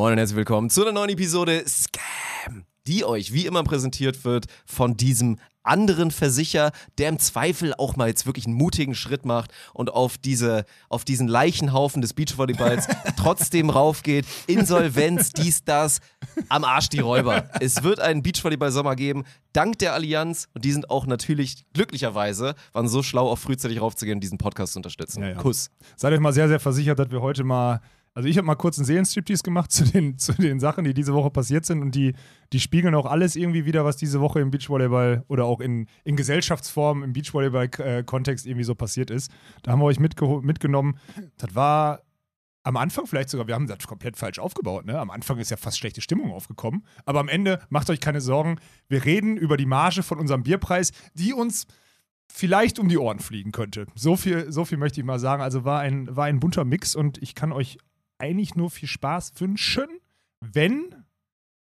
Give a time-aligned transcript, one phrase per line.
[0.00, 4.46] Moin und herzlich willkommen zu einer neuen Episode Scam, die euch wie immer präsentiert wird
[4.64, 9.52] von diesem anderen Versicher, der im Zweifel auch mal jetzt wirklich einen mutigen Schritt macht
[9.74, 14.24] und auf, diese, auf diesen Leichenhaufen des Beachvolleyballs trotzdem raufgeht.
[14.46, 16.00] Insolvenz, dies, das,
[16.48, 17.50] am Arsch die Räuber.
[17.60, 22.88] Es wird einen Beachvolleyball-Sommer geben, dank der Allianz und die sind auch natürlich glücklicherweise, waren
[22.88, 25.22] so schlau, auch frühzeitig raufzugehen und diesen Podcast zu unterstützen.
[25.22, 25.34] Ja, ja.
[25.34, 25.70] Kuss.
[25.96, 27.82] Seid euch mal sehr, sehr versichert, dass wir heute mal.
[28.12, 31.14] Also ich habe mal kurz einen Seelenstriptease gemacht zu den, zu den Sachen, die diese
[31.14, 32.14] Woche passiert sind und die,
[32.52, 36.16] die spiegeln auch alles irgendwie wieder, was diese Woche im Beachvolleyball oder auch in, in
[36.16, 39.30] Gesellschaftsform im Beachvolleyball-Kontext irgendwie so passiert ist.
[39.62, 40.98] Da haben wir euch mitge mitgenommen.
[41.36, 42.02] Das war
[42.62, 44.84] am Anfang vielleicht sogar, wir haben das komplett falsch aufgebaut.
[44.84, 44.98] Ne?
[44.98, 46.84] Am Anfang ist ja fast schlechte Stimmung aufgekommen.
[47.04, 48.58] Aber am Ende, macht euch keine Sorgen,
[48.88, 51.66] wir reden über die Marge von unserem Bierpreis, die uns
[52.28, 53.86] vielleicht um die Ohren fliegen könnte.
[53.94, 55.42] So viel, so viel möchte ich mal sagen.
[55.42, 57.78] Also war ein, war ein bunter Mix und ich kann euch
[58.20, 59.88] eigentlich nur viel Spaß wünschen,
[60.40, 61.04] wenn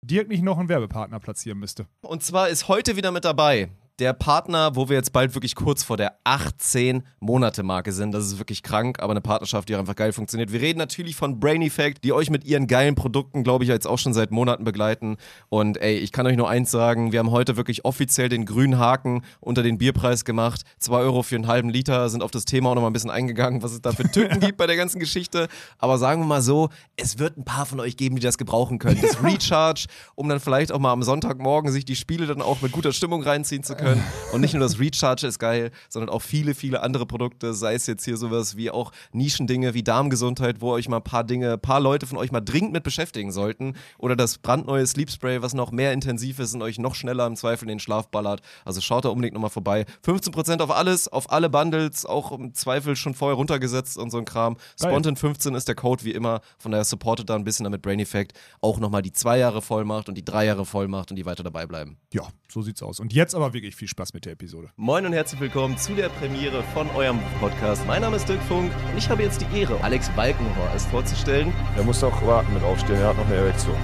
[0.02, 1.88] Dirk nicht noch einen Werbepartner platzieren müsste.
[2.02, 3.70] Und zwar ist heute wieder mit dabei
[4.00, 8.14] der Partner, wo wir jetzt bald wirklich kurz vor der 18-Monate-Marke sind.
[8.14, 10.54] Das ist wirklich krank, aber eine Partnerschaft, die einfach geil funktioniert.
[10.54, 13.88] Wir reden natürlich von Brain Effect, die euch mit ihren geilen Produkten, glaube ich, jetzt
[13.88, 15.18] auch schon seit Monaten begleiten.
[15.50, 18.80] Und ey, ich kann euch nur eins sagen, wir haben heute wirklich offiziell den grünen
[18.80, 20.62] Haken unter den Bierpreis gemacht.
[20.80, 23.12] 2 Euro für einen halben Liter, sind auf das Thema auch noch mal ein bisschen
[23.12, 25.48] eingegangen, was es da für Tücken gibt bei der ganzen Geschichte.
[25.78, 28.80] Aber sagen wir mal so, es wird ein paar von euch geben, die das gebrauchen
[28.80, 29.02] können.
[29.02, 32.72] Das Recharge, um dann vielleicht auch mal am Sonntagmorgen sich die Spiele dann auch mit
[32.72, 33.89] guter Stimmung reinziehen zu können.
[34.32, 37.88] Und nicht nur das Recharge ist geil, sondern auch viele, viele andere Produkte, sei es
[37.88, 41.60] jetzt hier sowas wie auch Nischendinge wie Darmgesundheit, wo euch mal ein paar Dinge, ein
[41.60, 43.74] paar Leute von euch mal dringend mit beschäftigen sollten.
[43.98, 47.36] Oder das brandneue Sleep Spray, was noch mehr intensiv ist und euch noch schneller im
[47.36, 48.42] Zweifel in den Schlaf ballert.
[48.66, 49.86] Also schaut da unbedingt nochmal vorbei.
[50.06, 54.26] 15% auf alles, auf alle Bundles, auch im Zweifel schon vorher runtergesetzt und so ein
[54.26, 54.58] Kram.
[54.80, 54.94] Geil.
[54.94, 56.42] Spontan15 ist der Code wie immer.
[56.60, 58.38] Von daher supportet da ein bisschen damit Brain Effect.
[58.62, 61.66] Auch nochmal die zwei Jahre Vollmacht und die drei Jahre Vollmacht und die weiter dabei
[61.66, 61.98] bleiben.
[62.14, 63.00] Ja, so sieht's aus.
[63.00, 64.72] Und jetzt aber wirklich viel Spaß mit der Episode.
[64.76, 67.88] Moin und herzlich willkommen zu der Premiere von eurem Podcast.
[67.88, 71.54] Mein Name ist Dirk Funk und ich habe jetzt die Ehre, Alex Balkenhorst vorzustellen.
[71.78, 73.78] Er muss auch warten mit aufstehen, er hat noch eine Erektion.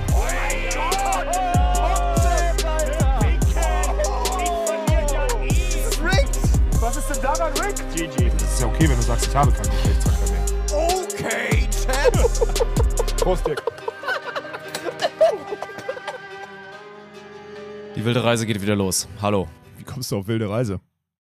[6.81, 7.75] Was ist denn daran, Rick?
[7.95, 8.29] GG.
[8.31, 10.43] Das ist ja okay, wenn du sagst, ich habe keinen Geschlechtsverkehr mehr.
[10.73, 13.17] Okay, Champ.
[13.17, 13.63] Prost, Dirk.
[17.95, 19.07] Die wilde Reise geht wieder los.
[19.21, 19.47] Hallo.
[19.85, 20.79] Kommst du auf wilde Reise?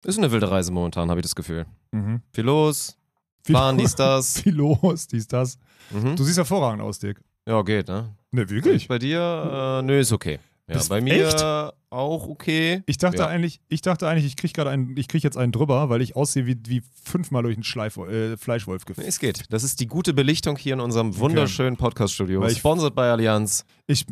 [0.05, 1.67] Ist eine wilde Reise momentan, habe ich das Gefühl.
[1.93, 2.21] Mhm.
[2.33, 2.97] Viel los,
[3.45, 4.41] Plan, dies, das.
[4.43, 5.59] Viel los, dies, das.
[5.91, 6.17] Mhm.
[6.17, 7.21] Du siehst hervorragend aus, Dirk.
[7.47, 8.15] Ja, geht, ne?
[8.33, 8.89] Ne, wirklich?
[8.89, 10.39] Bei dir, äh, nö, ist okay.
[10.69, 11.41] Ja, Bist- bei mir echt?
[11.97, 12.83] Auch okay.
[12.87, 13.27] Ich dachte Ja.
[13.27, 16.15] eigentlich, ich dachte eigentlich, ich krieg gerade einen, ich krieg jetzt einen drüber, weil ich
[16.17, 19.07] aussehe wie, wie fünfmal durch einen Schleif, äh, Fleischwolf gefahren.
[19.09, 19.45] es geht.
[19.51, 22.41] Das ist die gute Belichtung hier in unserem wunderschönen Podcast-Studio.
[22.41, 23.65] Weil ich- Sponsored bei Allianz.
[23.87, 24.05] Ich,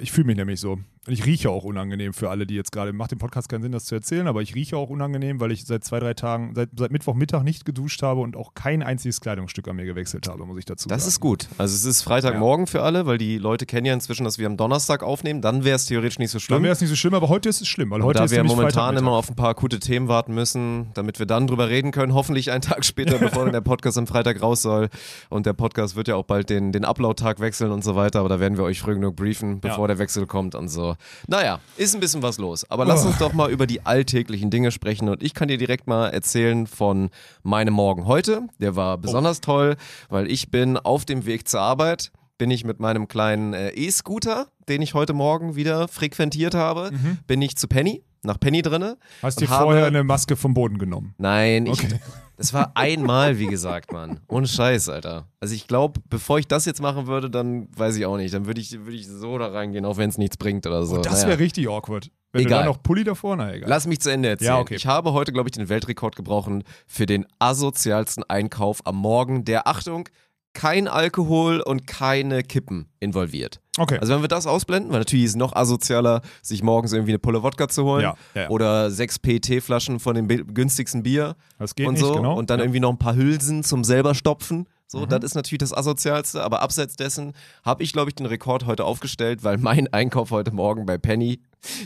[0.00, 0.78] ich fühle mich nämlich so.
[1.04, 3.72] Und ich rieche auch unangenehm für alle, die jetzt gerade, macht dem Podcast keinen Sinn,
[3.72, 6.68] das zu erzählen, aber ich rieche auch unangenehm, weil ich seit zwei, drei Tagen, seit,
[6.76, 10.58] seit Mittwochmittag nicht geduscht habe und auch kein einziges Kleidungsstück an mir gewechselt habe, muss
[10.58, 11.08] ich dazu Das sagen.
[11.08, 11.48] ist gut.
[11.58, 14.56] Also es ist Freitagmorgen für alle, weil die Leute kennen ja inzwischen, dass wir am
[14.56, 15.40] Donnerstag aufnehmen.
[15.42, 16.56] Dann wäre es theoretisch nicht so schlimm.
[16.58, 18.32] Dann wäre es nicht so schlimm, aber heute ist es schlimm, weil heute da ist
[18.32, 21.92] wir momentan immer auf ein paar akute Themen warten müssen, damit wir dann drüber reden
[21.92, 24.88] können, hoffentlich einen Tag später, bevor dann der Podcast am Freitag raus soll.
[25.30, 28.28] Und der Podcast wird ja auch bald den, den Upload-Tag wechseln und so weiter, aber
[28.28, 30.96] da werden wir euch früh genug briefen, bevor der Wechsel kommt und so.
[31.28, 32.68] Naja, ist ein bisschen was los.
[32.68, 33.08] Aber lass Oh.
[33.08, 36.66] uns doch mal über die alltäglichen Dinge sprechen und ich kann dir direkt mal erzählen
[36.66, 37.10] von
[37.44, 38.42] meinem Morgen heute.
[38.58, 39.76] Der war besonders toll,
[40.08, 42.10] weil ich bin auf dem Weg zur Arbeit
[42.42, 46.90] bin ich mit meinem kleinen äh, E-Scooter, den ich heute Morgen wieder frequentiert habe,
[47.28, 48.98] bin ich zu Penny, nach Penny drinne.
[49.22, 51.14] Hast habe- vorher eine Maske vom Boden genommen?
[51.18, 52.00] Nein, ich, Okay.
[52.36, 54.18] das war einmal, wie gesagt, Mann.
[54.26, 55.28] Ohne Scheiß, Alter.
[55.38, 58.34] Also ich glaube, bevor ich das jetzt machen würde, dann weiß ich auch nicht.
[58.34, 60.96] Dann würde ich, würde ich so da reingehen, auch wenn es nichts bringt oder so.
[60.96, 61.28] Oh, das Naja.
[61.28, 62.10] wäre richtig awkward.
[62.32, 62.58] Wenn Egal.
[62.58, 63.70] du da noch Pulli davor, na egal.
[63.70, 64.48] Lass mich zu Ende erzählen.
[64.48, 64.74] Ja, okay.
[64.74, 69.68] Ich habe heute, glaube ich, den Weltrekord gebrochen für den asozialsten Einkauf am Morgen, der,
[69.68, 70.08] Achtung,
[70.54, 73.60] kein Alkohol und keine Kippen involviert.
[73.78, 73.98] okay.
[73.98, 77.18] Also wenn wir das ausblenden, weil natürlich ist es noch asozialer, sich morgens irgendwie eine
[77.18, 78.50] Pulle Wodka zu holen Ja, ja, ja.
[78.50, 82.36] oder sechs PT-Flaschen von dem günstigsten Bier das geht und nicht, so genau.
[82.36, 84.66] und dann irgendwie noch ein paar Hülsen zum selber stopfen.
[84.92, 85.08] So, Mhm.
[85.08, 87.32] das ist natürlich das asozialste, aber abseits dessen
[87.64, 91.40] habe ich glaube ich den Rekord heute aufgestellt, weil mein Einkauf heute morgen bei Penny,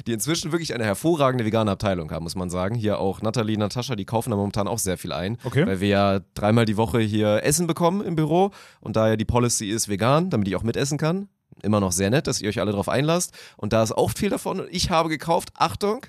[0.08, 2.75] die inzwischen wirklich eine hervorragende vegane Abteilung haben, muss man sagen.
[2.75, 5.64] Hier auch Nathalie, Natascha, die kaufen da momentan auch sehr viel ein, Okay.
[5.64, 8.50] weil wir ja dreimal die Woche hier Essen bekommen im Büro
[8.81, 11.29] und da ja die Policy ist vegan, damit ich auch mitessen kann.
[11.62, 14.31] Immer noch sehr nett, dass ihr euch alle drauf einlasst und da ist auch viel
[14.31, 16.05] davon und ich habe gekauft, Achtung,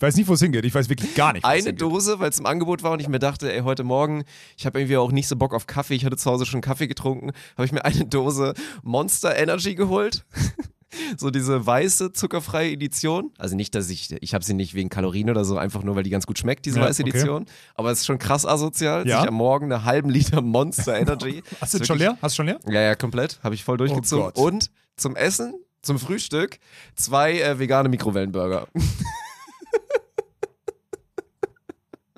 [0.00, 0.64] Ich weiß nicht, wo es hingeht.
[0.64, 1.74] Ich weiß wirklich gar nicht, Eine.
[1.74, 4.24] Dose, weil es im Angebot war und ich mir dachte, ey, heute Morgen,
[4.56, 5.92] ich habe irgendwie auch nicht so Bock auf Kaffee.
[5.94, 10.24] Ich hatte zu Hause schon Kaffee getrunken, habe ich mir eine Dose Monster Energy geholt.
[11.18, 13.30] so diese weiße, zuckerfreie Edition.
[13.36, 16.02] Also nicht, dass ich, ich habe sie nicht wegen Kalorien oder so, einfach nur, weil
[16.02, 17.10] die ganz gut schmeckt, diese Ja, weiße okay.
[17.10, 17.44] Edition.
[17.74, 19.20] Aber es ist schon krass asozial, Ja?
[19.20, 21.42] sich am Morgen einen halben Liter Monster Energy.
[21.60, 22.18] Hast du jetzt schon wirklich- leer?
[22.22, 22.58] Hast du schon leer?
[22.68, 23.38] Ja, ja, komplett.
[23.42, 24.32] Habe ich voll durchgezogen.
[24.34, 25.52] Oh und zum Essen,
[25.82, 26.58] zum Frühstück,
[26.94, 28.66] zwei äh, vegane Mikrowellenburger.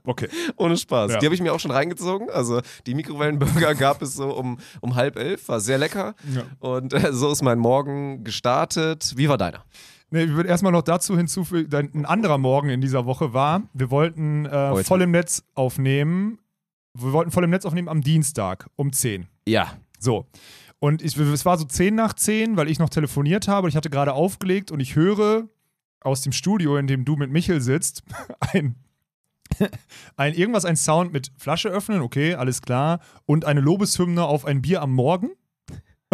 [0.04, 0.28] Okay.
[0.56, 1.12] Ohne Spaß.
[1.12, 1.18] Ja.
[1.18, 2.30] Die habe ich mir auch schon reingezogen.
[2.30, 6.14] Also die Mikrowellenburger gab es so um, um halb elf, war sehr lecker.
[6.34, 6.42] Ja.
[6.60, 9.14] Und äh, so ist mein Morgen gestartet.
[9.16, 9.64] Wie war deiner?
[10.10, 13.90] Nee, ich würde erstmal noch dazu hinzufügen, ein anderer Morgen in dieser Woche war, wir
[13.90, 14.84] wollten äh, Heute.
[14.84, 16.38] voll im Netz aufnehmen.
[16.92, 19.26] Wir wollten voll im Netz aufnehmen am Dienstag um 10.
[19.48, 19.72] Ja.
[19.98, 20.26] So.
[20.80, 23.76] Und ich, es war so 10 nach 10, weil ich noch telefoniert habe und ich
[23.76, 25.48] hatte gerade aufgelegt und ich höre
[26.00, 28.02] aus dem Studio, in dem du mit Michel sitzt,
[28.40, 28.74] ein,
[30.16, 34.62] ein irgendwas, ein Sound mit Flasche öffnen, okay, alles klar, und eine Lobeshymne auf ein
[34.62, 35.30] Bier am Morgen.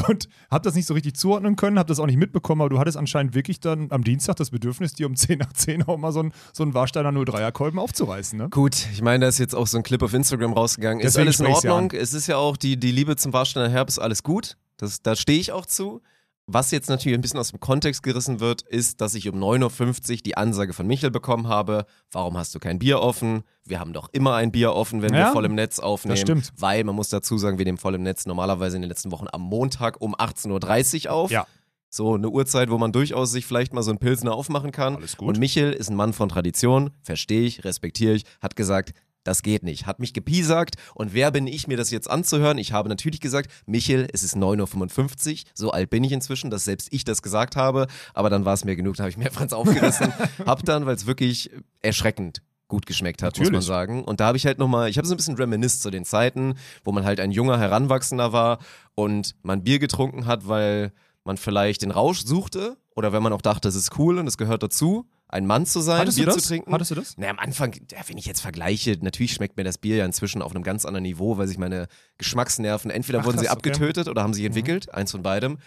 [0.07, 2.79] Und hab das nicht so richtig zuordnen können, hab das auch nicht mitbekommen, aber du
[2.79, 6.13] hattest anscheinend wirklich dann am Dienstag das Bedürfnis, dir um 10 nach 10 auch mal
[6.13, 8.49] so einen so einen Warsteiner 03er Kolben aufzureißen, ne?
[8.49, 11.01] Gut, ich meine, da ist jetzt auch so ein Clip auf Instagram rausgegangen.
[11.01, 11.91] Ist Deswegen alles in ja Ordnung.
[11.93, 14.57] Es ist ja auch die, die Liebe zum Warsteiner Herbst, alles gut.
[14.77, 16.01] Das, da stehe ich auch zu.
[16.51, 20.11] Was jetzt natürlich ein bisschen aus dem Kontext gerissen wird, ist, dass ich um 9.50
[20.11, 23.43] Uhr die Ansage von Michel bekommen habe, warum hast du kein Bier offen?
[23.67, 26.17] Wir haben doch immer ein Bier offen, wenn wir Ja, voll im Netz aufnehmen.
[26.17, 26.51] stimmt.
[26.57, 29.27] Weil, man muss dazu sagen, wir nehmen voll im Netz normalerweise in den letzten Wochen
[29.31, 31.31] am Montag um 18.30 Uhr auf.
[31.31, 31.47] Ja.
[31.91, 34.97] So eine Uhrzeit, wo man durchaus sich vielleicht mal so ein Pilsner aufmachen kann.
[34.97, 35.29] Alles gut.
[35.29, 38.93] Und Michel ist ein Mann von Tradition, verstehe ich, respektiere ich, hat gesagt,
[39.25, 39.87] das geht nicht.
[39.87, 42.59] Hat mich gepiesackt und wer bin ich, mir das jetzt anzuhören?
[42.59, 46.65] Ich habe natürlich gesagt, Michel, es ist 9.55 Uhr, so alt bin ich inzwischen, dass
[46.65, 49.31] selbst ich das gesagt habe, aber dann war es mir genug, dann habe ich mir
[49.41, 50.13] ins aufgerissen.
[50.47, 51.51] hab dann, weil es wirklich
[51.83, 53.67] erschreckend gut geschmeckt hat, muss man Natürlich.
[53.67, 54.05] sagen.
[54.05, 56.55] Und da habe ich halt nochmal, ich habe so ein bisschen reminisced zu den Zeiten,
[56.85, 58.59] wo man halt ein junger Heranwachsender war
[58.95, 60.93] und man Bier getrunken hat, weil
[61.25, 64.37] man vielleicht den Rausch suchte oder wenn man auch dachte, das ist cool und es
[64.37, 66.43] gehört dazu, ein Mann zu sein, Hattest Bier du das?
[66.43, 66.73] zu trinken.
[66.73, 67.15] Hattest du das?
[67.19, 70.41] Na, am Anfang, ja, wenn ich jetzt vergleiche, natürlich schmeckt mir das Bier ja inzwischen
[70.43, 71.87] auf einem ganz anderen Niveau, weil sich meine
[72.17, 73.71] Geschmacksnerven, entweder Ach, wurden sie krass, okay.
[73.71, 74.35] abgetötet oder haben Mhm.
[74.35, 75.59] sich entwickelt, eins von beidem.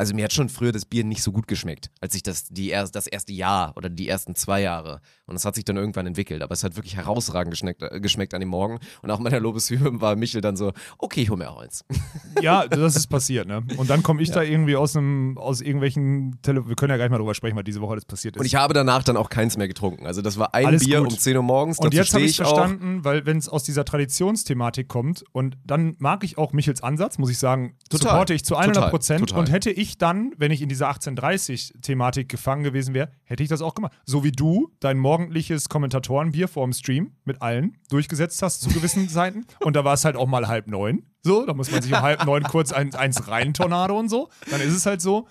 [0.00, 2.70] Also mir hat schon früher das Bier nicht so gut geschmeckt, als ich das, die,
[2.70, 5.00] er- das erste Jahr oder die ersten zwei Jahre.
[5.26, 6.42] Und es hat sich dann irgendwann entwickelt.
[6.42, 8.78] Aber es hat wirklich herausragend geschmeckt, äh, geschmeckt an dem Morgen.
[9.02, 11.84] Und auch meiner Lobeshymne war Michel dann so, okay, ich hol mir auch eins.
[12.42, 13.62] Ja, das ist passiert, ne?
[13.76, 17.10] Und dann komme ich da irgendwie aus einem, aus irgendwelchen Tele Wir können ja gleich
[17.10, 18.40] mal drüber sprechen, was diese Woche alles passiert ist.
[18.40, 20.06] Und ich habe danach dann auch keins mehr getrunken.
[20.06, 21.12] Also das war ein Alles Bier gut.
[21.12, 21.78] um 10 Uhr morgens.
[21.78, 22.54] Und jetzt habe ich ich auch.
[22.56, 27.18] verstanden, weil wenn es aus dieser Traditionsthematik kommt und dann mag ich auch Michels Ansatz,
[27.18, 28.10] muss ich sagen, Total.
[28.12, 28.90] supporte ich zu 100 Total.
[28.90, 29.32] Prozent.
[29.32, 33.62] Und hätte ich dann, wenn ich in dieser 1830-Thematik gefangen gewesen wäre, hätte ich das
[33.62, 33.92] auch gemacht.
[34.04, 39.08] So wie du dein morgendliches Kommentatorenbier vor dem Stream mit allen durchgesetzt hast zu gewissen
[39.10, 39.46] Zeiten.
[39.60, 41.02] Und da war es halt auch mal halb neun.
[41.22, 44.28] So, da muss man sich um halb neun kurz ein, eins rein, Tornado und so.
[44.50, 45.26] Dann ist es halt so.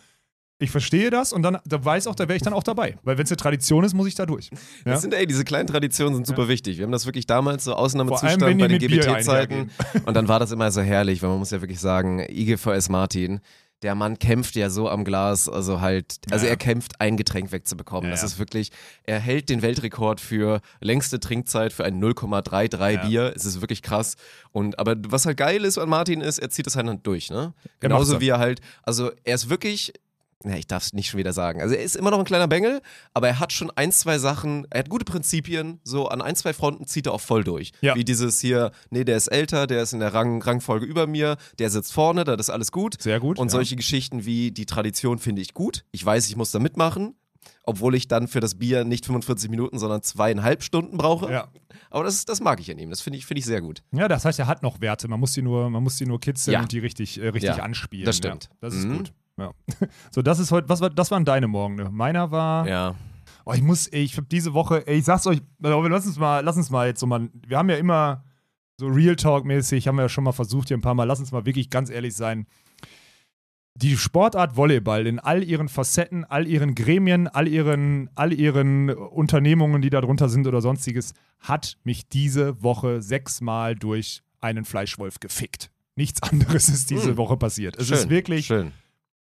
[0.62, 2.98] Ich verstehe das und dann da weiß auch, da wäre ich dann auch dabei.
[3.04, 4.50] Weil wenn es eine Tradition ist, muss ich da durch.
[4.84, 4.92] Ja?
[4.92, 6.78] Das sind, ey, diese kleinen Traditionen sind super wichtig.
[6.78, 9.72] Wir haben das wirklich damals so Ausnahmezustand allem, bei den GBT-Zeiten.
[10.06, 13.40] Und dann war das immer so herrlich, weil man muss ja wirklich sagen, IGVS Martin,
[13.82, 16.52] der Mann kämpft ja so am Glas, also halt, also Ja.
[16.52, 18.06] er kämpft, ein Getränk wegzubekommen.
[18.06, 18.28] Ja, das ja.
[18.28, 18.72] ist wirklich,
[19.04, 23.06] er hält den Weltrekord für längste Trinkzeit für ein 0,33 Ja.
[23.06, 23.34] Bier.
[23.36, 24.16] Es ist wirklich krass.
[24.52, 27.54] Und aber was halt geil ist an Martin ist, er zieht das halt durch, ne?
[27.80, 29.94] Genauso wie er halt, also er ist wirklich
[30.44, 31.62] na, ich darf es nicht schon wieder sagen.
[31.62, 32.82] Also er ist immer noch ein kleiner Bengel,
[33.14, 36.54] aber er hat schon ein, zwei Sachen, er hat gute Prinzipien, so an ein, zwei
[36.54, 37.72] Fronten zieht er auch voll durch.
[37.82, 37.96] Ja.
[37.96, 41.36] Wie dieses hier, nee, der ist älter, der ist in der Rang, Rangfolge über mir,
[41.60, 43.02] der sitzt vorne, das ist alles gut.
[43.02, 43.38] Sehr gut.
[43.38, 43.52] Und ja.
[43.52, 45.84] solche Geschichten wie die Tradition finde ich gut.
[45.92, 47.16] Ich weiß, ich muss da mitmachen,
[47.64, 51.30] obwohl ich dann für das Bier nicht 45 Minuten, sondern zweieinhalb Stunden brauche.
[51.32, 51.50] Ja.
[51.90, 53.84] Aber das, das mag ich an ihm, das finde ich, finde ich sehr gut.
[53.92, 55.08] Ja, das heißt, er hat noch Werte.
[55.10, 56.62] Man muss die nur, man muss die nur kitzeln Ja.
[56.62, 58.06] und die richtig, äh, richtig Ja, anspielen.
[58.06, 58.46] das stimmt.
[58.46, 58.98] Ja, das ist Mhm.
[59.00, 59.14] gut.
[59.40, 59.52] Ja.
[60.12, 61.76] So, das ist heute, was war, das waren deine Morgen.
[61.76, 61.90] Ne?
[61.92, 62.96] Meiner war, Ja.
[63.46, 66.44] oh, ich muss, ey, ich hab diese Woche, ey, ich sag's euch, lass uns mal,
[66.44, 68.24] lass uns mal jetzt so mal, wir haben ja immer
[68.78, 71.32] so Real Talk-mäßig, haben wir ja schon mal versucht hier ein paar Mal, lass uns
[71.32, 72.48] mal wirklich ganz ehrlich sein.
[73.76, 79.82] Die Sportart Volleyball in all ihren Facetten, all ihren Gremien, all ihren, all ihren Unternehmungen,
[79.82, 85.72] die da drunter sind oder sonstiges, hat mich diese Woche sechsmal durch einen Fleischwolf gefickt.
[85.96, 87.18] Nichts anderes ist diese Hm.
[87.18, 87.78] Woche passiert.
[87.78, 88.74] Es schön, ist wirklich Schön.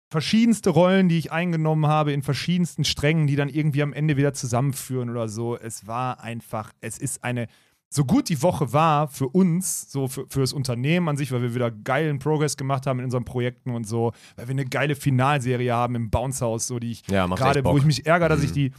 [0.08, 4.32] Verschiedenste Rollen, die ich eingenommen habe, in verschiedensten Strängen, die dann irgendwie am Ende wieder
[4.32, 5.56] zusammenführen oder so.
[5.56, 7.48] Es war einfach, es ist eine,
[7.88, 11.42] so gut die Woche war für uns, so für, für das Unternehmen an sich, weil
[11.42, 14.94] wir wieder geilen Progress gemacht haben in unseren Projekten und so, weil wir eine geile
[14.96, 18.42] Finalserie haben im Bounce House, so die ich Ja, gerade, wo ich mich ärgere, dass
[18.42, 18.54] ich Mhm.
[18.54, 18.72] die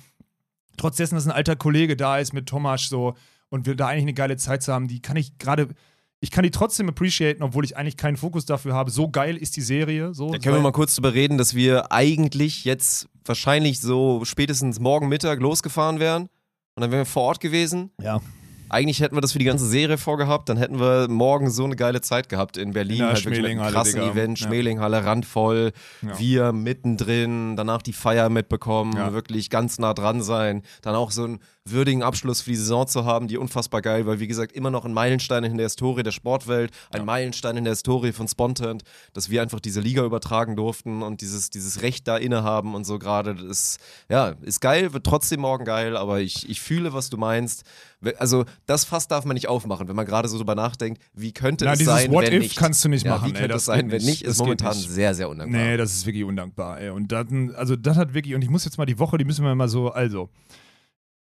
[0.78, 3.16] trotz dessen, dass ein alter Kollege da ist mit Thomas so
[3.50, 5.70] und wir da eigentlich eine geile Zeit zu haben, die kann ich gerade,
[6.20, 8.90] ich kann die trotzdem appreciaten, obwohl ich eigentlich keinen Fokus dafür habe.
[8.92, 10.14] So geil ist die Serie.
[10.14, 14.80] So, Da können wir mal kurz drüber reden, dass wir eigentlich jetzt wahrscheinlich so spätestens
[14.80, 16.24] morgen Mittag losgefahren wären.
[16.76, 17.92] Und dann wären wir vor Ort gewesen.
[18.02, 18.22] Ja.
[18.70, 21.78] Eigentlich hätten wir das für die ganze Serie vorgehabt, dann hätten wir morgen so eine
[21.78, 22.98] geile Zeit gehabt in Berlin.
[22.98, 24.12] In der halt wirklich mit einem Schmelinghalle, krassen Digga.
[24.12, 24.48] Event, Ja.
[24.48, 25.72] Schmelinghalle, randvoll,
[26.02, 26.20] Ja.
[26.20, 29.14] wir mittendrin, danach die Feier mitbekommen, Ja.
[29.14, 31.40] wirklich ganz nah dran sein, dann auch so einen
[31.72, 34.86] würdigen Abschluss für die Saison zu haben, die unfassbar geil, weil wie gesagt immer noch
[34.86, 38.84] ein Meilenstein in der Historie der Sportwelt, ein Meilenstein in der Historie von Spontant,
[39.14, 43.00] dass wir einfach diese Liga übertragen durften und dieses, dieses Recht da innehaben und so
[43.00, 47.10] gerade, das ist, ja, ist geil, wird trotzdem morgen geil, aber ich, ich fühle, was
[47.10, 47.64] du meinst.
[48.20, 51.66] Also das Fass darf man nicht aufmachen, wenn man gerade so drüber nachdenkt, wie könnte
[51.66, 52.56] Na, es sein, What wenn if nicht.
[52.58, 54.22] kannst du nicht ja, machen, Wie könnte das es sein, wenn nicht.
[54.22, 54.90] ist momentan nicht.
[54.90, 55.62] sehr, sehr undankbar.
[55.62, 56.90] Nee, das ist wirklich undankbar, ey.
[56.92, 59.44] Und dann, also das hat wirklich, und ich muss jetzt mal die Woche, die müssen
[59.44, 60.30] wir mal so, also,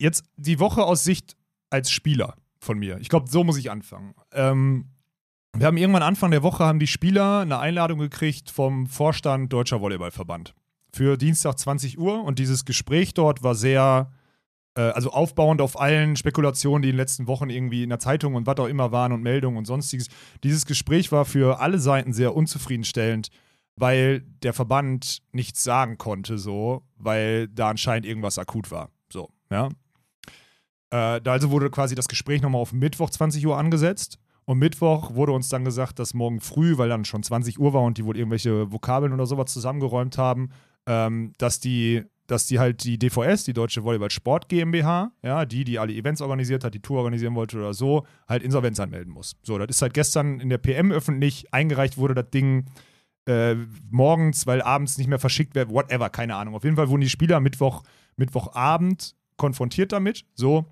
[0.00, 1.36] jetzt die Woche aus Sicht
[1.70, 2.98] als Spieler von mir.
[3.00, 4.14] Ich glaube, so muss ich anfangen.
[4.32, 4.86] Ähm,
[5.56, 9.80] wir haben irgendwann Anfang der Woche haben die Spieler eine Einladung gekriegt vom Vorstand Deutscher
[9.80, 10.54] Volleyballverband
[10.92, 14.12] für Dienstag 20 Uhr und dieses Gespräch dort war sehr,
[14.74, 18.34] äh, also aufbauend auf allen Spekulationen, die in den letzten Wochen irgendwie in der Zeitung
[18.34, 20.08] und was auch immer waren und Meldungen und sonstiges.
[20.44, 23.30] Dieses Gespräch war für alle Seiten sehr unzufriedenstellend,
[23.76, 28.90] weil der Verband nichts sagen konnte, so, weil da anscheinend irgendwas akut war.
[29.12, 29.68] So, ja.
[30.90, 34.18] Äh, also wurde quasi das Gespräch nochmal auf Mittwoch 20 Uhr angesetzt.
[34.44, 37.82] Und Mittwoch wurde uns dann gesagt, dass morgen früh, weil dann schon 20 Uhr war
[37.82, 40.50] und die wohl irgendwelche Vokabeln oder sowas zusammengeräumt haben,
[40.86, 45.64] ähm, dass die dass die halt die DVS, die Deutsche Volleyball Sport GmbH, ja, die,
[45.64, 49.34] die alle Events organisiert hat, die Tour organisieren wollte oder so, halt Insolvenz anmelden muss.
[49.42, 52.66] So, das ist seit gestern in der PM öffentlich eingereicht wurde, das Ding
[53.26, 53.56] äh,
[53.90, 56.54] morgens, weil abends nicht mehr verschickt wird, whatever, keine Ahnung.
[56.54, 57.82] Auf jeden Fall wurden die Spieler Mittwoch,
[58.16, 60.24] Mittwochabend konfrontiert damit.
[60.34, 60.66] So,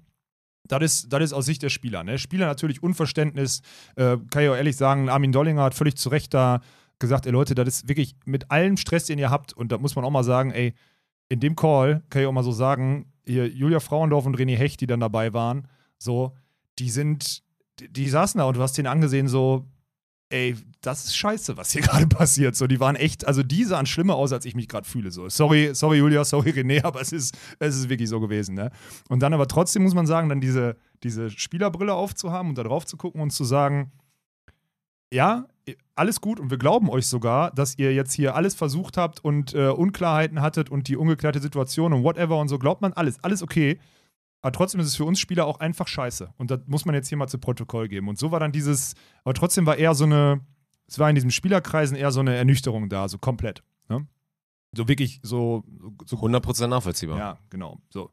[0.64, 2.04] das ist, das ist aus Sicht der Spieler.
[2.04, 2.18] Ne?
[2.18, 3.62] Spieler natürlich Unverständnis.
[3.96, 6.60] Äh, kann ich auch ehrlich sagen, Armin Dollinger hat völlig zu Recht da
[6.98, 9.96] gesagt, ey Leute, das ist wirklich mit allem Stress, den ihr habt, und da muss
[9.96, 10.74] man auch mal sagen, ey,
[11.28, 14.80] in dem Call kann ich auch mal so sagen, hier Julia Frauendorf und René Hecht,
[14.80, 16.34] die dann dabei waren, so,
[16.78, 17.42] die sind,
[17.78, 19.66] die, die saßen da und du hast denen angesehen, so,
[20.30, 22.56] ey, das ist scheiße, was hier gerade passiert.
[22.56, 25.10] So, die waren echt, also die sahen schlimmer aus, als ich mich gerade fühle.
[25.10, 28.70] So, sorry, sorry, Julia, sorry, René, aber es ist, es ist wirklich so gewesen, ne?
[29.08, 32.86] Und dann aber trotzdem muss man sagen, dann diese, diese Spielerbrille aufzuhaben und da drauf
[32.86, 33.92] zu gucken und zu sagen,
[35.12, 35.46] ja,
[35.94, 39.54] alles gut und wir glauben euch sogar, dass ihr jetzt hier alles versucht habt und
[39.54, 43.42] äh, Unklarheiten hattet und die ungeklärte Situation und whatever und so, glaubt man alles, alles
[43.42, 43.78] okay.
[44.48, 46.32] Aber trotzdem ist es für uns Spieler auch einfach scheiße.
[46.38, 48.08] Und das muss man jetzt hier mal zu Protokoll geben.
[48.08, 50.40] Und so war dann dieses, aber trotzdem war eher so eine,
[50.86, 53.62] es war in diesen Spielerkreisen eher so eine Ernüchterung da, so komplett.
[53.90, 54.06] Ne?
[54.72, 55.64] So wirklich so,
[56.06, 57.18] so 100% nachvollziehbar.
[57.18, 57.78] ja, genau.
[57.90, 58.10] So.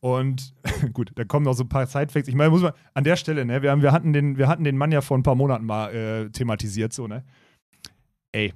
[0.00, 0.54] Und
[0.94, 2.26] gut, da kommen noch so ein paar Sidefacts.
[2.26, 4.64] Ich meine, muss man an der Stelle, ne, wir, haben, wir, hatten den, wir hatten
[4.64, 7.22] den Mann ja vor ein paar Monaten mal äh, thematisiert, so, ne?
[8.32, 8.54] Ey,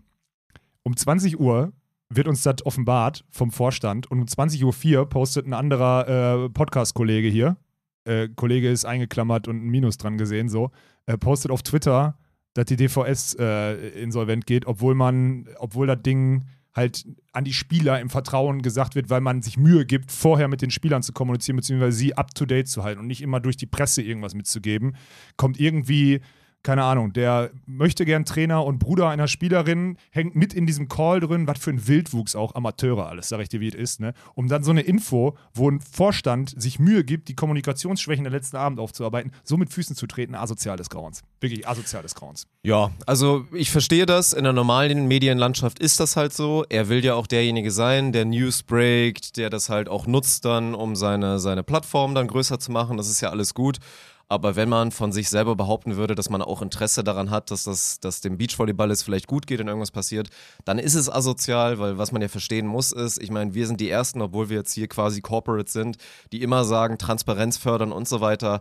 [0.84, 1.74] um 20 Uhr
[2.12, 4.10] wird uns das offenbart vom Vorstand.
[4.10, 7.56] Und um 20.04 Uhr postet ein anderer äh, Podcast-Kollege hier,
[8.04, 10.70] äh, Kollege ist eingeklammert und ein Minus dran gesehen, so,
[11.06, 12.18] äh, postet auf Twitter,
[12.54, 18.00] dass die DVS äh, insolvent geht, obwohl man, obwohl das Ding halt an die Spieler
[18.00, 21.56] im Vertrauen gesagt wird, weil man sich Mühe gibt, vorher mit den Spielern zu kommunizieren,
[21.56, 24.96] beziehungsweise sie up to date zu halten und nicht immer durch die Presse irgendwas mitzugeben,
[25.36, 26.20] kommt irgendwie
[26.62, 31.20] keine Ahnung, der möchte gern Trainer und Bruder einer Spielerin, hängt mit in diesem Call
[31.20, 34.12] drin, was für ein Wildwuchs auch, Amateure alles, sag ich dir, wie es ist, ne?
[34.34, 38.56] Um dann so eine Info, wo ein Vorstand sich Mühe gibt, die Kommunikationsschwächen der letzten
[38.56, 41.22] Abend aufzuarbeiten, so mit Füßen zu treten, asozial des Grauens.
[41.40, 42.46] Wirklich asozial des Grauens.
[42.62, 44.34] Ja, also ich verstehe das.
[44.34, 46.64] In der normalen Medienlandschaft ist das halt so.
[46.68, 50.74] Er will ja auch derjenige sein, der News breakt, der das halt auch nutzt dann,
[50.74, 52.98] um seine, seine Plattform dann größer zu machen.
[52.98, 53.78] Das ist ja alles gut.
[54.30, 57.64] Aber wenn man von sich selber behaupten würde, dass man auch Interesse daran hat, dass,
[57.64, 60.30] das, dass dem Beachvolleyball es vielleicht gut geht und irgendwas passiert,
[60.64, 63.80] dann ist es asozial, weil was man ja verstehen muss ist, ich meine, wir sind
[63.80, 65.96] die Ersten, obwohl wir jetzt hier quasi Corporate sind,
[66.30, 68.60] die immer sagen, Transparenz fördern und so weiter.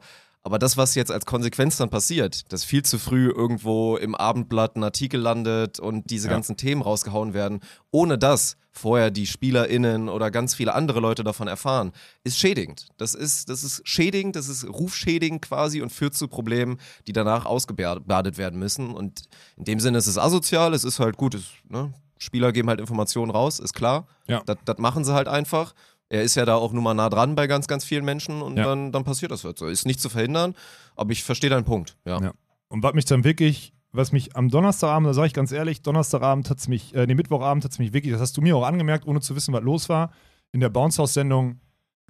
[0.49, 4.75] Aber das, was jetzt als Konsequenz dann passiert, dass viel zu früh irgendwo im Abendblatt
[4.75, 6.33] ein Artikel landet und diese Ja.
[6.33, 7.59] ganzen Themen rausgehauen werden,
[7.91, 11.91] ohne dass vorher die SpielerInnen oder ganz viele andere Leute davon erfahren,
[12.23, 12.87] ist schädigend.
[12.97, 17.45] Das ist, das ist schädigend, das ist rufschädigend quasi und führt zu Problemen, die danach
[17.45, 18.89] ausgebadet werden müssen.
[18.95, 19.25] Und
[19.55, 21.93] in dem Sinne ist es asozial, es ist halt gut, es, ne?
[22.17, 24.07] Spieler geben halt Informationen raus, ist klar.
[24.27, 24.41] Ja.
[24.47, 25.75] Das, das machen sie halt einfach.
[26.09, 28.57] Er ist ja da auch nun mal nah dran bei ganz, ganz vielen Menschen und
[28.57, 28.63] Ja.
[28.65, 29.67] dann, dann passiert das halt so.
[29.67, 30.55] Ist nicht zu verhindern,
[30.95, 31.97] aber ich verstehe deinen Punkt.
[32.05, 32.19] Ja.
[32.21, 32.31] Ja.
[32.67, 36.49] Und was mich dann wirklich, was mich am Donnerstagabend, da sage ich ganz ehrlich, Donnerstagabend
[36.49, 38.65] hat es mich, äh, nee, Mittwochabend hat es mich wirklich, das hast du mir auch
[38.65, 40.11] angemerkt, ohne zu wissen, was los war,
[40.51, 41.59] in der Bounce House-Sendung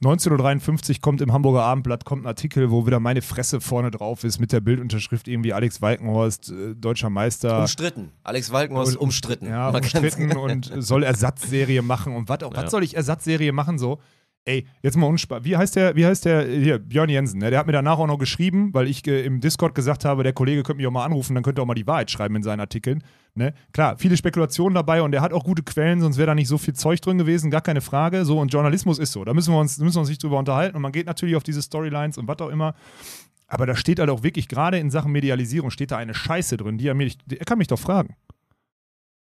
[0.02, 4.24] 19.53 Uhr kommt im Hamburger Abendblatt kommt ein Artikel, wo wieder meine Fresse vorne drauf
[4.24, 7.60] ist mit der Bildunterschrift irgendwie Alex Walkenhorst, äh, deutscher Meister.
[7.60, 8.12] Umstritten.
[8.24, 9.48] Alex Walkenhorst Und- umstritten.
[9.48, 12.54] Ja, kann's- umstritten und soll Ersatzserie machen und was auch.
[12.54, 12.64] Ja.
[12.64, 14.00] Was soll ich Ersatzserie machen so?
[14.46, 15.44] Ey, jetzt mal unspaß.
[15.44, 17.50] Wie heißt der, wie heißt der, hier, Björn Jensen, ne?
[17.50, 20.34] der hat mir danach auch noch geschrieben, weil ich äh, im Discord gesagt habe, der
[20.34, 22.44] Kollege könnte mich auch mal anrufen, dann könnte er auch mal die Wahrheit schreiben in
[22.44, 23.04] seinen Artikeln.
[23.36, 23.54] Ne?
[23.72, 26.58] Klar, viele Spekulationen dabei und er hat auch gute Quellen, sonst wäre da nicht so
[26.58, 28.26] viel Zeug drin gewesen, gar keine Frage.
[28.26, 29.24] So, und Journalismus ist so.
[29.24, 31.44] Da müssen wir uns, müssen wir uns nicht drüber unterhalten und man geht natürlich auf
[31.44, 32.76] diese Storylines und was auch immer.
[33.48, 36.78] Aber da steht halt auch wirklich, gerade in Sachen Medialisierung, steht da eine Scheiße drin,
[36.78, 38.16] die er mir nicht, er kann mich doch fragen.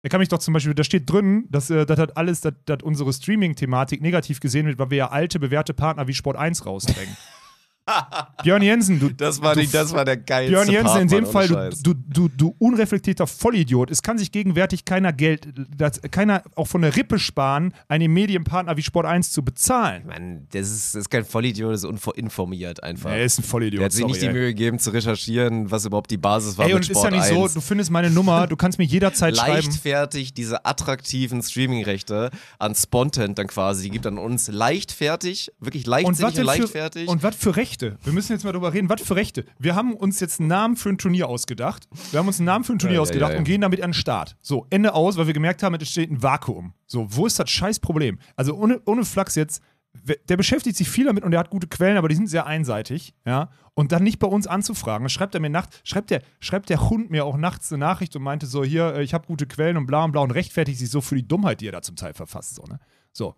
[0.03, 2.53] Er kann mich doch zum Beispiel, da steht drin, dass äh, das hat alles, dass,
[2.65, 6.65] dass unsere Streaming-Thematik negativ gesehen wird, weil wir ja alte, bewährte Partner wie Sport 1
[6.65, 7.17] rausdrängen.
[8.43, 9.09] Björn Jensen, du.
[9.09, 11.93] Das war, du, die, das war der geilste Björn Jensen, Part, in dem Fall, du,
[11.93, 13.91] du, du, du unreflektierter Vollidiot.
[13.91, 18.75] Es kann sich gegenwärtig keiner Geld, das, keiner auch von der Rippe sparen, einen Medienpartner
[18.77, 20.07] wie Sport 1 zu bezahlen.
[20.07, 23.11] Mann, das ist, das ist kein Vollidiot, das ist uninformiert einfach.
[23.11, 23.79] Er ist ein Vollidiot.
[23.79, 24.29] Der hat sich sorry, nicht die.
[24.29, 27.11] Mühe gegeben zu recherchieren, was überhaupt die Basis war Ey, mit und ist Sport ja
[27.11, 27.51] nicht 1.
[27.51, 29.53] so, du findest meine Nummer, du kannst mir jederzeit schreiben.
[29.53, 35.91] leichtfertig diese attraktiven Streaming-Rechte an Spontent dann quasi, die gibt an uns leichtfertig, wirklich Und
[35.91, 37.05] leichtsinnig und, denn leichtfertig.
[37.05, 37.97] für, und was für Rechte?
[38.03, 38.89] Wir müssen jetzt mal drüber reden.
[38.89, 39.45] Was für Rechte?
[39.59, 41.87] Wir haben uns jetzt einen Namen für ein Turnier ausgedacht.
[42.11, 43.39] Wir haben uns einen Namen für ein Turnier Ja, ausgedacht ja, ja.
[43.39, 44.37] und gehen damit an den Start.
[44.41, 46.73] So, Ende aus, weil wir gemerkt haben, es steht ein Vakuum.
[46.87, 48.19] So, wo ist das scheiß Problem?
[48.35, 49.61] Also ohne, ohne Flachs jetzt,
[50.29, 53.13] der beschäftigt sich viel damit und der hat gute Quellen, aber die sind sehr einseitig,
[53.25, 53.49] ja.
[53.73, 55.03] Und dann nicht bei uns anzufragen.
[55.03, 58.15] Dann schreibt er mir nachts, schreibt der, schreibt der Hund mir auch nachts eine Nachricht
[58.15, 60.79] und meinte so, hier, äh, ich habe gute Quellen und bla und bla und rechtfertigt
[60.79, 62.55] sich so für die Dummheit, die er da zum Teil verfasst.
[62.55, 62.79] So, ne?
[63.11, 63.35] So.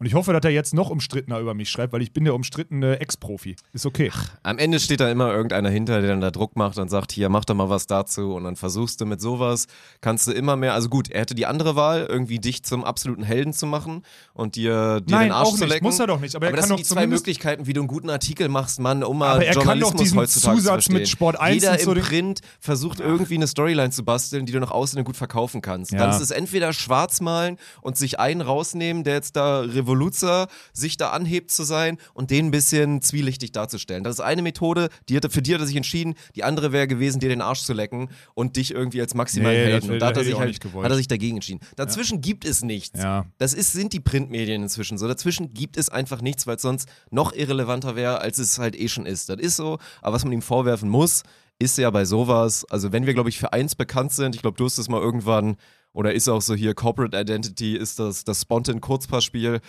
[0.00, 2.34] Und ich hoffe, dass er jetzt noch umstrittener über mich schreibt, weil ich bin der
[2.34, 3.54] umstrittene Ex-Profi.
[3.72, 4.10] Ist okay.
[4.42, 7.28] Am Ende steht da immer irgendeiner hinter, der dann da Druck macht und sagt, hier,
[7.28, 9.66] mach doch mal was dazu und dann versuchst du mit sowas,
[10.00, 13.22] kannst du immer mehr, also gut, er hätte die andere Wahl, irgendwie dich zum absoluten
[13.22, 15.84] Helden zu machen und dir, dir Nein, den Arsch auch zu lecken.
[15.84, 17.80] Muss er doch nicht, aber er das kann sind doch die zwei Möglichkeiten, wie du
[17.82, 20.84] einen guten Artikel machst, Mann, um mal Aber er kann doch Journalismus diesen heutzutage Zusatz
[20.86, 21.08] zu mit.
[21.08, 25.04] Sport 1 Jeder im Print versucht irgendwie eine Storyline zu basteln, die du nach außen
[25.04, 25.92] gut verkaufen kannst.
[25.92, 25.98] Ja.
[25.98, 30.96] Dann ist es entweder schwarz malen und sich einen rausnehmen, der jetzt da Revoluzer sich
[30.96, 34.04] da anhebt zu sein und den ein bisschen zwielichtig darzustellen.
[34.04, 36.14] Das ist eine Methode, die hatte, für die hat er sich entschieden.
[36.34, 39.72] Die andere wäre gewesen, dir den Arsch zu lecken und dich irgendwie als maximalen Nee,
[39.72, 39.90] Helden.
[39.92, 41.60] Und da hat er sich halt hat er sich dagegen entschieden.
[41.76, 43.00] Dazwischen gibt es nichts.
[43.00, 43.26] Ja.
[43.38, 45.06] Das ist, sind die Printmedien inzwischen so.
[45.06, 48.88] Dazwischen gibt es einfach nichts, weil es sonst noch irrelevanter wäre, als es halt eh
[48.88, 49.28] schon ist.
[49.28, 51.22] Das ist so, aber was man ihm vorwerfen muss,
[51.58, 54.56] ist ja bei sowas, also wenn wir, glaube ich, für eins bekannt sind, ich glaube,
[54.56, 55.56] du hast es mal irgendwann,
[55.94, 59.60] oder ist auch so hier, Corporate Identity ist das, das Spontan-Kurzpassspiel.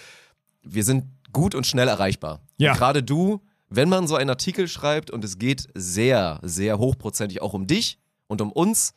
[0.63, 2.41] Wir sind gut und schnell erreichbar.
[2.57, 2.71] Ja.
[2.71, 7.41] Und gerade du, wenn man so einen Artikel schreibt und es geht sehr, sehr hochprozentig
[7.41, 8.93] auch um dich und um uns,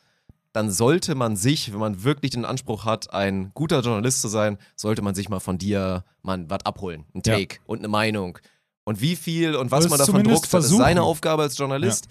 [0.51, 4.57] dann sollte man sich, wenn man wirklich den Anspruch hat, ein guter Journalist zu sein,
[4.75, 7.05] sollte man sich mal von dir mal was abholen.
[7.13, 7.37] Ein Ja.
[7.37, 8.39] Take und eine Meinung.
[8.83, 12.07] Und wie viel und was Oder man davon druckt, das ist seine Aufgabe als Journalist.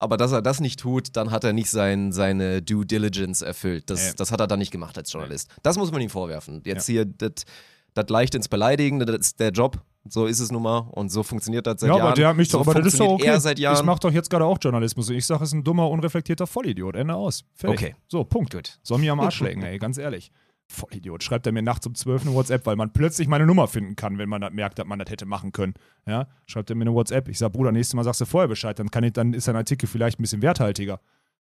[0.00, 3.90] Aber dass er das nicht tut, dann hat er nicht sein, seine Due Diligence erfüllt.
[3.90, 4.14] Das, Nee.
[4.16, 5.48] das hat er dann nicht gemacht als Journalist.
[5.62, 6.62] Das muss man ihm vorwerfen.
[6.64, 9.78] Jetzt hier, das leicht ins Beleidigen, das ist der Job.
[10.08, 10.78] So ist es nun mal.
[10.92, 12.06] Und so funktioniert das seit ja, Jahren.
[12.06, 13.38] aber der hat mich doch, so aber das ist doch okay.
[13.54, 16.96] Ich mache doch jetzt gerade auch Journalismus ich sage, es ist ein dummer, unreflektierter Vollidiot.
[16.96, 17.44] Ende aus.
[17.54, 17.78] Fertig.
[17.78, 17.96] Okay.
[18.08, 18.54] So, Punkt.
[18.54, 18.78] Gut.
[18.82, 20.32] Soll mir am Arsch lecken, ey, ganz ehrlich.
[20.72, 21.22] Vollidiot.
[21.22, 24.18] Schreibt er mir nachts um 12 eine WhatsApp, weil man plötzlich meine Nummer finden kann,
[24.18, 25.74] wenn man das merkt, dass man das hätte machen können.
[26.06, 26.28] Ja?
[26.46, 27.28] Schreibt er mir eine WhatsApp.
[27.28, 29.56] Ich sage, Bruder, nächstes Mal sagst du vorher Bescheid, dann, kann ich, dann ist dein
[29.56, 31.00] Artikel vielleicht ein bisschen werthaltiger.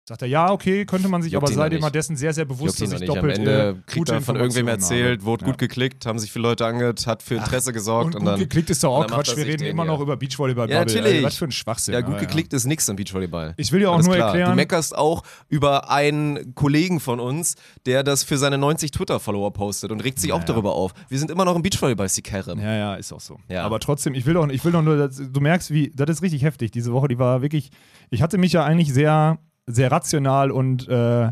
[0.07, 1.81] Sagt er, ja, okay, könnte man sich, Juckt aber ihn sei doch dir nicht.
[1.83, 3.09] mal dessen sehr, sehr bewusst, Juckt dass ich nicht.
[3.11, 5.51] Am doppelt Ende äh, kriegt er von irgendwem erzählt, wurde Ja.
[5.51, 8.39] gut geklickt, haben sich viele Leute angehört, hat für Interesse gesorgt Und und, gut dann.
[8.39, 9.37] geklickt ist doch auch Quatsch.
[9.37, 9.91] Wir reden den immer hier.
[9.91, 10.67] noch über Beachvolleyball.
[10.67, 11.21] Ja, natürlich.
[11.23, 11.93] Was für ein Schwachsinn.
[11.93, 13.53] Ja, gut aber geklickt ist nichts im Beachvolleyball.
[13.57, 14.29] Ich will dir auch Alles nur klar.
[14.29, 14.49] erklären.
[14.49, 17.53] Du meckerst auch über einen Kollegen von uns,
[17.85, 20.93] der das für seine 90 Twitter-Follower postet und regt sich auch darüber auf.
[21.09, 22.59] Wir sind immer noch im Beachvolleyball, Sikerem.
[22.59, 23.37] Ja, ja, ist auch so.
[23.47, 23.63] Ja.
[23.63, 26.41] Aber trotzdem, ich will doch, ich will doch nur, du merkst, wie, das ist richtig
[26.41, 26.71] heftig.
[26.71, 27.69] Diese Woche, die war wirklich,
[28.09, 29.37] ich hatte mich ja eigentlich sehr,
[29.69, 31.31] sehr rational und, äh,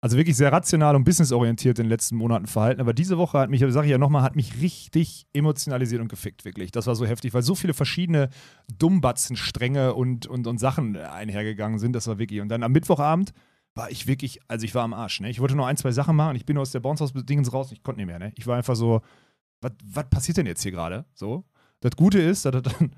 [0.00, 2.80] also wirklich sehr rational und businessorientiert in den letzten Monaten verhalten.
[2.80, 6.44] Aber diese Woche hat mich, sage ich ja nochmal, hat mich richtig emotionalisiert und gefickt,
[6.44, 6.70] wirklich.
[6.70, 8.28] Das war so heftig, weil so viele verschiedene
[8.78, 11.94] Dummbatzenstränge und, und, und Sachen einhergegangen sind.
[11.94, 12.40] Das war wirklich.
[12.40, 13.32] Und dann am Mittwochabend
[13.74, 15.30] war ich wirklich, also ich war am Arsch, ne?
[15.30, 16.36] Ich wollte nur ein, zwei Sachen machen.
[16.36, 18.32] Ich bin aus der Bounce House Dingens raus und ich konnte nicht mehr, ne?
[18.36, 19.00] Ich war einfach so,
[19.60, 19.72] was,
[20.10, 21.06] passiert denn jetzt hier gerade?
[21.14, 21.44] So.
[21.80, 22.92] Das Gute ist, dass er dann,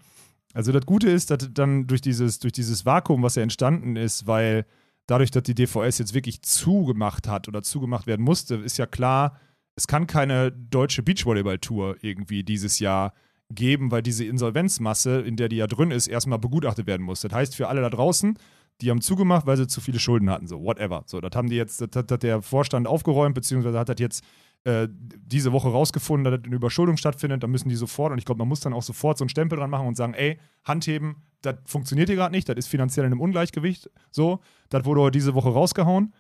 [0.53, 4.27] also das Gute ist, dass dann durch dieses, durch dieses Vakuum, was ja entstanden ist,
[4.27, 4.67] weil
[5.11, 9.39] dadurch, dass die DVS jetzt wirklich zugemacht hat oder zugemacht werden musste, ist ja klar,
[9.75, 13.13] es kann keine deutsche Beachvolleyball-Tour irgendwie dieses Jahr
[13.51, 17.23] geben, weil diese Insolvenzmasse, in der die ja drin ist, erstmal begutachtet werden muss.
[17.23, 18.39] Das heißt, für alle da draußen,
[18.81, 21.03] die haben zugemacht, weil sie zu viele Schulden hatten, so whatever.
[21.07, 24.25] So, das haben die jetzt, das hat, hat der Vorstand aufgeräumt, beziehungsweise hat das jetzt
[24.65, 28.39] äh, diese Woche rausgefunden, dass eine Überschuldung stattfindet, dann müssen die sofort, und ich glaube,
[28.39, 31.57] man muss dann auch sofort so einen Stempel dran machen und sagen, ey, Handheben, das
[31.65, 35.35] funktioniert hier gerade nicht, das ist finanziell in einem Ungleichgewicht, so, das wurde heute diese
[35.35, 36.13] Woche rausgehauen.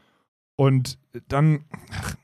[0.57, 0.98] Und
[1.29, 2.16] dann, ach,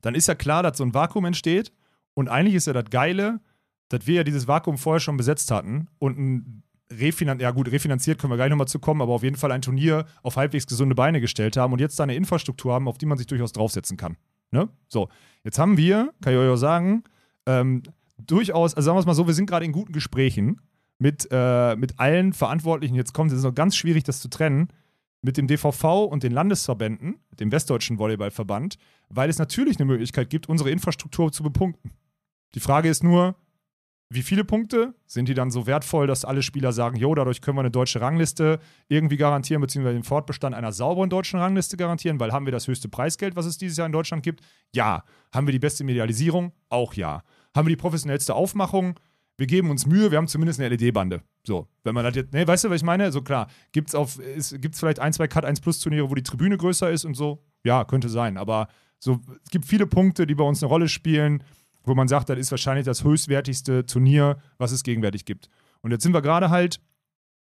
[0.00, 1.72] dann ist ja klar, dass so ein Vakuum entsteht.
[2.12, 3.40] Und eigentlich ist ja das Geile,
[3.88, 8.20] dass wir ja dieses Vakuum vorher schon besetzt hatten und ein Refinan ja gut, refinanziert
[8.20, 10.94] können wir gleich nochmal zu kommen, aber auf jeden Fall ein Turnier auf halbwegs gesunde
[10.94, 13.96] Beine gestellt haben und jetzt da eine Infrastruktur haben, auf die man sich durchaus draufsetzen
[13.96, 14.16] kann.
[14.50, 14.68] Ne?
[14.88, 15.08] So,
[15.42, 17.04] jetzt haben wir, kann ich euch auch sagen,
[17.46, 17.82] ähm,
[18.18, 20.60] durchaus, also sagen wir es mal so, wir sind gerade in guten Gesprächen
[20.98, 22.94] mit, äh, mit allen Verantwortlichen.
[22.94, 24.68] Jetzt kommt es, noch ganz schwierig, das zu trennen,
[25.22, 28.76] mit dem DVV und den Landesverbänden, dem Westdeutschen Volleyballverband,
[29.08, 31.92] weil es natürlich eine Möglichkeit gibt, unsere Infrastruktur zu bepunkten.
[32.54, 33.34] Die Frage ist nur,
[34.14, 34.94] wie viele Punkte?
[35.06, 38.00] Sind die dann so wertvoll, dass alle Spieler sagen, jo, dadurch können wir eine deutsche
[38.00, 42.68] Rangliste irgendwie garantieren, beziehungsweise den Fortbestand einer sauberen deutschen Rangliste garantieren, weil haben wir das
[42.68, 44.44] höchste Preisgeld, was es dieses Jahr in Deutschland gibt?
[44.74, 45.04] Ja.
[45.32, 46.52] Haben wir die beste Medialisierung?
[46.68, 47.22] Auch ja.
[47.54, 48.98] Haben wir die professionellste Aufmachung?
[49.36, 51.20] Wir geben uns Mühe, wir haben zumindest eine LED-Bande.
[51.44, 53.10] So, wenn man das jetzt, ne, weißt du, was ich meine?
[53.10, 56.56] So klar, gibt es gibt's vielleicht ein, zwei Cut 1 Plus Turniere, wo die Tribüne
[56.56, 57.44] größer ist und so?
[57.64, 58.68] Ja, könnte sein, aber
[59.00, 61.42] so, es gibt viele Punkte, die bei uns eine Rolle spielen
[61.84, 65.48] wo man sagt, das ist wahrscheinlich das höchstwertigste Turnier, was es gegenwärtig gibt.
[65.82, 66.80] Und jetzt sind wir gerade halt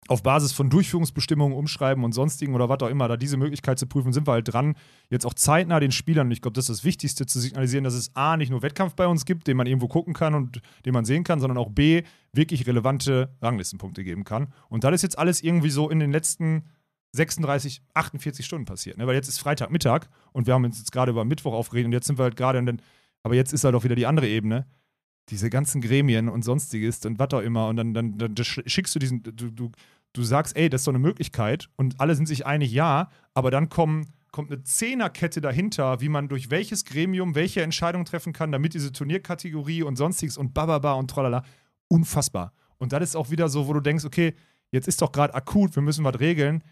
[0.08, 3.86] auf Basis von Durchführungsbestimmungen, Umschreiben und sonstigen oder was auch immer, da diese Möglichkeit zu
[3.86, 4.76] prüfen, sind wir halt dran,
[5.10, 7.94] jetzt auch zeitnah den Spielern, und ich glaube, das ist das Wichtigste, zu signalisieren, dass
[7.94, 10.92] es A, nicht nur Wettkampf bei uns gibt, den man irgendwo gucken kann und den
[10.92, 14.52] man sehen kann, sondern auch B, wirklich relevante Ranglistenpunkte geben kann.
[14.68, 16.64] Und das ist jetzt alles irgendwie so in den letzten
[17.12, 18.98] 36, 48 Stunden passiert.
[18.98, 19.06] Ne?
[19.06, 22.06] Weil jetzt ist Freitagmittag und wir haben uns jetzt gerade über Mittwoch aufgeregt und jetzt
[22.06, 22.82] sind wir halt gerade in den
[23.26, 24.66] aber jetzt ist halt auch wieder die andere Ebene.
[25.30, 27.66] Diese ganzen Gremien und sonstiges und was auch immer.
[27.66, 29.72] Und dann, dann, dann schickst du diesen, du, du,
[30.12, 31.68] du sagst, ey, das ist so eine Möglichkeit.
[31.74, 33.10] Und alle sind sich einig, ja.
[33.34, 38.32] Aber dann kommen, kommt eine Zehnerkette dahinter, wie man durch welches Gremium welche Entscheidung treffen
[38.32, 41.42] kann, damit diese Turnierkategorie und sonstiges und bababa und tralala.
[41.88, 42.52] Unfassbar.
[42.78, 44.36] Und das ist auch wieder so, wo du denkst, okay,
[44.70, 46.62] jetzt ist doch gerade akut, wir müssen was regeln.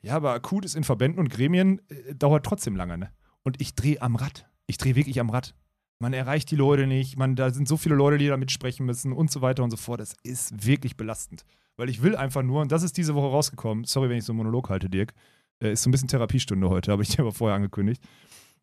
[0.00, 3.10] Ja, aber akut ist in Verbänden und Gremien, äh, dauert trotzdem lange, ne?
[3.42, 4.48] Und ich drehe am Rad.
[4.68, 5.56] Ich drehe wirklich am Rad
[6.02, 9.12] man erreicht die Leute nicht, man, da sind so viele Leute, die da mitsprechen müssen
[9.12, 10.00] und so weiter und so fort.
[10.00, 11.44] Das ist wirklich belastend.
[11.76, 14.32] Weil ich will einfach nur, und das ist diese Woche rausgekommen, sorry, wenn ich so
[14.32, 15.14] einen Monolog halte, Dirk,
[15.62, 18.02] äh, ist so ein bisschen Therapiestunde heute, habe ich dir aber vorher angekündigt,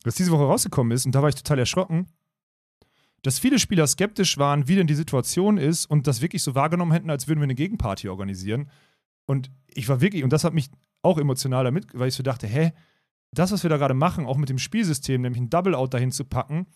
[0.03, 2.07] dass diese Woche rausgekommen ist und da war ich total erschrocken,
[3.21, 6.91] dass viele Spieler skeptisch waren, wie denn die Situation ist und das wirklich so wahrgenommen
[6.91, 8.69] hätten, als würden wir eine Gegenparty organisieren.
[9.25, 10.69] Und ich war wirklich, und das hat mich
[11.03, 12.73] auch emotional damit, weil ich so dachte, hä,
[13.31, 16.25] das, was wir da gerade machen, auch mit dem Spielsystem, nämlich ein Double-Out dahin zu
[16.25, 16.67] packen,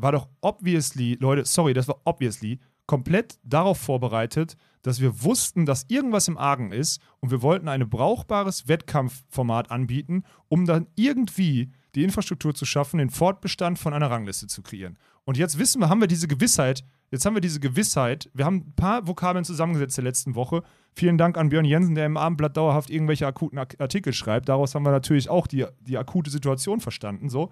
[0.00, 5.84] war doch obviously, Leute, sorry, das war obviously komplett darauf vorbereitet, dass wir wussten, dass
[5.88, 12.04] irgendwas im Argen ist und wir wollten ein brauchbares Wettkampfformat anbieten, um dann irgendwie die
[12.04, 14.98] Infrastruktur zu schaffen, den Fortbestand von einer Rangliste zu kreieren.
[15.24, 18.68] Und jetzt wissen wir, haben wir diese Gewissheit, jetzt haben wir diese Gewissheit, wir haben
[18.68, 20.62] ein paar Vokabeln zusammengesetzt der letzten Woche.
[20.94, 24.48] Vielen Dank an Björn Jensen, der im Abendblatt dauerhaft irgendwelche akuten Artikel schreibt.
[24.48, 27.50] Daraus haben wir natürlich auch die, die akute Situation verstanden, so.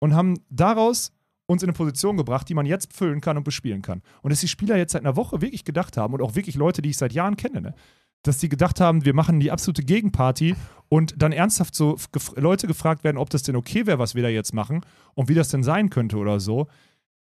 [0.00, 1.12] Und haben daraus
[1.46, 4.02] uns in eine Position gebracht, die man jetzt füllen kann und bespielen kann.
[4.22, 6.82] Und dass die Spieler jetzt seit einer Woche wirklich gedacht haben und auch wirklich Leute,
[6.82, 7.74] die ich seit Jahren kenne, ne?
[8.22, 10.56] dass die gedacht haben, wir machen die absolute Gegenparty
[10.88, 14.22] und dann ernsthaft so gef Leute gefragt werden, ob das denn okay wäre, was wir
[14.22, 14.80] da jetzt machen
[15.14, 16.66] und wie das denn sein könnte oder so.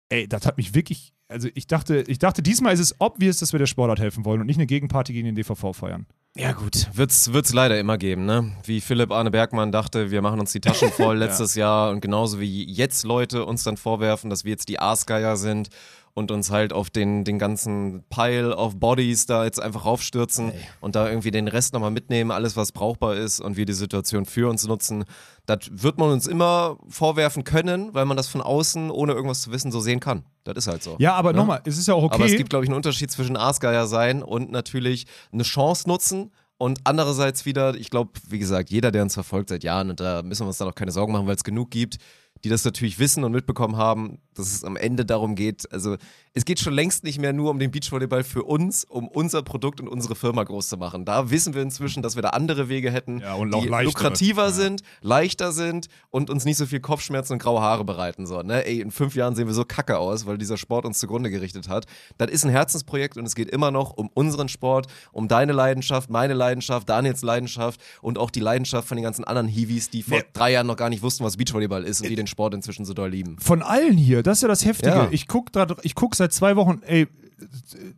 [0.09, 3.52] Ey, das hat mich wirklich, also ich dachte, ich dachte, diesmal ist es obvious, dass
[3.52, 6.07] wir der Sportart helfen wollen und nicht eine Gegenparty gegen den DVV feiern.
[6.38, 8.53] Ja gut, wird's, wird's leider immer geben, ne?
[8.64, 11.64] Wie Philipp Arne Bergmann dachte, wir machen uns die Taschen voll letztes ja.
[11.85, 15.70] Jahr und genauso wie jetzt Leute uns dann vorwerfen, dass wir jetzt die Aasgeier sind
[16.16, 20.61] und uns halt auf den, den ganzen Pile of Bodies da jetzt einfach raufstürzen hey.
[20.81, 24.24] und da irgendwie den Rest nochmal mitnehmen, alles was brauchbar ist und wir die Situation
[24.24, 25.05] für uns nutzen.
[25.44, 29.52] Das wird man uns immer vorwerfen können, weil man das von außen, ohne irgendwas zu
[29.52, 30.24] wissen, so sehen kann.
[30.44, 30.96] Das ist halt so.
[30.98, 31.38] Ja, aber ne?
[31.38, 32.14] nochmal, es ist ja auch okay.
[32.14, 36.33] Aber es gibt, glaube ich, einen Unterschied zwischen Aasgeier sein und natürlich eine Chance nutzen.
[36.57, 40.22] Und andererseits wieder, ich glaube, wie gesagt, jeder, der uns verfolgt seit Jahren, und da
[40.22, 41.98] müssen wir uns dann auch keine Sorgen machen, weil es genug gibt,
[42.42, 45.96] die das natürlich wissen und mitbekommen haben, dass es am Ende darum geht, also
[46.37, 49.81] es geht schon längst nicht mehr nur um den Beachvolleyball für uns, um unser Produkt
[49.81, 51.07] und unsere Firma groß zu machen.
[51.07, 54.51] Da wissen wir inzwischen, dass wir da andere Wege hätten, ja, die lukrativer ja.
[54.51, 58.27] sind, leichter sind und uns nicht so viel Kopfschmerzen und graue Haare bereiten.
[58.27, 58.66] So, ne?
[58.66, 61.70] Ey, in fünf Jahren sehen wir so kacke aus, weil dieser Sport uns zugrunde gerichtet
[61.70, 61.87] hat.
[62.18, 66.11] Das ist ein Herzensprojekt und es geht immer noch um unseren Sport, um deine Leidenschaft,
[66.11, 70.18] meine Leidenschaft, Daniels Leidenschaft und auch die Leidenschaft von den ganzen anderen Hiwis, die vor
[70.18, 70.25] nee.
[70.35, 72.92] drei Jahren noch gar nicht wussten, was Beachvolleyball ist und die den Sport inzwischen so
[72.92, 73.38] doll lieben.
[73.38, 74.94] Von allen hier, das ist ja das Heftige.
[74.94, 75.08] Ja.
[75.10, 77.06] Ich gucke guck seit zwei Wochen, ey,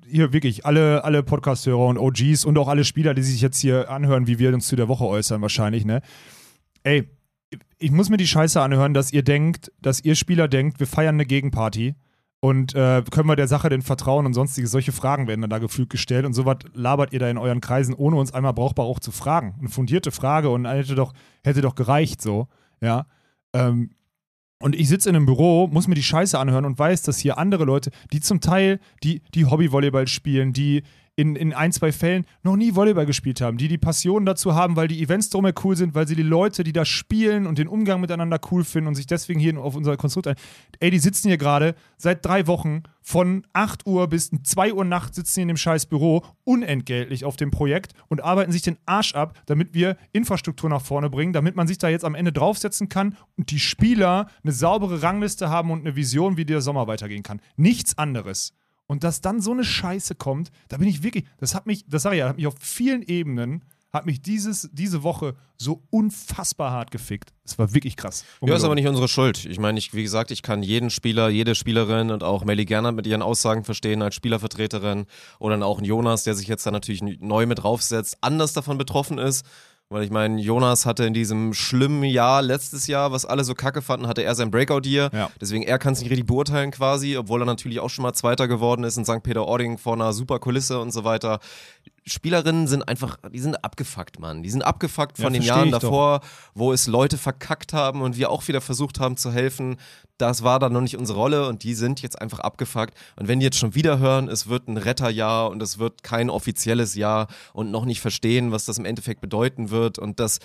[0.06, 3.90] hier wirklich alle, alle Podcast-Hörer und OGs und auch alle Spieler, die sich jetzt hier
[3.90, 6.02] anhören, wie wir uns zu der Woche äußern, wahrscheinlich, ne?
[6.82, 7.08] Ey,
[7.78, 11.14] ich muss mir die Scheiße anhören, dass ihr denkt, dass ihr Spieler denkt, wir feiern
[11.14, 11.94] eine Gegenparty
[12.40, 15.58] und äh, können wir der Sache denn vertrauen und sonstige solche Fragen werden dann da
[15.58, 19.00] gefühlt gestellt und sowas labert ihr da in euren Kreisen, ohne uns einmal brauchbar auch
[19.00, 19.54] zu fragen.
[19.58, 21.12] Eine fundierte Frage und hätte doch,
[21.42, 22.48] hätte doch gereicht so,
[22.80, 23.06] ja.
[23.52, 23.90] Ähm,
[24.60, 27.38] und ich sitze in einem Büro, muss mir die Scheiße anhören und weiß, dass hier
[27.38, 30.82] andere Leute, die zum Teil, die, die Hobbyvolleyball spielen, die
[31.18, 34.76] in, in ein, zwei Fällen noch nie Volleyball gespielt haben, die die Passion dazu haben,
[34.76, 37.66] weil die Events drumherum cool sind, weil sie die Leute, die da spielen und den
[37.66, 40.36] Umgang miteinander cool finden und sich deswegen hier auf unser Konstrukt ein.
[40.78, 45.16] Ey, die sitzen hier gerade seit drei Wochen von 8 Uhr bis 2 Uhr nachts
[45.16, 49.14] sitzen sie in dem scheiß Büro unentgeltlich auf dem Projekt und arbeiten sich den Arsch
[49.14, 52.88] ab, damit wir Infrastruktur nach vorne bringen, damit man sich da jetzt am Ende draufsetzen
[52.88, 57.24] kann und die Spieler eine saubere Rangliste haben und eine Vision, wie der Sommer weitergehen
[57.24, 57.40] kann.
[57.56, 58.52] Nichts anderes.
[58.88, 62.02] Und dass dann so eine Scheiße kommt, da bin ich wirklich, das hat mich, das
[62.02, 66.72] sage ich ja, hat mich auf vielen Ebenen, hat mich dieses, diese Woche so unfassbar
[66.72, 67.32] hart gefickt.
[67.44, 68.24] Es war wirklich krass.
[68.42, 69.44] Ja, ist aber nicht unsere Schuld.
[69.44, 72.94] Ich meine, ich, wie gesagt, ich kann jeden Spieler, jede Spielerin und auch Melly Gernert
[72.94, 75.06] mit ihren Aussagen verstehen als Spielervertreterin
[75.38, 78.78] oder dann auch ein Jonas, der sich jetzt da natürlich neu mit draufsetzt, anders davon
[78.78, 79.44] betroffen ist.
[79.90, 83.80] Weil ich meine, Jonas hatte in diesem schlimmen Jahr, letztes Jahr, was alle so kacke
[83.80, 85.08] fanden, hatte er sein Breakout-Year.
[85.14, 85.30] Ja.
[85.40, 88.48] Deswegen er kann es nicht richtig beurteilen quasi, obwohl er natürlich auch schon mal Zweiter
[88.48, 89.22] geworden ist in St.
[89.22, 91.40] Peter-Ording vor einer super Kulisse und so weiter.
[92.04, 94.42] Spielerinnen sind einfach, die sind abgefuckt, Mann.
[94.42, 95.80] Die sind abgefuckt von Ja, den Jahren ich doch.
[95.80, 96.20] davor,
[96.54, 99.76] wo es Leute verkackt haben und wir auch wieder versucht haben zu helfen.
[100.16, 102.92] Das war dann noch nicht unsere Rolle und die sind jetzt einfach abgefuckt.
[103.16, 106.28] Und wenn die jetzt schon wieder hören, es wird ein Retterjahr und es wird kein
[106.28, 110.38] offizielles Jahr und noch nicht verstehen, was das im Endeffekt bedeuten wird und das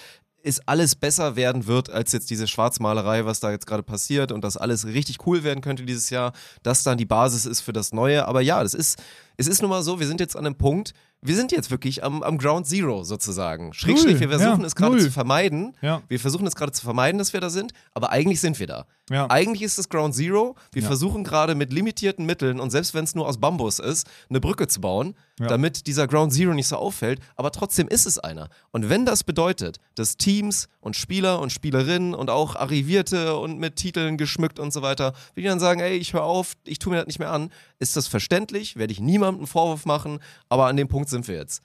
[0.44, 4.44] ist alles besser werden wird als jetzt diese Schwarzmalerei, was da jetzt gerade passiert und
[4.44, 7.94] dass alles richtig cool werden könnte dieses Jahr, das dann die Basis ist für das
[7.94, 8.28] Neue.
[8.28, 9.02] Aber ja, das ist,
[9.38, 10.94] es ist nun mal so, wir sind jetzt an einem Punkt,
[11.24, 13.74] wir sind jetzt wirklich am, am Ground Zero sozusagen.
[13.74, 15.76] Schrägstrich, wir versuchen ja, es gerade zu vermeiden.
[15.82, 16.02] Ja.
[16.08, 18.86] Wir versuchen es gerade zu vermeiden, dass wir da sind, aber eigentlich sind wir da.
[19.10, 19.30] Ja.
[19.30, 20.56] Eigentlich ist es Ground Zero.
[20.72, 24.40] Wir versuchen gerade mit limitierten Mitteln und selbst wenn es nur aus Bambus ist, eine
[24.40, 27.20] Brücke zu bauen, damit dieser Ground Zero nicht so auffällt.
[27.36, 28.50] Aber trotzdem ist es einer.
[28.72, 33.76] Und wenn das bedeutet, dass Teams und Spieler und Spielerinnen und auch Arrivierte und mit
[33.76, 37.00] Titeln geschmückt und so weiter, die dann sagen, ey, ich höre auf, ich tue mir
[37.00, 40.78] das nicht mehr an, ist das verständlich, werde ich niemandem einen Vorwurf machen, aber an
[40.78, 41.62] dem Punkt sind wir jetzt.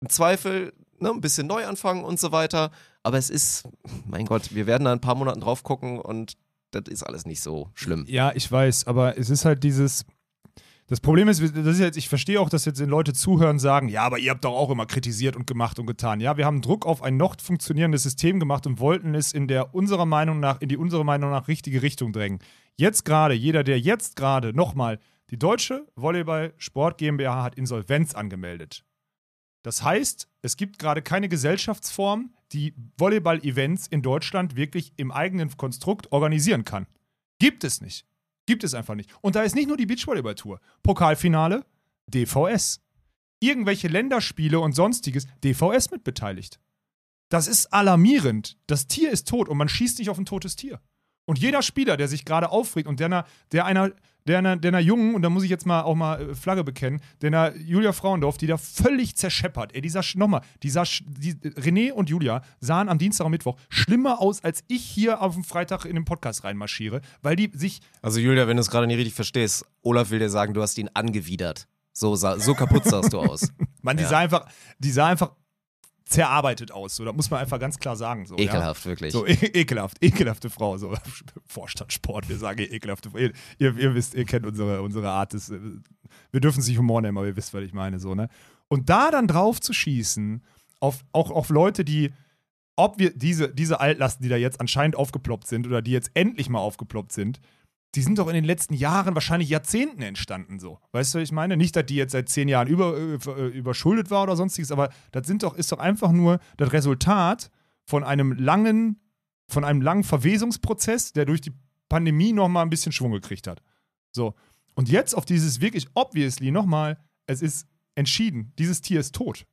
[0.00, 2.70] Im Zweifel ne, ein bisschen neu anfangen und so weiter.
[3.02, 3.68] Aber es ist,
[4.06, 6.36] mein Gott, wir werden da in ein paar Monaten drauf gucken und
[6.70, 8.04] das ist alles nicht so schlimm.
[8.08, 10.06] Ja, ich weiß, aber es ist halt dieses.
[10.88, 13.88] Das Problem ist, das ist jetzt, ich verstehe auch, dass jetzt Leute zuhören und sagen,
[13.88, 16.20] ja, aber ihr habt doch auch immer kritisiert und gemacht und getan.
[16.20, 19.74] Ja, wir haben Druck auf ein noch funktionierendes System gemacht und wollten es in der
[19.74, 22.40] unserer Meinung nach, in die unserer Meinung nach richtige Richtung drängen.
[22.76, 24.98] Jetzt gerade, jeder, der jetzt gerade nochmal,
[25.30, 28.84] die Deutsche Volleyball Sport GmbH hat Insolvenz angemeldet.
[29.62, 36.10] Das heißt, es gibt gerade keine Gesellschaftsform, die Volleyball-Events in Deutschland wirklich im eigenen Konstrukt
[36.12, 36.86] organisieren kann.
[37.38, 38.06] Gibt es nicht.
[38.46, 39.10] Gibt es einfach nicht.
[39.20, 40.60] Und da ist nicht nur die Beachvolleyball-Tour.
[40.82, 41.64] Pokalfinale,
[42.08, 42.80] DVS.
[43.40, 46.60] Irgendwelche Länderspiele und sonstiges, DVS mit beteiligt.
[47.28, 48.58] Das ist alarmierend.
[48.66, 50.80] Das Tier ist tot und man schießt nicht auf ein totes Tier.
[51.24, 53.92] Und jeder Spieler, der sich gerade aufregt und der einer, der einer,
[54.26, 56.64] der einer, der einer Jungen, und da muss ich jetzt mal auch mal äh, Flagge
[56.64, 59.74] bekennen, der einer Julia Frauendorf, die da völlig zerscheppert.
[59.74, 63.56] Ey, dieser, Sch- nochmal, dieser, Sch- die, René und Julia sahen am Dienstag und Mittwoch
[63.68, 67.80] schlimmer aus, als ich hier auf dem Freitag in den Podcast reinmarschiere, weil die sich
[68.02, 70.78] Also Julia, wenn du es gerade nicht richtig verstehst, Olaf will dir sagen, du hast
[70.78, 71.66] ihn angewidert.
[71.94, 73.52] So, so kaputt sahst du aus.
[73.82, 74.08] Man, die Ja.
[74.08, 74.46] sah einfach,
[74.78, 75.32] die sah einfach
[76.12, 76.96] zerarbeitet aus.
[76.96, 78.26] So, das muss man einfach ganz klar sagen.
[78.26, 79.12] So, Ekelhaft, wirklich.
[79.12, 79.20] Ja?
[79.20, 80.76] So, e ekelhaft, ekelhafte Frau.
[80.78, 80.94] So,
[81.46, 83.18] Vorstadtsport, wir sagen ekelhafte Frau.
[83.18, 85.50] Ihr, ihr, ihr wisst, ihr kennt unsere, unsere Art des.
[85.50, 85.58] äh,
[86.30, 87.98] Wir dürfen es nicht Humor nennen, aber ihr wisst, was ich meine.
[87.98, 88.28] So, ne?
[88.68, 90.42] Und da dann drauf zu schießen,
[90.80, 92.12] auf, auch auf Leute, die.
[92.74, 96.48] Ob wir diese, diese Altlasten, die da jetzt anscheinend aufgeploppt sind oder die jetzt endlich
[96.48, 97.38] mal aufgeploppt sind,
[97.94, 100.78] die sind doch in den letzten Jahren, wahrscheinlich Jahrzehnten entstanden so.
[100.92, 101.56] Weißt du, was ich meine?
[101.56, 105.26] Nicht, dass die jetzt seit zehn Jahren über, äh, überschuldet war oder sonstiges, aber das
[105.26, 107.50] sind doch, ist doch einfach nur das Resultat
[107.84, 109.00] von einem langen,
[109.48, 111.52] von einem langen Verwesungsprozess, der durch die
[111.88, 113.62] Pandemie nochmal ein bisschen Schwung gekriegt hat.
[114.12, 114.34] So.
[114.74, 119.44] Und jetzt auf dieses wirklich obviously nochmal, es ist entschieden, dieses Tier ist tot.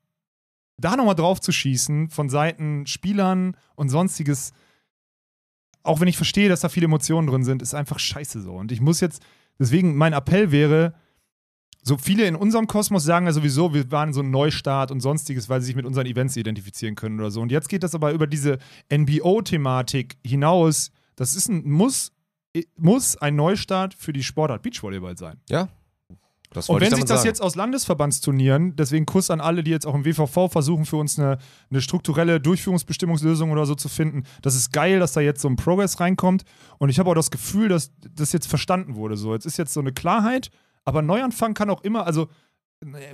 [0.78, 4.54] Da nochmal drauf zu schießen von Seiten Spielern und sonstiges,
[5.84, 8.54] auch wenn ich verstehe, dass da viele Emotionen drin sind, ist einfach scheiße so.
[8.54, 9.22] Und ich muss jetzt,
[9.58, 10.94] deswegen mein Appell wäre,
[11.82, 15.48] so viele in unserem Kosmos sagen ja sowieso, wir waren so ein Neustart und sonstiges,
[15.50, 17.42] weil sie sich mit unseren Events identifizieren können oder so.
[17.42, 18.60] Und jetzt geht das aber über diese
[18.92, 20.92] NBO-Thematik hinaus.
[21.16, 22.12] Das ist ein, muss,
[22.76, 25.40] muss ein Neustart für die Sportart Beachvolleyball sein.
[25.50, 25.70] Ja.
[26.52, 27.28] Das Und wenn sich das sagen.
[27.28, 31.20] jetzt aus Landesverbandsturnieren, deswegen Kuss an alle, die jetzt auch im WVV versuchen, für uns
[31.20, 31.38] eine,
[31.70, 35.58] eine strukturelle Durchführungsbestimmungslösung oder so zu finden, das ist geil, dass da jetzt so ein
[35.58, 36.44] Progress reinkommt.
[36.80, 39.16] Und ich habe auch das Gefühl, dass das jetzt verstanden wurde.
[39.16, 40.50] So, jetzt ist jetzt so eine Klarheit,
[40.86, 42.28] aber Neuanfang kann auch immer, also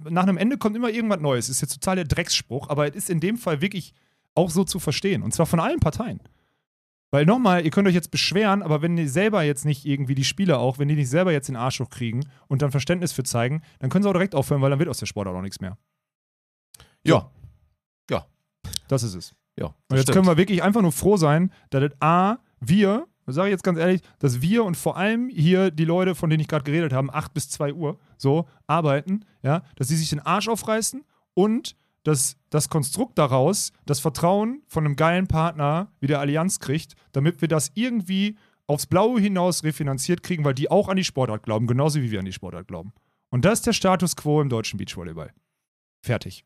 [0.10, 1.50] nach einem Ende kommt immer irgendwas Neues.
[1.50, 3.94] Ist jetzt total der Drecksspruch, aber es ist in dem Fall wirklich
[4.34, 5.24] auch so zu verstehen.
[5.24, 6.22] Und zwar von allen Parteien.
[7.16, 10.26] Weil nochmal, ihr könnt euch jetzt beschweren, aber wenn die selber jetzt nicht irgendwie, die
[10.26, 13.62] Spieler auch, wenn die nicht selber jetzt den Arsch hochkriegen und dann Verständnis für zeigen,
[13.80, 15.78] dann können sie auch direkt aufhören, weil dann wird aus der Sportart auch nichts mehr.
[17.06, 17.32] Ja.
[18.12, 18.26] Ja.
[18.90, 19.34] Das ist es.
[19.58, 20.16] Ja, Und jetzt stimmt.
[20.16, 23.64] können wir wirklich einfach nur froh sein, dass das A, wir, das sage ich jetzt
[23.64, 26.92] ganz ehrlich, dass wir und vor allem hier die Leute, von denen ich gerade geredet
[26.92, 31.78] habe, 8 bis 2 Uhr so arbeiten, ja, dass sie sich den Arsch aufreißen und
[32.06, 37.42] dass das Konstrukt daraus das Vertrauen von einem geilen Partner wie der Allianz kriegt, damit
[37.42, 38.38] wir das irgendwie
[38.68, 42.20] aufs Blaue hinaus refinanziert kriegen, weil die auch an die Sportart glauben, genauso wie wir
[42.20, 42.94] an die Sportart glauben.
[43.30, 45.34] Und das ist der Status quo im deutschen Beachvolleyball.
[46.02, 46.46] Fertig.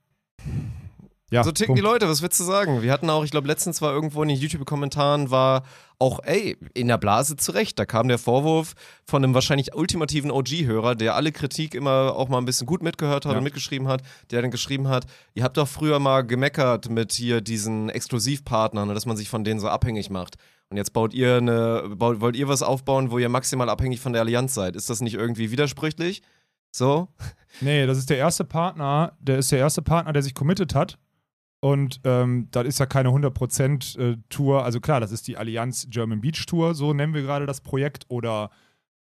[1.31, 1.79] Ja, so ticken Punkt.
[1.79, 2.81] die Leute, was willst du sagen?
[2.81, 5.63] Wir hatten auch, ich glaube, letztens war irgendwo in den YouTube-Kommentaren war
[5.99, 7.77] auch, ey, in der Blase zurecht.
[7.77, 8.73] Da kam der Vorwurf
[9.05, 13.25] von einem wahrscheinlich ultimativen OG-Hörer, der alle Kritik immer auch mal ein bisschen gut mitgehört
[13.25, 13.37] hat Ja.
[13.37, 17.41] und mitgeschrieben hat, der dann geschrieben hat, ihr habt doch früher mal gemeckert mit hier
[17.41, 20.35] diesen Exklusivpartnern, ne, dass man sich von denen so abhängig macht.
[20.69, 24.13] Und jetzt baut ihr eine, baut, wollt ihr was aufbauen, wo ihr maximal abhängig von
[24.13, 24.75] der Allianz seid.
[24.75, 26.21] Ist das nicht irgendwie widersprüchlich?
[26.71, 27.07] So?
[27.61, 30.97] Nee, das ist der erste Partner, der ist der erste Partner, der sich committed hat.
[31.61, 34.63] Und ähm, das ist ja keine 100% äh, Tour.
[34.63, 38.05] Also klar, das ist die Allianz German Beach Tour, so nennen wir gerade das Projekt.
[38.07, 38.49] Oder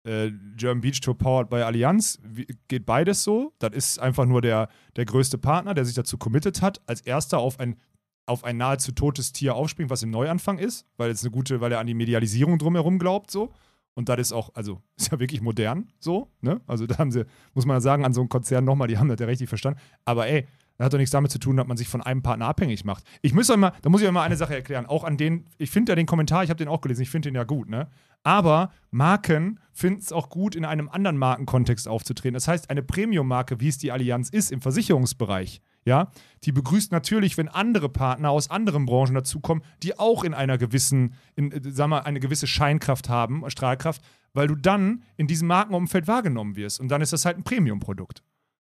[0.06, 2.20] äh, German Beach Tour powered by Allianz.
[2.24, 3.54] Wie, geht beides so.
[3.60, 7.40] Das ist einfach nur der, der größte Partner, der sich dazu committed hat, als erster
[7.40, 7.76] auf ein,
[8.26, 11.74] auf ein nahezu totes Tier aufspringt, was im Neuanfang ist, weil es eine gute, weil
[11.74, 13.52] er an die Medialisierung drumherum glaubt, so.
[13.96, 16.62] Und das ist auch, also ist ja wirklich modern, so, ne?
[16.68, 19.20] Also da haben sie, muss man sagen, an so einem Konzern nochmal, die haben das
[19.20, 19.80] ja richtig verstanden.
[20.06, 22.48] Aber ey, das hat doch nichts damit zu tun, dass man sich von einem Partner
[22.48, 23.04] abhängig macht.
[23.22, 24.86] Ich muss euch mal, da muss ich euch mal eine Sache erklären.
[24.86, 27.30] Auch an den, ich finde ja den Kommentar, ich habe den auch gelesen, ich finde
[27.30, 27.88] den ja gut, ne?
[28.24, 32.34] Aber Marken finden es auch gut, in einem anderen Markenkontext aufzutreten.
[32.34, 36.10] Das heißt, eine Premium-Marke, wie es die Allianz ist im Versicherungsbereich, ja,
[36.44, 41.14] die begrüßt natürlich, wenn andere Partner aus anderen Branchen dazukommen, die auch in einer gewissen,
[41.36, 44.02] in, äh, sag mal, eine gewisse Scheinkraft haben, Strahlkraft,
[44.34, 46.80] weil du dann in diesem Markenumfeld wahrgenommen wirst.
[46.80, 48.24] Und dann ist das halt ein Premium-Produkt.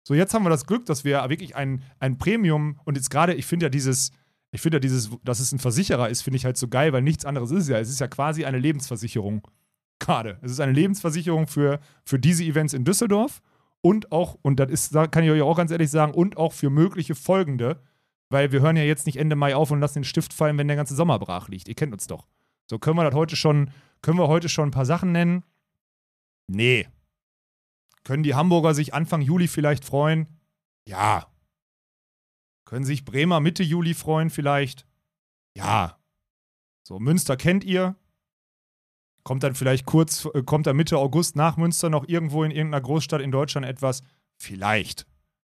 [0.07, 3.33] So, jetzt haben wir das Glück, dass wir wirklich ein, ein Premium und jetzt gerade,
[3.33, 4.13] ich finde ja dieses,
[4.51, 7.01] ich finde ja dieses, dass es ein Versicherer ist, finde ich halt so geil, weil
[7.01, 7.77] nichts anderes ist ja.
[7.77, 9.45] Es ist ja quasi eine Lebensversicherung.
[9.99, 10.39] Gerade.
[10.41, 13.41] Es ist eine Lebensversicherung für, für diese Events in Düsseldorf
[13.81, 16.53] und auch, und das ist, da kann ich euch auch ganz ehrlich sagen, und auch
[16.53, 17.81] für mögliche folgende,
[18.29, 20.69] weil wir hören ja jetzt nicht Ende Mai auf und lassen den Stift fallen, wenn
[20.69, 21.67] der ganze Sommer brach liegt.
[21.67, 22.29] Ihr kennt uns doch.
[22.69, 25.43] So können wir das heute schon, können wir heute schon ein paar Sachen nennen?
[26.47, 26.87] Nee.
[28.07, 30.27] Können die Hamburger sich Anfang Juli vielleicht freuen?
[30.87, 31.27] Ja.
[32.63, 34.85] Können sich Bremer Mitte Juli freuen vielleicht?
[35.57, 35.99] Ja.
[36.83, 37.97] So, Münster kennt ihr.
[39.23, 42.81] Kommt dann vielleicht kurz, äh, kommt dann Mitte August nach Münster noch irgendwo in irgendeiner
[42.81, 44.03] Großstadt in Deutschland etwas?
[44.37, 45.05] Vielleicht.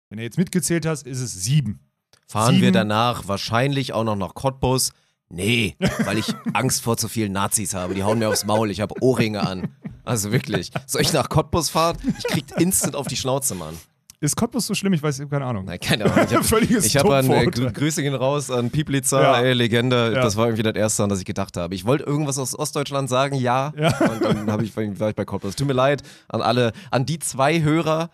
[0.08, 1.82] Wenn du jetzt mitgezählt hast, ist es sieben.
[2.28, 2.74] Fahren wir Sieben.
[2.74, 4.94] danach wahrscheinlich auch noch nach Cottbus?
[5.28, 7.94] Nee, weil ich Angst vor zu vielen Nazis habe.
[7.94, 8.72] Die hauen mir aufs Maul.
[8.72, 9.76] Ich habe Ohrringe an.
[10.08, 10.72] Also wirklich.
[10.86, 11.98] Soll ich nach Cottbus fahren?
[12.18, 13.76] Ich krieg instant auf die Schnauze, Mann.
[14.20, 14.94] Ist Cottbus so schlimm?
[14.94, 15.66] Ich weiß, ich habe keine Ahnung.
[15.66, 16.26] Nein, keine Ahnung.
[16.28, 19.40] Ich habe Völliges ich hab an, äh, Grüße gehen raus an Pieplitzer, Ja.
[19.42, 20.12] ey, Legende.
[20.16, 20.22] Ja.
[20.24, 21.76] Das war irgendwie das Erste, an das ich gedacht habe.
[21.76, 23.74] Ich wollte irgendwas aus Ostdeutschland sagen, ja.
[23.78, 23.96] Ja.
[24.10, 25.56] Und dann hab ich, war ich bei Cottbus.
[25.56, 28.10] Tut mir leid an alle, an die zwei Hörer,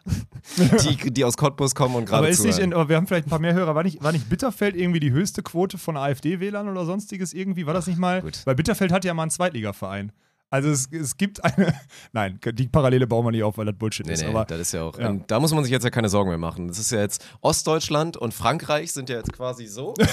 [0.57, 2.71] die, die aus Cottbus kommen und gerade Aber, ist nicht zuhören.
[2.71, 3.73] in, aber wir haben vielleicht ein paar mehr Hörer.
[3.73, 7.65] War nicht, war nicht Bitterfeld irgendwie die höchste Quote von AfD-Wählern oder sonstiges irgendwie?
[7.65, 8.21] War das nicht mal?
[8.21, 8.41] Gut.
[8.43, 10.11] Weil Bitterfeld hat ja mal einen Zweitligaverein.
[10.53, 11.73] Also es, es gibt eine.
[12.11, 14.21] Nein, die Parallele bauen wir nicht auf, weil das Bullshit Nee, ist.
[14.21, 14.99] nee, aber das ist ja auch.
[14.99, 15.11] ja.
[15.25, 16.67] Da muss man sich jetzt ja keine Sorgen mehr machen.
[16.67, 19.95] Das ist ja jetzt Ostdeutschland und Frankreich sind ja jetzt quasi so.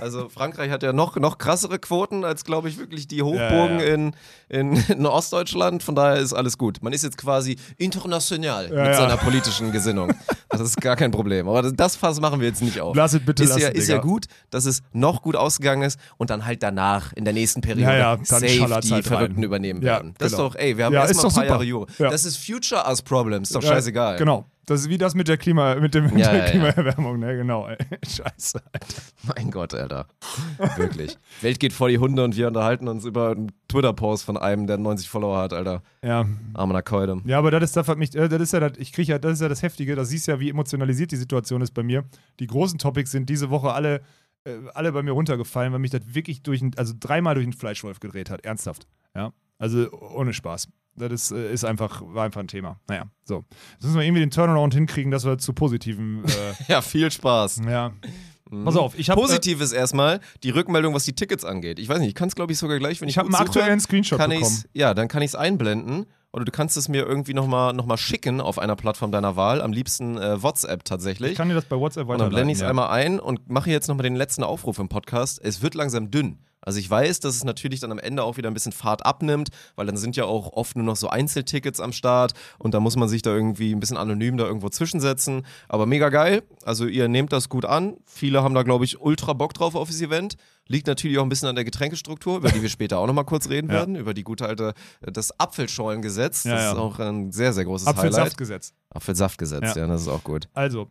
[0.00, 3.86] also Frankreich hat ja noch, noch krassere Quoten als, glaube ich, wirklich die Hochburgen Ja,
[3.86, 3.94] ja.
[3.94, 4.12] In,
[4.48, 5.82] in, in Ostdeutschland.
[5.82, 6.82] Von daher ist alles gut.
[6.82, 8.94] Man ist jetzt quasi international Ja, mit ja.
[8.94, 10.12] seiner politischen Gesinnung.
[10.48, 11.48] Das ist gar kein Problem.
[11.48, 12.96] Aber das, Fass machen wir jetzt nicht auf.
[12.96, 15.98] Lass es bitte ist ja, lassen, ist ja gut, dass es noch gut ausgegangen ist
[16.16, 18.60] und dann halt danach in der nächsten Periode Ja, ja, safe die
[18.92, 19.42] halt Verrückten rein.
[19.44, 20.14] übernehmen Ja, werden.
[20.18, 20.46] Das genau.
[20.46, 21.46] ist doch, ey, wir haben Ja, erstmal ein paar super.
[21.46, 21.86] Jahre Jure.
[21.98, 22.10] Ja.
[22.10, 24.16] Das ist Future Us Problems, ist doch Ja, scheißegal.
[24.18, 24.44] Genau.
[24.68, 26.50] Das ist wie das mit der Klima, mit, dem, mit Ja, der ja.
[26.50, 27.34] Klimaerwärmung, ne?
[27.38, 27.66] Genau.
[27.66, 27.78] ey.
[28.06, 28.60] Scheiße.
[29.34, 30.08] Mein Gott, Alter.
[30.76, 31.16] Wirklich.
[31.40, 34.76] Welt geht vor die Hunde und wir unterhalten uns über einen Twitter-Post von einem, der
[34.76, 35.82] 90 Follower hat, Alter.
[36.04, 36.26] Ja.
[36.52, 37.22] Armer Nakoide.
[37.24, 39.32] Ja, aber das ist das, mich, äh, das ist ja das, ich kriege ja, das
[39.32, 42.04] ist ja das Heftige, da siehst du ja, wie emotionalisiert die Situation ist bei mir.
[42.38, 44.02] Die großen Topics sind diese Woche alle,
[44.44, 48.00] äh, alle bei mir runtergefallen, weil mich das wirklich durch, also dreimal durch den Fleischwolf
[48.00, 48.86] gedreht hat, ernsthaft.
[49.14, 50.68] Ja, also ohne Spaß.
[50.98, 52.80] Das ist, äh, ist einfach, war einfach ein Thema.
[52.88, 53.44] Naja, so.
[53.72, 56.24] Jetzt müssen wir irgendwie den Turnaround hinkriegen, dass wir zu positiven.
[56.24, 56.28] Äh,
[56.68, 57.62] Ja, viel Spaß.
[57.68, 57.92] ja.
[58.64, 59.20] Pass auf, ich habe.
[59.20, 61.78] Äh, Positiv ist erstmal die Rückmeldung, was die Tickets angeht.
[61.78, 63.34] Ich weiß nicht, ich kann es glaube ich sogar gleich, wenn ich ich habe einen
[63.34, 64.46] aktuellen Screenshot kann bekommen.
[64.50, 67.84] ich's, ja, dann kann ich es einblenden oder du kannst es mir irgendwie nochmal noch
[67.84, 71.32] mal schicken auf einer Plattform deiner Wahl, am liebsten äh, WhatsApp tatsächlich.
[71.32, 72.34] Ich kann dir das bei WhatsApp und dann weiterleiten.
[72.36, 72.70] blende ich es ja.
[72.70, 75.40] einmal ein und mache jetzt nochmal den letzten Aufruf im Podcast.
[75.42, 76.38] Es wird langsam dünn.
[76.68, 79.48] Also ich weiß, dass es natürlich dann am Ende auch wieder ein bisschen Fahrt abnimmt,
[79.74, 82.94] weil dann sind ja auch oft nur noch so Einzeltickets am Start und da muss
[82.94, 85.46] man sich da irgendwie ein bisschen anonym da irgendwo zwischensetzen.
[85.70, 86.42] Aber mega geil.
[86.64, 87.96] Also ihr nehmt das gut an.
[88.04, 90.34] Viele haben da, glaube ich, ultra Bock drauf auf das Event.
[90.66, 93.48] Liegt natürlich auch ein bisschen an der Getränkestruktur, über die wir später auch nochmal kurz
[93.48, 93.74] reden Ja.
[93.76, 93.96] werden.
[93.96, 96.44] Über die gute alte, äh, das Apfelschollengesetz.
[96.44, 96.72] Ja, das ja.
[96.72, 97.98] ist auch ein sehr, sehr großes Highlight.
[98.04, 98.74] Apfelsaftgesetz.
[98.90, 99.76] Apfelsaftgesetz, Ja.
[99.82, 100.48] ja, das ist auch gut.
[100.52, 100.88] Also,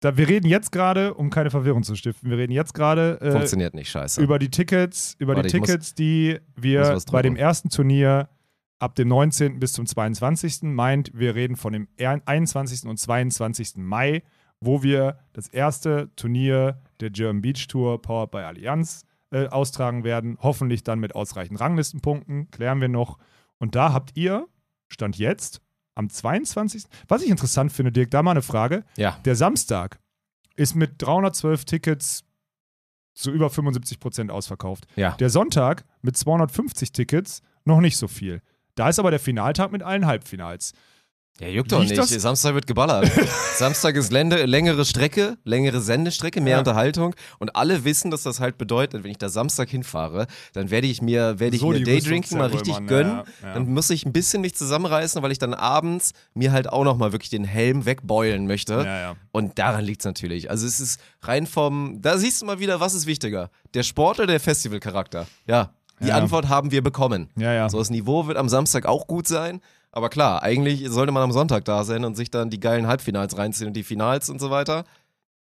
[0.00, 3.30] da, wir reden jetzt gerade, um keine Verwirrung zu stiften, wir reden jetzt gerade äh,
[3.74, 7.68] nicht, über die Tickets, über Warte, die ich muss- Tickets, die wir bei dem ersten
[7.70, 8.28] Turnier
[8.78, 9.58] ab dem 19.
[9.58, 10.62] bis zum 22.
[10.62, 12.88] meint, wir reden von dem er- 21.
[12.88, 13.72] und 22.
[13.78, 14.22] Mai,
[14.60, 20.38] wo wir das erste Turnier der German Beach Tour Powered by Allianz äh, austragen werden.
[20.40, 23.18] Hoffentlich dann mit ausreichend Ranglistenpunkten, klären wir noch.
[23.58, 24.46] Und da habt ihr,
[24.88, 25.60] Stand jetzt,
[25.98, 26.84] am 22.
[27.08, 28.84] Was ich interessant finde, Dirk, da mal eine Frage.
[28.96, 29.18] ja.
[29.24, 29.98] Der Samstag
[30.56, 32.24] ist mit 312 Tickets
[33.14, 34.86] zu über 75 Prozent ausverkauft.
[34.96, 35.12] Ja.
[35.16, 38.42] Der Sonntag mit 250 Tickets noch nicht so viel.
[38.76, 40.72] Da ist aber der Finaltag mit allen Halbfinals.
[41.40, 41.96] Ja, juckt doch nicht.
[41.96, 43.08] das- Samstag wird geballert.
[43.56, 46.58] Samstag ist Lände, längere Strecke, längere Sendestrecke, mehr Ja.
[46.58, 47.14] Unterhaltung.
[47.38, 51.00] Und alle wissen, dass das halt bedeutet, wenn ich da Samstag hinfahre, dann werde ich
[51.00, 53.12] mir, werde ich So mir die Daydrinking mal richtig zerrümmern, gönnen.
[53.42, 53.54] ja, ja.
[53.54, 57.12] Dann muss ich ein bisschen mich zusammenreißen, weil ich dann abends mir halt auch nochmal
[57.12, 59.16] wirklich den Helm wegbeulen möchte.
[59.30, 60.50] Und daran liegt es natürlich.
[60.50, 63.50] Also es ist rein vom, da siehst du mal wieder, was ist wichtiger?
[63.74, 65.26] Der Sport oder der Festivalcharakter?
[65.46, 65.70] Ja,
[66.00, 66.12] die.
[66.12, 67.28] Antwort haben wir bekommen.
[67.36, 67.68] Ja, ja.
[67.68, 69.60] So, das Niveau wird am Samstag auch gut sein.
[69.92, 73.36] Aber klar, eigentlich sollte man am Sonntag da sein und sich dann die geilen Halbfinals
[73.38, 74.84] reinziehen und die Finals und so weiter.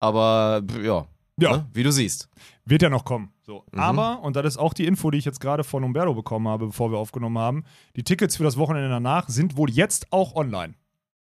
[0.00, 1.06] Aber ja,
[1.38, 1.56] Ja.
[1.56, 1.66] Ne?
[1.72, 2.28] wie du siehst.
[2.64, 3.30] Wird ja noch kommen.
[3.42, 3.64] So.
[3.72, 3.78] Mhm.
[3.80, 6.66] Aber, und das ist auch die Info, die ich jetzt gerade von Umberto bekommen habe,
[6.66, 7.64] bevor wir aufgenommen haben,
[7.96, 10.74] die Tickets für das Wochenende danach sind wohl jetzt auch online.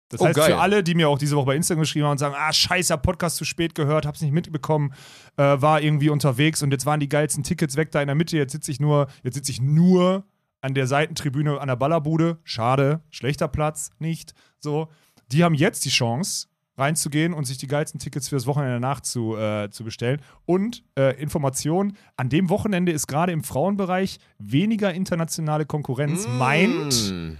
[0.09, 0.51] Das Oh, heißt, geil.
[0.53, 2.97] für alle, die mir auch diese Woche bei Instagram geschrieben haben und sagen, ah, scheiße,
[2.97, 4.91] Podcast zu spät gehört, hab's nicht mitbekommen,
[5.37, 8.35] äh, war irgendwie unterwegs und jetzt waren die geilsten Tickets weg da in der Mitte,
[8.35, 10.23] jetzt sitze ich nur, jetzt sitze ich nur
[10.61, 12.39] an der Seitentribüne an der Ballerbude.
[12.43, 14.33] Schade, schlechter Platz, nicht.
[14.59, 14.89] So.
[15.31, 16.47] Die haben jetzt die Chance,
[16.79, 20.21] reinzugehen und sich die geilsten Tickets für das Wochenende danach zu, äh, zu bestellen.
[20.45, 26.27] Und äh, Information: An dem Wochenende ist gerade im Frauenbereich weniger internationale Konkurrenz.
[26.27, 27.37] Meint, Mm.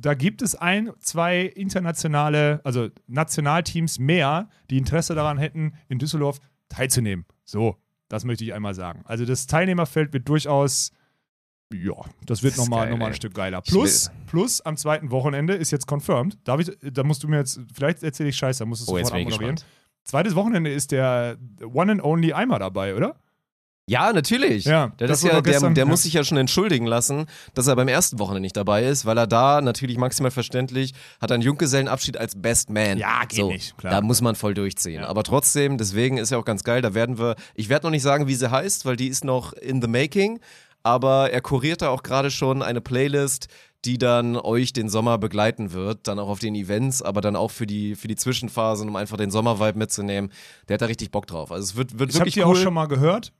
[0.00, 6.40] da gibt es ein, zwei internationale, also Nationalteams mehr, die Interesse daran hätten, in Düsseldorf
[6.68, 7.26] teilzunehmen.
[7.44, 7.76] So,
[8.08, 9.02] das möchte ich einmal sagen.
[9.04, 10.92] Also das Teilnehmerfeld wird durchaus,
[11.72, 11.94] ja,
[12.26, 13.60] das wird nochmal noch mal ein Stück geiler.
[13.62, 16.38] Plus, plus am zweiten Wochenende ist jetzt confirmed.
[16.44, 18.98] Darf ich, da musst du mir jetzt, vielleicht erzähle ich Scheiße, da musst du Oh,
[18.98, 19.56] sofort abmoderieren.
[20.04, 21.36] Zweites Wochenende ist der
[21.72, 23.16] One and Only Eimer dabei, oder?
[23.88, 24.64] Ja, natürlich.
[24.64, 25.90] Ja, das das ja, der, gestern- der ja.
[25.90, 29.18] muss sich ja schon entschuldigen lassen, dass er beim ersten Wochenende nicht dabei ist, weil
[29.18, 32.98] er da natürlich maximal verständlich hat einen Junggesellenabschied als Best Man.
[32.98, 33.92] Ja, geht so, nicht, klar.
[33.94, 35.02] Da muss man voll durchziehen.
[35.02, 38.02] Aber trotzdem, deswegen ist ja auch ganz geil, da werden wir, ich werde noch nicht
[38.02, 40.38] sagen, wie sie heißt, weil die ist noch in the making,
[40.82, 43.48] aber er kuriert da auch gerade schon eine Playlist,
[43.84, 47.50] die dann euch den Sommer begleiten wird, dann auch auf den Events, aber dann auch
[47.50, 50.30] für die, für die Zwischenphasen, um einfach den Sommervibe mitzunehmen.
[50.68, 51.50] Der hat da richtig Bock drauf.
[51.50, 52.56] Also es wird, wird Ich habe wirklich die cool.
[52.56, 53.32] auch schon mal gehört.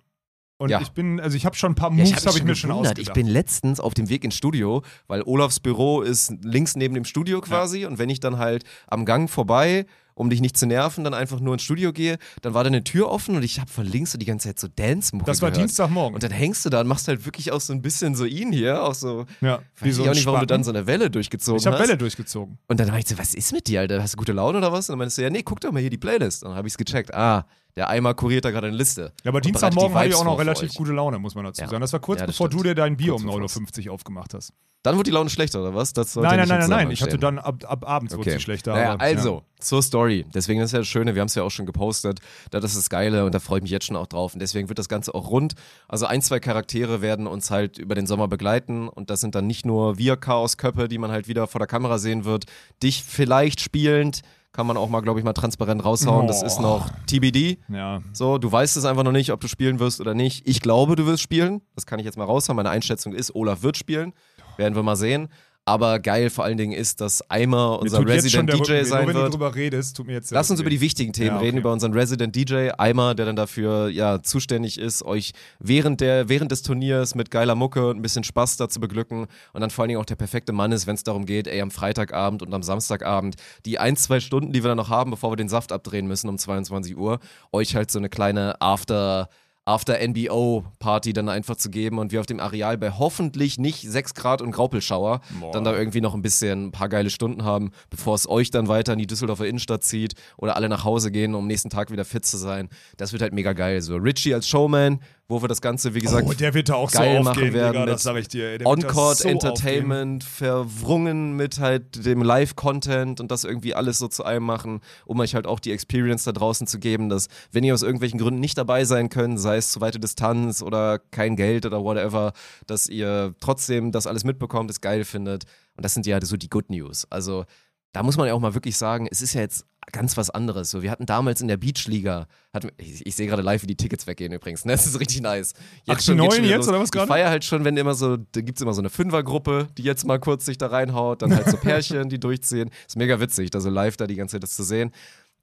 [0.58, 0.80] Und Ja.
[0.80, 2.46] ich bin, also ich habe schon ein paar Ja, Moves, ich habe habe mich ich
[2.46, 2.98] mir schon ausgedacht.
[2.98, 7.04] Ich bin letztens auf dem Weg ins Studio, weil Olafs Büro ist links neben dem
[7.04, 7.86] Studio quasi.
[7.86, 11.40] Und wenn ich dann halt am Gang vorbei, um dich nicht zu nerven, dann einfach
[11.40, 14.12] nur ins Studio gehe, dann war da eine Tür offen und ich habe von links
[14.12, 15.68] so die ganze Zeit so Dance-Mucke das war gehört.
[15.68, 16.14] Dienstagmorgen.
[16.14, 18.52] Und dann hängst du da und machst halt wirklich auch so ein bisschen so ihn
[18.52, 19.26] hier, auch so.
[19.40, 21.86] ja, Weiß ich auch nicht, warum du dann so eine Welle durchgezogen Ich habe hast.
[21.88, 22.58] Welle durchgezogen.
[22.68, 24.02] Und dann meinte ich so, was ist mit dir, Alter?
[24.02, 24.88] Hast du gute Laune oder was?
[24.88, 26.42] Und dann meintest du, ja, nee, guck doch mal hier die Playlist.
[26.42, 27.12] Und dann habe ich es gecheckt.
[27.14, 27.46] Ah,
[27.76, 29.12] der Eimer kuriert da gerade eine Liste.
[29.24, 31.62] Ja, aber Und Dienstagmorgen die hatte ich auch noch relativ gute Laune, muss man dazu
[31.62, 31.68] Ja.
[31.68, 31.80] sagen.
[31.80, 32.66] Das war kurz Ja, das bevor du stimmt.
[32.70, 34.52] dir dein Bier um bevor 9.50 Uhr aufgemacht hast.
[34.84, 35.94] Dann wurde die Laune schlechter, oder was?
[35.94, 36.90] Nein, nein, nein, nein, nein.
[36.90, 38.72] Ich hatte dann ab, ab abends wurde sie schlechter.
[38.72, 39.42] Naja, aber, also, Ja.
[39.60, 40.26] zur Story.
[40.34, 42.18] Deswegen ist ja das Schöne, wir haben es ja auch schon gepostet.
[42.50, 44.34] Das ist das Geile und da freue ich mich jetzt schon auch drauf.
[44.34, 45.54] Und deswegen wird das Ganze auch rund.
[45.86, 48.88] Also ein, zwei Charaktere werden uns halt über den Sommer begleiten.
[48.88, 51.98] Und das sind dann nicht nur wir Chaosköppe, die man halt wieder vor der Kamera
[51.98, 52.46] sehen wird.
[52.82, 54.22] Dich vielleicht spielend.
[54.52, 56.26] Kann man auch mal, glaube ich, mal transparent raushauen.
[56.26, 56.46] Das Oh.
[56.46, 57.58] ist noch TBD.
[57.68, 58.02] ja.
[58.12, 60.46] So, du weißt es einfach noch nicht, ob du spielen wirst oder nicht.
[60.46, 61.62] Ich glaube, du wirst spielen.
[61.74, 62.56] Das kann ich jetzt mal raushauen.
[62.56, 64.12] Meine Einschätzung ist, Olaf wird spielen.
[64.58, 65.28] Werden wir mal sehen.
[65.64, 68.82] Aber geil vor allen Dingen ist, dass Eimer unser Resident der DJ weh.
[68.82, 69.26] sein Nur wenn wird.
[69.28, 71.58] du drüber redest, tut mir jetzt der Lass uns über die wichtigen Themen Ja, reden,
[71.58, 71.60] okay.
[71.60, 76.50] über unseren Resident DJ Eimer, der dann dafür ja zuständig ist, euch während der während
[76.50, 79.90] des Turniers mit geiler Mucke und ein bisschen Spaß dazu beglücken und dann vor allen
[79.90, 82.64] Dingen auch der perfekte Mann ist, wenn es darum geht, ey am Freitagabend und am
[82.64, 86.08] Samstagabend die ein zwei Stunden, die wir dann noch haben, bevor wir den Saft abdrehen
[86.08, 87.20] müssen um 22 Uhr,
[87.52, 89.28] euch halt so eine kleine After
[89.64, 93.88] After NBO Party dann einfach zu geben und wir auf dem Areal bei hoffentlich nicht
[93.88, 95.20] 6 Grad und Graupelschauer
[95.52, 98.66] dann da irgendwie noch ein bisschen ein paar geile Stunden haben, bevor es euch dann
[98.66, 101.92] weiter in die Düsseldorfer Innenstadt zieht oder alle nach Hause gehen, um am nächsten Tag
[101.92, 102.70] wieder fit zu sein.
[102.96, 103.80] Das wird halt mega geil.
[103.82, 104.98] So Richie als Showman,
[105.32, 107.54] wo wir das Ganze, wie gesagt, Oh, der wird da auch so geil machen aufgehen,
[107.54, 108.58] werden Digga, das sag ich dir.
[108.64, 114.44] On-Court so Entertainment, verwrungen mit halt dem Live-Content und das irgendwie alles so zu einem
[114.44, 117.82] machen, um euch halt auch die Experience da draußen zu geben, dass wenn ihr aus
[117.82, 121.82] irgendwelchen Gründen nicht dabei sein könnt, sei es zu weite Distanz oder kein Geld oder
[121.82, 122.32] whatever,
[122.66, 125.44] dass ihr trotzdem das alles mitbekommt, es geil findet.
[125.76, 127.06] Und das sind ja so die Good News.
[127.10, 127.44] Also
[127.92, 130.70] da muss man ja auch mal wirklich sagen, es ist ja jetzt ganz was anderes.
[130.70, 133.76] So, wir hatten damals in der Beachliga, hatten, ich, ich sehe gerade live, wie die
[133.76, 134.64] Tickets weggehen übrigens.
[134.64, 134.72] Ne?
[134.72, 135.54] Das ist richtig nice.
[135.88, 136.68] Ach, die schon- wieder jetzt, los.
[136.68, 137.08] oder was Ich gerade?
[137.08, 140.06] feiere halt schon, wenn immer so, da gibt es immer so eine Fünfergruppe, die jetzt
[140.06, 142.70] mal kurz sich da reinhaut, dann halt so Pärchen, die durchziehen.
[142.86, 144.92] Ist mega witzig, da so live da die ganze Zeit das zu sehen.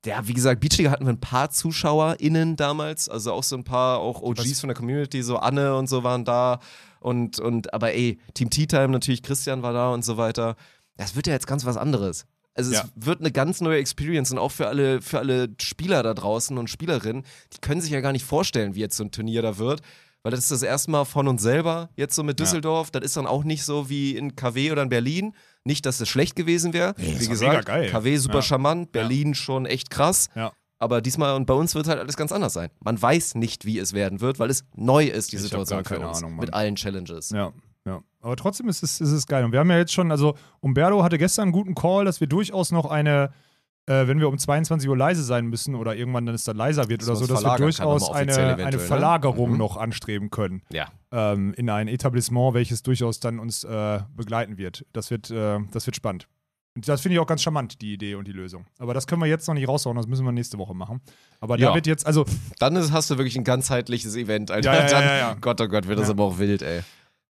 [0.06, 4.00] Ja, wie gesagt, Beachliga hatten wir ein paar ZuschauerInnen damals, also auch so ein paar,
[4.00, 6.60] auch OGs von der Community, so Anne und so waren da
[7.02, 10.56] und, und aber ey, Team Tea Time natürlich, Christian war da und so weiter.
[10.96, 12.26] Das wird ja jetzt ganz was anderes.
[12.60, 12.84] Also Ja.
[13.00, 16.58] es wird eine ganz neue Experience und auch für alle, für alle Spieler da draußen
[16.58, 19.58] und Spielerinnen, die können sich ja gar nicht vorstellen, wie jetzt so ein Turnier da
[19.58, 19.82] wird.
[20.22, 22.92] Weil das ist das erste Mal von uns selber, jetzt so mit Düsseldorf.
[22.92, 25.34] Das ist dann auch nicht so wie in KW oder in Berlin.
[25.64, 26.94] Nicht, dass es schlecht gewesen wäre.
[26.94, 27.66] das wie gesagt.
[27.68, 28.42] KW super Ja.
[28.42, 30.28] charmant, Berlin schon echt krass.
[30.36, 30.52] Ja.
[30.78, 32.70] Aber diesmal und bei uns wird halt alles ganz anders sein.
[32.82, 35.86] Man weiß nicht, wie es werden wird, weil es neu ist, die Ich Situation gar
[35.86, 36.18] für keine uns.
[36.18, 36.42] Ahnung, Mann.
[36.46, 37.30] mit allen Challenges.
[37.32, 37.54] Ja, ja.
[38.22, 39.44] Aber trotzdem ist es, ist es geil.
[39.46, 42.28] Und wir haben ja jetzt schon, also Umberto hatte gestern einen guten Call, dass wir
[42.28, 43.32] durchaus noch eine,
[43.86, 46.90] äh, wenn wir um 22 Uhr leise sein müssen oder irgendwann dann es dann leiser
[46.90, 48.80] wird Dass oder so, dass wir durchaus eine, eine ne?
[48.80, 49.58] Verlagerung Mhm.
[49.58, 50.88] noch anstreben können Ja.
[51.12, 54.86] ähm, in ein Etablissement, welches durchaus dann uns äh, begleiten wird.
[54.94, 56.28] Das wird, äh, das wird spannend.
[56.76, 58.66] Und das finde ich auch ganz charmant, die Idee und die Lösung.
[58.78, 61.02] Aber das können wir jetzt noch nicht raushauen, das müssen wir nächste Woche machen.
[61.42, 61.74] Aber da Ja.
[61.76, 62.26] wird jetzt, also
[62.60, 64.74] Dann ist, hast du wirklich ein ganzheitliches Event, Alter.
[64.74, 65.34] Ja, ja, Dann, ja, ja.
[65.42, 66.14] Gott, oh Gott, wird das Ja.
[66.14, 66.82] aber auch wild, ey.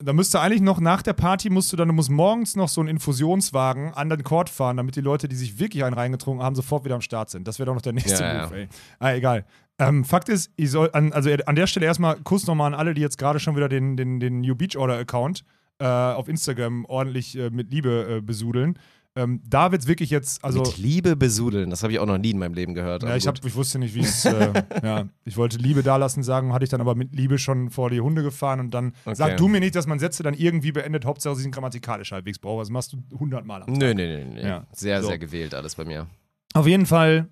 [0.04, 2.82] Da müsste eigentlich noch nach der Party, musst du dann, du musst morgens noch so
[2.82, 6.56] einen Infusionswagen an den Court fahren, damit die Leute, die sich wirklich einen reingetrunken haben,
[6.56, 7.48] sofort wieder am Start sind.
[7.48, 8.46] Das wäre doch noch der nächste Ja, ja.
[8.46, 8.68] Move, ey.
[9.00, 9.46] Ah, egal.
[9.80, 12.94] Ähm, Fakt ist, ich soll an, also an der Stelle erstmal Kuss nochmal an alle,
[12.94, 15.44] die jetzt gerade schon wieder den, den, den New Beach Order Account
[15.80, 18.78] äh, auf Instagram ordentlich äh, mit Liebe äh, besudeln.
[19.14, 20.62] Ähm, da wird's wirklich jetzt, also.
[20.62, 23.04] Mit Liebe besudeln, das habe ich auch noch nie in meinem Leben gehört.
[23.04, 24.24] Ja, ich, hab, ich wusste nicht, wie es.
[24.24, 27.90] Äh, ja, ich wollte Liebe dalassen sagen, hatte ich dann aber mit Liebe schon vor
[27.90, 29.16] die Hunde gefahren und dann Okay.
[29.16, 32.40] sag du mir nicht, dass man Sätze dann irgendwie beendet, Hauptsache sie sind grammatikalisch halbwegs
[32.40, 32.62] braucht.
[32.62, 33.64] Das machst du hundertmal.
[33.64, 33.78] am Tag.
[33.78, 34.42] Nö, nö, nö, nö.
[34.48, 34.66] Ja.
[34.72, 35.10] Sehr, So.
[35.10, 36.08] sehr gewählt alles bei mir.
[36.54, 37.28] Auf jeden Fall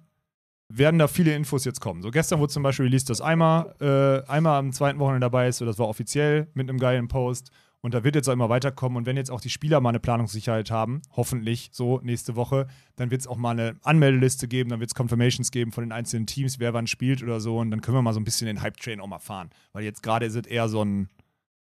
[0.71, 2.01] werden da viele Infos jetzt kommen.
[2.01, 5.57] So gestern wurde zum Beispiel released, dass Eimer, äh, Eimer am zweiten Wochenende dabei ist.
[5.57, 7.51] So, das war offiziell mit einem geilen Post.
[7.81, 8.97] Und da wird jetzt auch immer weiterkommen.
[8.97, 12.67] Und wenn jetzt auch die Spieler mal eine Planungssicherheit haben, hoffentlich so nächste Woche,
[12.97, 15.91] dann wird es auch mal eine Anmeldeliste geben, dann wird es Confirmations geben von den
[15.91, 17.57] einzelnen Teams, wer wann spielt oder so.
[17.57, 19.49] Und dann können wir mal so ein bisschen den Hype-Train auch mal fahren.
[19.71, 21.07] Weil jetzt gerade ist es eher so ein.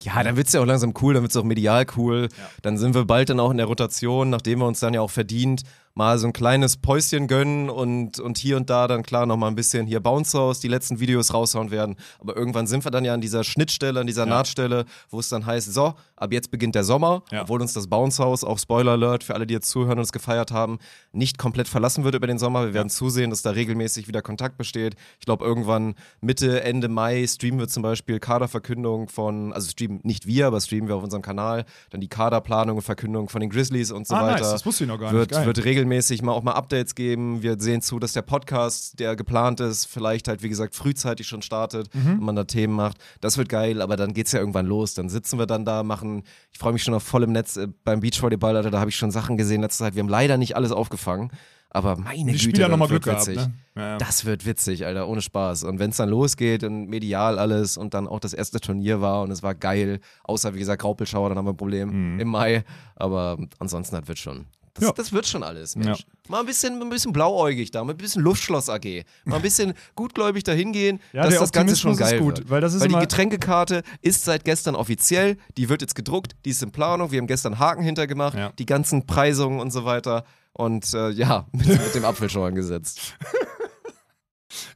[0.03, 2.27] Ja, dann wird's ja auch langsam cool, dann wird's auch medial cool.
[2.37, 2.49] Ja.
[2.61, 5.09] Dann sind wir bald dann auch in der Rotation, nachdem wir uns dann ja auch
[5.09, 5.63] verdient
[5.95, 9.55] mal so ein kleines Päuschen gönnen und, und hier und da dann klar nochmal ein
[9.55, 11.95] bisschen hier Bounce House, die letzten Videos raushauen werden.
[12.19, 14.29] Aber irgendwann sind wir dann ja an dieser Schnittstelle, an dieser Ja.
[14.29, 17.43] Nahtstelle, wo es dann heißt, so, ab jetzt beginnt der Sommer, Ja.
[17.43, 20.11] obwohl uns das Bounce House, auch Spoiler Alert für alle, die jetzt zuhören und es
[20.11, 20.79] gefeiert haben,
[21.13, 22.65] nicht komplett verlassen wird über den Sommer.
[22.65, 24.95] Wir werden zusehen, dass da regelmäßig wieder Kontakt besteht.
[25.21, 30.27] Ich glaube, irgendwann Mitte, Ende Mai streamen wir zum Beispiel Kaderverkündung von, also streamen nicht
[30.27, 33.91] wir, aber streamen wir auf unserem Kanal, dann die Kaderplanung und Verkündung von den Grizzlies
[33.93, 35.37] und so ah, weiter nice, das wusste ich noch gar wird, nicht.
[35.37, 35.45] Geil.
[35.45, 37.41] wird regelmäßig mal auch mal Updates geben.
[37.43, 41.41] Wir sehen zu, dass der Podcast, der geplant ist, vielleicht halt, wie gesagt, frühzeitig schon
[41.41, 42.19] startet Mhm.
[42.19, 42.97] und man da Themen macht.
[43.21, 44.93] Das wird geil, aber dann geht's ja irgendwann los.
[44.93, 47.67] Dann sitzen wir dann da, machen, ich freue mich schon auf voll im Netz äh,
[47.83, 49.95] beim Beachvolleyball, Alter, da habe ich schon Sachen gesehen letzte Zeit.
[49.95, 51.31] Wir haben leider nicht alles aufgefangen,
[51.69, 53.21] aber meine die Güte, das nochmal wird gehabt.
[53.27, 53.37] witzig.
[53.37, 53.53] Ne?
[53.75, 53.97] Ja, ja.
[53.97, 55.65] Das wird witzig, Alter, ohne Spaß.
[55.65, 59.21] Und wenn es dann losgeht und medial alles und dann auch das erste Turnier war
[59.23, 62.63] und es war geil, außer wie gesagt Graupelschauer, dann haben wir ein Problem im Mai.
[62.95, 64.45] Aber ansonsten, das wird schon.
[64.75, 64.83] Das.
[64.85, 64.91] Ja.
[64.91, 66.05] das wird schon alles, Mensch.
[66.27, 69.03] Mal ein bisschen, ein bisschen blauäugig da, mit ein bisschen Luftschloss AG.
[69.23, 72.37] Mal ein bisschen gutgläubig da hingehen, Ja, dass das Ganze schon Optimismus ist geil gut,
[72.39, 72.49] wird.
[72.49, 76.49] weil das ist die immer- Getränkekarte ist seit gestern offiziell, die wird jetzt gedruckt, die
[76.51, 78.51] ist in Planung, wir haben gestern Haken hintergemacht, Ja.
[78.59, 80.25] die ganzen Preisungen und so weiter.
[80.53, 83.15] Und äh, ja, mit, mit dem Apfelschorn gesetzt.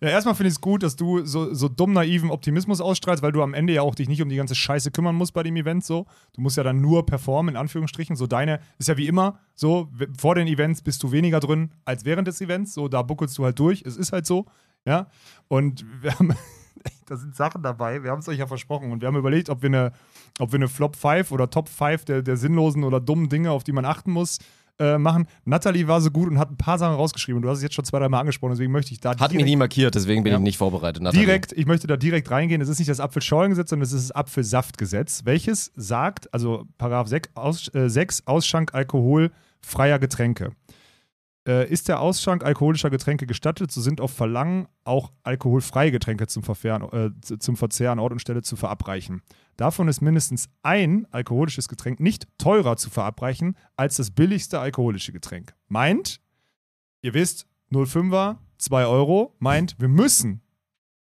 [0.01, 3.31] Ja, erstmal finde ich es gut, dass du so, so dumm naiven Optimismus ausstrahlst, weil
[3.31, 5.55] du am Ende ja auch dich nicht um die ganze Scheiße kümmern musst bei dem
[5.55, 6.05] Event so.
[6.33, 8.15] Du musst ja dann nur performen, in Anführungsstrichen.
[8.15, 12.05] So deine, ist ja wie immer, so, vor den Events bist du weniger drin als
[12.05, 12.73] während des Events.
[12.73, 13.83] So, da buckelst du halt durch.
[13.85, 14.45] Es ist halt so,
[14.85, 15.07] ja.
[15.47, 16.33] Und wir haben,
[17.05, 19.61] da sind Sachen dabei, wir haben es euch ja versprochen und wir haben überlegt, ob
[19.61, 19.91] wir eine,
[20.39, 23.63] ob wir eine Flop 5 oder Top 5 der, der sinnlosen oder dummen Dinge, auf
[23.63, 24.39] die man achten muss,
[24.79, 25.27] äh, machen.
[25.45, 27.85] Natalie war so gut und hat ein paar Sachen rausgeschrieben du hast es jetzt schon
[27.85, 30.37] zwei, dreimal angesprochen, deswegen möchte ich da Hat mich nie markiert, deswegen bin Ja.
[30.37, 31.03] ich nicht vorbereitet.
[31.03, 31.25] Nathalie.
[31.25, 32.61] Direkt, ich möchte da direkt reingehen.
[32.61, 37.29] Es ist nicht das Apfelschorlengesetz, sondern es ist das Apfelsaftgesetz, welches sagt, also Paragraph 6,
[37.35, 40.51] Aus, äh, 6 Ausschank alkoholfreier Getränke.
[41.49, 46.43] Äh, ist der Ausschank alkoholischer Getränke gestattet, so sind auf Verlangen auch alkoholfreie Getränke zum,
[46.43, 49.23] Verfehren, äh, zum Verzehr an Ort und Stelle zu verabreichen.
[49.57, 55.55] Davon ist mindestens ein alkoholisches Getränk nicht teurer zu verabreichen als das billigste alkoholische Getränk.
[55.67, 56.21] Meint,
[57.01, 60.41] ihr wisst, 05er, 2 Euro, meint, wir müssen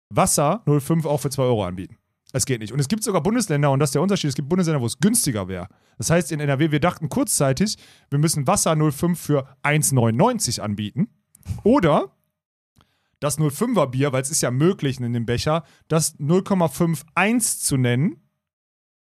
[0.09, 1.97] Wasser 05 auch für 2 Euro anbieten.
[2.31, 2.73] Es geht nicht.
[2.73, 4.99] Und es gibt sogar Bundesländer, und das ist der Unterschied, es gibt Bundesländer, wo es
[4.99, 5.67] günstiger wäre.
[5.97, 7.77] Das heißt, in NRW, wir dachten kurzzeitig,
[8.09, 11.07] wir müssen Wasser 05 für 1,99 anbieten.
[11.63, 12.11] Oder
[13.19, 18.17] das 05er Bier, weil es ist ja möglich in dem Becher, das 0,51 zu nennen,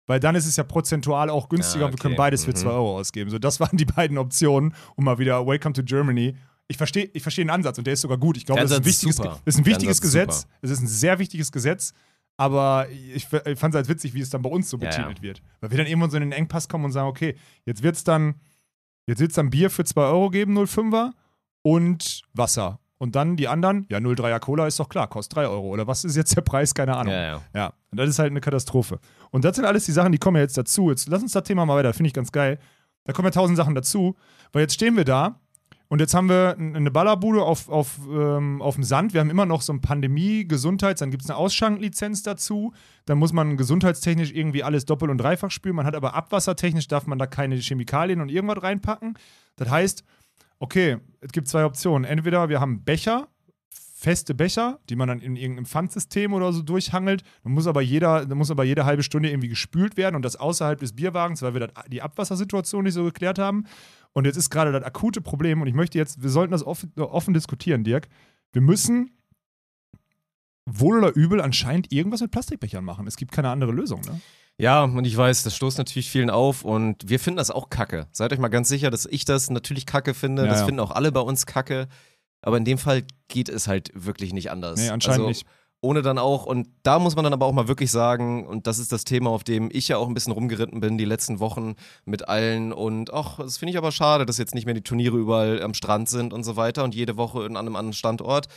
[0.08, 2.18] weil dann ist es ja prozentual auch günstiger Ah, und wir können okay.
[2.24, 2.56] beides für Mhm.
[2.56, 3.30] 2 Euro ausgeben.
[3.30, 6.36] So, das waren die beiden Optionen, um mal wieder Welcome to Germany.
[6.68, 8.38] Ich verstehe ich versteh den Ansatz und der ist sogar gut.
[8.38, 10.42] Ich glaube, das ist ein wichtiges, ist ein wichtiges Gesetz.
[10.42, 10.54] super.
[10.62, 11.94] Es ist ein sehr wichtiges Gesetz.
[12.38, 15.24] Aber ich, ich fand es halt witzig, wie es dann bei uns so betitelt ja.
[15.24, 15.42] wird.
[15.60, 18.04] Weil wir dann irgendwann so in den Engpass kommen und sagen, okay, jetzt wird es
[18.04, 18.36] dann,
[19.06, 21.12] jetzt wird's dann Bier für 2 Euro geben, 0,5er
[21.62, 22.80] und Wasser.
[22.98, 25.70] Und dann die anderen, ja, 0,3er Cola ist doch klar, kostet 3 Euro.
[25.70, 26.74] Oder was ist jetzt der Preis?
[26.74, 27.14] Keine Ahnung.
[27.14, 27.42] Ja, ja.
[27.54, 29.00] Ja, und das ist halt eine Katastrophe.
[29.32, 30.90] Und das sind alles die Sachen, die kommen ja jetzt dazu.
[30.90, 32.60] Jetzt lass uns das Thema mal weiter, finde ich ganz geil.
[33.04, 34.16] Da kommen ja tausend Sachen dazu,
[34.52, 35.40] weil jetzt stehen wir da
[35.92, 39.14] und jetzt haben wir eine Ballerbude auf, auf, ähm, auf dem Sand.
[39.14, 42.74] Wir haben immer noch so ein Pandemie-Gesundheits-, dann gibt es eine Ausschanklizenz dazu.
[43.04, 45.76] Dann muss man gesundheitstechnisch irgendwie alles doppelt und dreifach spülen.
[45.76, 49.18] Man hat aber abwassertechnisch, darf man da keine Chemikalien und irgendwas reinpacken.
[49.58, 50.06] Das heißt,
[50.60, 52.06] okay, es gibt zwei Optionen.
[52.06, 53.28] Entweder wir haben Becher,
[54.02, 57.22] feste Becher, die man dann in irgendeinem Pfandsystem oder so durchhangelt.
[57.44, 60.38] Dann muss aber jeder, dann muss aber jede halbe Stunde irgendwie gespült werden und das
[60.38, 63.66] außerhalb des Bierwagens, weil wir die Abwassersituation nicht so geklärt haben.
[64.14, 66.92] Und jetzt ist gerade das akute Problem und ich möchte jetzt, wir sollten das offen,
[66.98, 68.10] offen diskutieren, Dirk.
[68.52, 69.12] Wir müssen
[70.66, 73.08] wohl oder übel anscheinend irgendwas mit Plastikbechern machen.
[73.08, 74.20] Es gibt keine andere Lösung, ne?
[74.58, 78.08] Ja, und ich weiß, das stoßt natürlich vielen auf und wir finden das auch kacke.
[78.12, 80.44] Seid euch mal ganz sicher, dass ich das natürlich kacke finde.
[80.44, 80.66] Ja, das ja.
[80.66, 81.88] finden auch alle bei uns kacke.
[82.44, 84.80] Aber in dem Fall geht es halt wirklich nicht anders.
[84.80, 85.48] Nee, anscheinend also, nicht.
[85.84, 88.78] Ohne dann auch, und da muss man dann aber auch mal wirklich sagen, und das
[88.78, 91.74] ist das Thema, auf dem ich ja auch ein bisschen rumgeritten bin die letzten Wochen
[92.06, 92.72] mit allen.
[92.72, 95.74] Und ach, das finde ich aber schade, dass jetzt nicht mehr die Turniere überall am
[95.74, 98.48] Strand sind und so weiter und jede Woche in einem anderen Standort.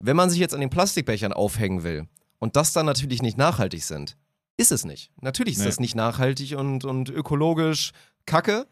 [0.00, 2.08] Wenn man sich jetzt an den Plastikbechern aufhängen will
[2.40, 4.16] und das dann natürlich nicht nachhaltig sind,
[4.56, 5.12] ist es nicht.
[5.20, 5.66] Natürlich ist Nee.
[5.66, 7.92] das nicht nachhaltig und, und ökologisch
[8.26, 8.66] kacke.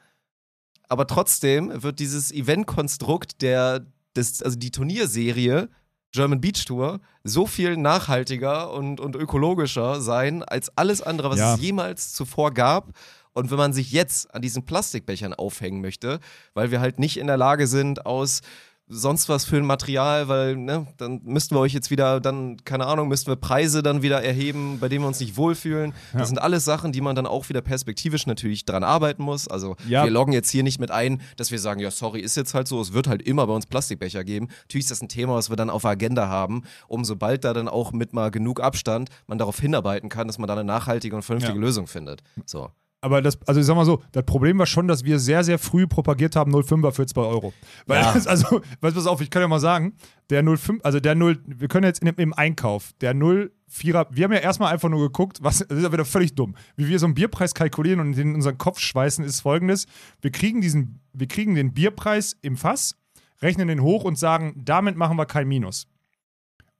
[0.89, 3.87] Aber trotzdem wird dieses Eventkonstrukt der,
[4.17, 5.69] des, also die Turnierserie
[6.15, 11.55] German Beach Tour so viel nachhaltiger und, und ökologischer sein als alles andere, was Ja.
[11.55, 12.93] es jemals zuvor gab.
[13.33, 16.21] Und wenn man sich jetzt an diesen Plastikbechern aufhängen möchte,
[16.55, 18.43] weil wir halt nicht in der Lage sind, aus
[18.87, 22.87] sonst was für ein Material, weil, ne, dann müssten wir euch jetzt wieder, dann, keine
[22.87, 25.95] Ahnung, müssten wir Preise dann wieder erheben, bei denen wir uns nicht wohlfühlen.
[26.12, 26.18] Ja.
[26.18, 29.49] Das sind alles Sachen, die man dann auch wieder perspektivisch natürlich dran arbeiten muss.
[29.49, 30.05] Also Ja.
[30.05, 32.68] wir loggen jetzt hier nicht mit ein, dass wir sagen, ja, sorry, ist jetzt halt
[32.68, 34.49] so, es wird halt immer bei uns Plastikbecher geben.
[34.62, 37.55] Natürlich ist das ein Thema, was wir dann auf der Agenda haben, um sobald da
[37.55, 41.16] dann auch mit mal genug Abstand man darauf hinarbeiten kann, dass man da eine nachhaltige
[41.16, 41.61] und vernünftige Ja.
[41.64, 42.22] Lösung findet.
[42.45, 42.68] So.
[43.05, 45.59] Aber das, also ich sag mal so, das Problem war schon, dass wir sehr, sehr
[45.59, 47.53] früh propagiert haben, 05er für 2 Euro.
[47.87, 48.15] Weil, Ja.
[48.15, 49.93] das, also, weißt du, pass auf, ich kann ja mal sagen,
[50.31, 54.33] der 05, also der 0, wir können jetzt in, im Einkauf, der 04er, wir haben
[54.33, 56.55] ja erstmal einfach nur geguckt, was, das ist ja wieder völlig dumm.
[56.77, 59.85] Wie wir so einen Bierpreis kalkulieren und in unseren Kopf schweißen, ist folgendes:
[60.23, 62.97] Wir kriegen diesen, wir kriegen den Bierpreis im Fass,
[63.43, 65.87] rechnen den hoch und sagen, damit machen wir kein Minus.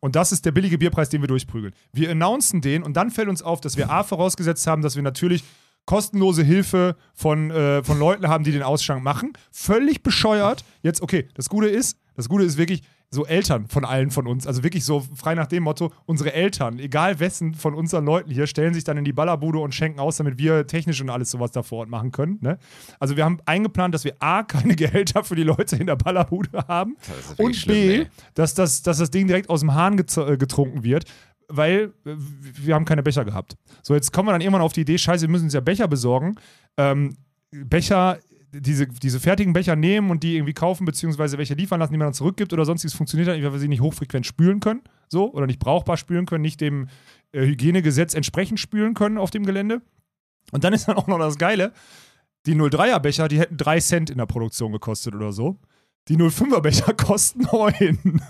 [0.01, 1.75] Und das ist der billige Bierpreis, den wir durchprügeln.
[1.93, 5.03] Wir announcen den und dann fällt uns auf, dass wir A vorausgesetzt haben, dass wir
[5.03, 5.45] natürlich
[5.87, 9.32] kostenlose Hilfe von, äh, von Leuten haben, die den Ausschank machen.
[9.51, 10.64] Völlig bescheuert.
[10.82, 12.82] Jetzt, okay, das Gute ist, das Gute ist wirklich
[13.14, 16.78] so Eltern von allen von uns, also wirklich so frei nach dem Motto, unsere Eltern,
[16.78, 20.16] egal wessen von unseren Leuten hier, stellen sich dann in die Ballerbude und schenken aus,
[20.16, 22.39] damit wir technisch und alles sowas da vor Ort machen können.
[22.41, 22.59] Ne?
[22.99, 26.64] Also wir haben eingeplant, dass wir A, keine Gehälter für die Leute in der Ballerbude
[26.68, 26.97] haben
[27.39, 28.07] und schlimm, B, ey.
[28.35, 31.05] dass das, dass das Ding direkt aus dem Hahn äh, getrunken wird,
[31.49, 33.57] weil äh, wir haben keine Becher gehabt.
[33.82, 35.88] So, jetzt kommen wir dann irgendwann auf die Idee, scheiße, wir müssen uns ja Becher
[35.88, 36.36] besorgen.
[36.76, 37.16] Ähm,
[37.51, 38.18] Becher,
[38.53, 42.07] diese, diese fertigen Becher nehmen und die irgendwie kaufen, beziehungsweise welche liefern lassen, die man
[42.07, 45.32] dann zurückgibt oder sonstiges funktioniert halt nicht, weil wir sie nicht hochfrequent spülen können, so,
[45.32, 46.88] oder nicht brauchbar spülen können, nicht dem
[47.32, 49.82] äh, Hygienegesetz entsprechend spülen können auf dem Gelände.
[50.53, 51.72] Und dann ist dann auch noch das Geile,
[52.47, 55.59] die 03er Becher, die hätten 3 Cent in der Produktion gekostet oder so.
[56.09, 58.20] Die 05er Becher kosten 9.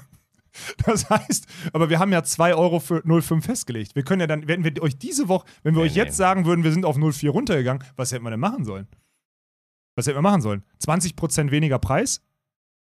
[0.86, 3.94] Das heißt, aber wir haben ja 2 Euro für 05 festgelegt.
[3.94, 6.16] Wir können ja dann, wenn wir euch diese Woche, wenn wir Nee, euch jetzt nee.
[6.16, 8.86] sagen würden, wir sind auf 04 runtergegangen, was hätten wir denn machen sollen?
[9.96, 10.64] Was hätten wir machen sollen?
[10.84, 12.20] 20% weniger Preis?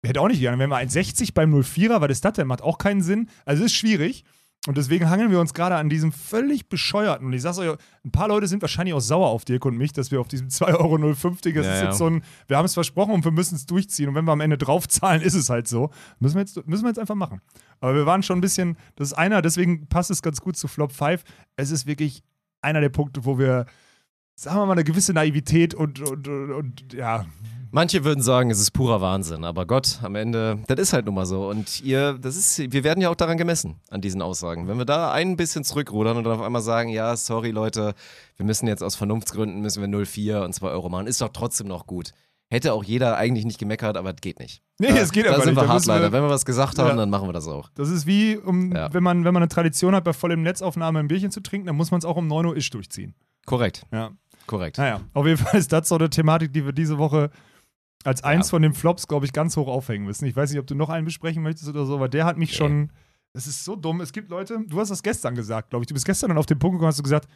[0.05, 0.59] Hätte auch nicht gegangen.
[0.59, 2.47] Wenn wir 1,60 beim 04er, was ist das denn?
[2.47, 3.29] Macht auch keinen Sinn.
[3.45, 4.25] Also es ist schwierig.
[4.67, 7.27] Und deswegen hangeln wir uns gerade an diesem völlig bescheuerten.
[7.27, 9.93] Und ich sag's euch, ein paar Leute sind wahrscheinlich auch sauer auf Dirk und mich,
[9.93, 11.85] dass wir auf diesem 2,05 Euro, das Ja, ist ja.
[11.85, 14.09] jetzt so ein, wir haben es versprochen und wir müssen es durchziehen.
[14.09, 15.91] Und wenn wir am Ende draufzahlen, ist es halt so.
[16.19, 17.41] Müssen wir jetzt, müssen wir jetzt einfach machen.
[17.81, 20.67] Aber wir waren schon ein bisschen, das ist einer, deswegen passt es ganz gut zu
[20.69, 21.23] Flop 5.
[21.57, 22.23] Es ist wirklich
[22.61, 23.67] einer der Punkte, wo wir,
[24.37, 27.25] sagen wir mal, eine gewisse Naivität und, und, und, und ja,
[27.73, 31.17] Manche würden sagen, es ist purer Wahnsinn, aber Gott, am Ende, das ist halt nun
[31.17, 31.49] mal so.
[31.49, 34.69] Und ihr, das ist, wir werden ja auch daran gemessen, an diesen Aussagen.
[34.69, 37.95] Wenn wir da ein bisschen zurückrudern und dann auf einmal sagen, ja, sorry Leute,
[38.37, 41.67] wir müssen jetzt aus Vernunftsgründen, müssen wir 0,4 und 2 Euro machen, ist doch trotzdem
[41.67, 42.13] noch gut.
[42.49, 44.63] Hätte auch jeder eigentlich nicht gemeckert, aber es geht nicht.
[44.79, 45.57] Nee, es geht da einfach sind nicht.
[45.57, 46.13] wir Da hart müssen wir- leider.
[46.13, 46.97] Wenn wir was gesagt haben, Ja.
[46.97, 47.69] dann machen wir das auch.
[47.75, 48.95] Das ist wie, um, Ja.
[48.95, 51.77] wenn, man, wenn man eine Tradition hat, bei vollem Netzaufnahme ein Bierchen zu trinken, dann
[51.77, 53.15] muss man es auch um 9 Uhr isch durchziehen.
[53.45, 54.11] Korrekt, Ja.
[54.47, 54.79] Korrekt.
[54.79, 57.31] Naja, auf jeden Fall ist das so eine Thematik, die wir diese Woche
[58.05, 60.27] als eins von den Flops, glaube ich, ganz hoch aufhängen müssen.
[60.27, 62.51] Ich weiß nicht, ob du noch einen besprechen möchtest oder so, aber der hat mich
[62.51, 62.57] Nee.
[62.57, 62.93] schon.
[63.33, 64.01] Es ist so dumm.
[64.01, 65.87] Es gibt Leute, du hast das gestern gesagt, glaube ich.
[65.89, 67.29] Du bist gestern dann auf den Punkt gekommen, hast du gesagt,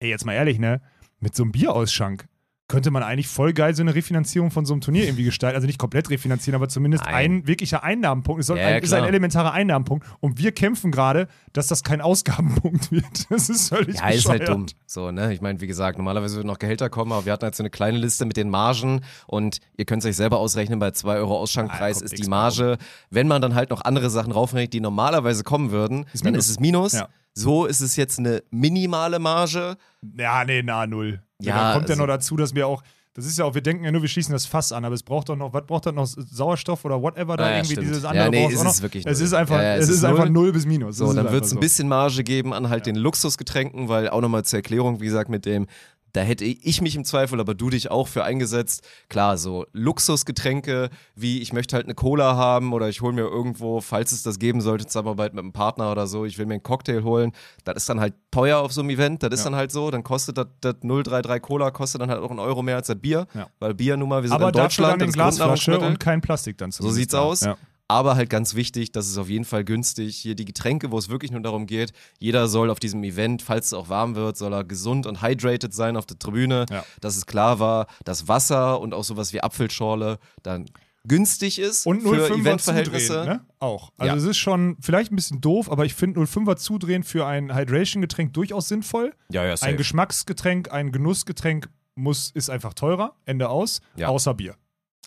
[0.00, 0.80] ey, jetzt mal ehrlich, ne?
[1.18, 2.28] Mit so einem Bierausschank
[2.68, 5.56] könnte man eigentlich voll geil so eine Refinanzierung von so einem Turnier irgendwie gestalten.
[5.56, 7.14] Also nicht komplett refinanzieren, aber zumindest Nein.
[7.14, 8.42] ein wirklicher Einnahmenpunkt.
[8.42, 10.06] Es Ja, ein, ist ein elementarer Einnahmenpunkt.
[10.20, 13.30] Und wir kämpfen gerade, dass das kein Ausgabenpunkt wird.
[13.30, 14.48] Das ist völlig Ja, ist halt bescheuert.
[14.48, 14.66] dumm.
[14.86, 15.32] So, ne?
[15.32, 17.70] Ich meine, wie gesagt, normalerweise würden noch Gehälter kommen, aber wir hatten halt so eine
[17.70, 21.38] kleine Liste mit den Margen und ihr könnt es euch selber ausrechnen, bei 2 Euro
[21.38, 22.76] Ausschankpreis kommt ist die Marge.
[23.10, 26.44] Wenn man dann halt noch andere Sachen raufrechnet, die normalerweise kommen würden, Ist dann Minus.
[26.44, 26.92] ist es Minus.
[26.92, 27.08] Ja.
[27.38, 29.76] So ist es jetzt eine minimale Marge.
[30.16, 31.20] Ja, nee, na, null.
[31.40, 32.82] Ja, Ja, da kommt ja also- noch dazu, dass wir auch,
[33.14, 35.02] das ist ja auch, wir denken ja nur, wir schießen das Fass an, aber es
[35.02, 37.86] braucht doch noch, was braucht das noch, Sauerstoff oder whatever da ja, irgendwie, stimmt.
[37.88, 39.26] dieses Ja, andere nee, braucht ist es wirklich Es null.
[39.26, 40.32] ist einfach, Ja, ja, es es ist, ist einfach null.
[40.44, 40.96] null bis minus.
[40.96, 44.44] So, dann wird es ein bisschen Marge geben an halt den Luxusgetränken, weil auch nochmal
[44.44, 45.66] zur Erklärung, wie gesagt, mit dem,
[46.12, 48.86] da hätte ich mich im Zweifel, aber du dich auch für eingesetzt.
[49.08, 53.80] Klar, so Luxusgetränke, wie ich möchte halt eine Cola haben oder ich hole mir irgendwo,
[53.80, 56.62] falls es das geben sollte, Zusammenarbeit mit einem Partner oder so, ich will mir einen
[56.62, 57.32] Cocktail holen.
[57.64, 59.44] Das ist dann halt teuer auf so einem Event, das ist Ja.
[59.50, 62.62] dann halt so, dann kostet das, das 033 Cola, kostet dann halt auch einen Euro
[62.62, 63.48] mehr als das Bier, Ja.
[63.58, 66.56] weil Bier nun mal, wir sind aber in Deutschland, dann in Glasflasche und kein Plastik
[66.58, 67.40] dann So zumindest sieht's aus.
[67.42, 67.56] Ja.
[67.90, 70.14] Aber halt ganz wichtig, das ist auf jeden Fall günstig.
[70.16, 73.68] Hier die Getränke, wo es wirklich nur darum geht, jeder soll auf diesem Event, falls
[73.68, 76.66] es auch warm wird, soll er gesund und hydrated sein auf der Tribüne.
[76.70, 76.84] Ja.
[77.00, 80.66] Dass es klar war, dass Wasser und auch sowas wie Apfelschorle dann
[81.06, 83.06] günstig ist Und für 05er Eventverhältnisse.
[83.06, 83.44] zudrehen, ne?
[83.60, 83.90] Auch.
[83.96, 84.18] Also Ja.
[84.20, 88.34] es ist schon vielleicht ein bisschen doof, aber ich finde 05er zudrehen für ein Hydration-Getränk
[88.34, 89.14] durchaus sinnvoll.
[89.30, 94.08] Ja, ja, Ein Geschmacksgetränk, ein Genussgetränk muss, ist einfach teurer, Ende aus, Ja.
[94.08, 94.56] außer Bier.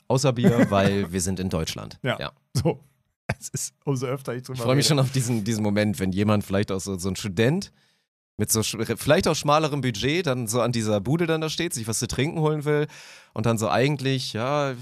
[0.07, 1.99] Außer Bier, weil wir sind in Deutschland.
[2.01, 2.17] Ja.
[2.19, 2.31] ja.
[2.61, 2.79] So.
[3.39, 4.89] Es ist umso öfter ich drüber Ich freue mich rede.
[4.89, 7.71] schon auf diesen, diesen Moment, wenn jemand vielleicht auch so, so ein Student
[8.37, 11.87] mit so vielleicht auch schmalerem Budget dann so an dieser Bude dann da steht, sich
[11.87, 12.87] was zu trinken holen will
[13.33, 14.73] und dann so eigentlich, ja,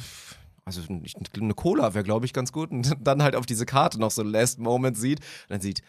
[0.65, 4.11] also eine Cola wäre, glaube ich, ganz gut und dann halt auf diese Karte noch
[4.11, 5.81] so Last Moment sieht und dann sieht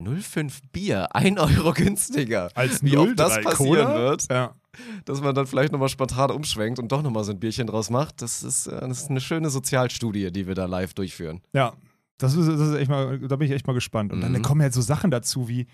[0.00, 2.50] 0,5 Bier, 1 Euro günstiger.
[2.54, 3.94] Als Wie oft das 0,3 passieren Cola?
[3.96, 4.54] wird, Ja.
[5.04, 8.22] Dass man dann vielleicht nochmal spontan umschwenkt und doch nochmal so ein Bierchen draus macht,
[8.22, 11.40] das ist, äh, das ist eine schöne Sozialstudie, die wir da live durchführen.
[11.52, 11.72] Ja,
[12.18, 14.12] das ist, das ist echt mal, da bin ich echt mal gespannt.
[14.12, 14.42] Und dann Mhm.
[14.42, 15.66] kommen halt so Sachen dazu wie,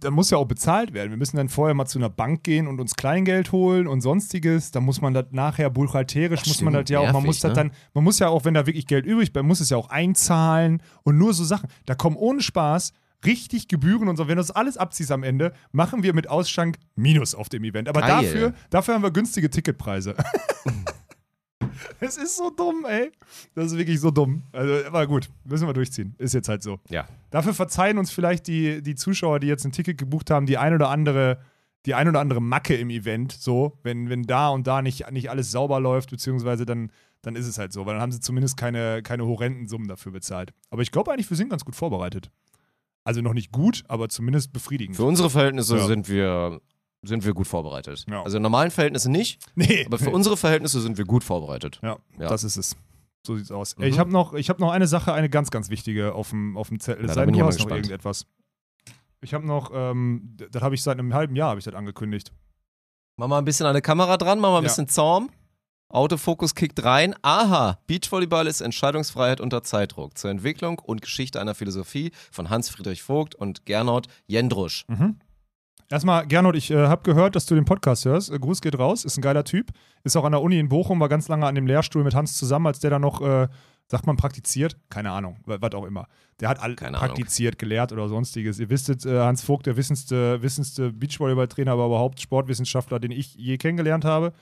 [0.00, 1.08] da muss ja auch bezahlt werden.
[1.08, 4.72] Wir müssen dann vorher mal zu einer Bank gehen und uns Kleingeld holen und sonstiges.
[4.72, 7.50] Da muss man das nachher buchhalterisch, Ach, muss man das ja auch, man muss das
[7.50, 7.54] ne?
[7.54, 9.88] dann, man muss ja auch, wenn da wirklich Geld übrig bleibt, muss es ja auch
[9.88, 11.70] einzahlen und nur so Sachen.
[11.86, 12.92] Da kommen ohne Spaß
[13.24, 14.28] richtig Gebühren und so.
[14.28, 17.88] Wenn du das alles abziehst am Ende, machen wir mit Ausschank Minus auf dem Event.
[17.88, 18.10] Aber Geil.
[18.10, 20.14] dafür, dafür haben wir günstige Ticketpreise.
[22.00, 23.12] Es ist so dumm, ey.
[23.54, 24.42] Das ist wirklich so dumm.
[24.52, 26.14] Also, aber gut, müssen wir durchziehen.
[26.18, 26.80] Ist jetzt halt so.
[26.88, 27.06] Ja.
[27.30, 30.74] Dafür verzeihen uns vielleicht die, die Zuschauer, die jetzt ein Ticket gebucht haben, die ein
[30.74, 31.38] oder andere,
[31.86, 33.32] die ein oder andere Macke im Event.
[33.32, 36.90] So, wenn, wenn da und da nicht, nicht alles sauber läuft, beziehungsweise dann,
[37.22, 40.12] dann ist es halt so, weil dann haben sie zumindest keine, keine horrenden Summen dafür
[40.12, 40.52] bezahlt.
[40.70, 42.30] Aber ich glaube eigentlich, wir sind ganz gut vorbereitet.
[43.04, 44.96] Also noch nicht gut, aber zumindest befriedigend.
[44.96, 45.86] Für unsere Verhältnisse Ja.
[45.86, 46.60] sind wir
[47.06, 48.06] sind wir gut vorbereitet.
[48.08, 48.22] Ja.
[48.22, 51.78] Also in normalen Verhältnissen nicht, Nee, aber für unsere Verhältnisse sind wir gut vorbereitet.
[51.82, 52.28] Ja, Ja.
[52.28, 52.76] das ist es.
[53.26, 53.76] So sieht's aus.
[53.76, 53.84] Mhm.
[53.84, 56.68] Ich habe noch, ich hab noch eine Sache, eine ganz, ganz wichtige auf dem, auf
[56.68, 57.04] dem Zettel.
[57.06, 58.26] Na, sei denn, du noch irgendetwas.
[59.20, 62.32] Ich habe noch, ähm, das habe ich seit einem halben Jahr habe ich das angekündigt.
[63.16, 65.30] Mach mal ein bisschen an der Kamera dran, mach mal ein bisschen Zaum.
[65.88, 67.14] Autofokus kickt rein.
[67.22, 73.34] Aha, Beachvolleyball ist Entscheidungsfreiheit unter Zeitdruck zur Entwicklung und Geschichte einer Philosophie von Hans-Friedrich Vogt
[73.34, 74.84] und Gernot Jendrusch.
[74.88, 75.16] Mhm.
[75.90, 78.32] Erstmal, Gernot, ich äh, habe gehört, dass du den Podcast hörst.
[78.32, 79.70] Äh, Gruß geht raus, ist ein geiler Typ.
[80.02, 82.36] Ist auch an der Uni in Bochum, war ganz lange an dem Lehrstuhl mit Hans
[82.36, 83.48] zusammen, als der da noch, äh,
[83.86, 84.78] sagt man, praktiziert?
[84.88, 86.08] Keine Ahnung, was auch immer.
[86.40, 87.08] Der hat all Keine Ahnung.
[87.08, 88.58] praktiziert, gelehrt oder sonstiges.
[88.58, 93.58] Ihr wisstet, äh, Hans Vogt, der wissendste, wissendste Beachvolleyball-Trainer, aber überhaupt Sportwissenschaftler, den ich je
[93.58, 94.32] kennengelernt habe.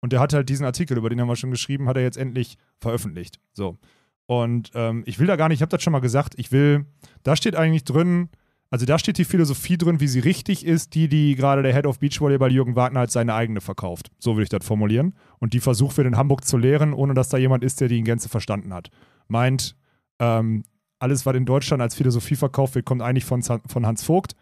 [0.00, 2.16] Und der hat halt diesen Artikel, über den haben wir schon geschrieben, hat er jetzt
[2.16, 3.38] endlich veröffentlicht.
[3.52, 3.78] So.
[4.26, 6.86] Und ähm, ich will da gar nicht, ich habe das schon mal gesagt, ich will,
[7.22, 8.28] da steht eigentlich drin,
[8.70, 11.86] also da steht die Philosophie drin, wie sie richtig ist, die, die gerade der Head
[11.86, 14.12] of Beachvolleyball Jürgen Wagner als seine eigene verkauft.
[14.20, 15.14] So würde ich das formulieren.
[15.40, 17.98] Und die versucht wird in Hamburg zu lehren, ohne dass da jemand ist, der die
[17.98, 18.90] in Gänze verstanden hat.
[19.26, 19.76] Meint,
[20.20, 20.62] ähm,
[21.00, 24.36] alles, was in Deutschland als Philosophie verkauft wird, kommt eigentlich von, von Hans Vogt.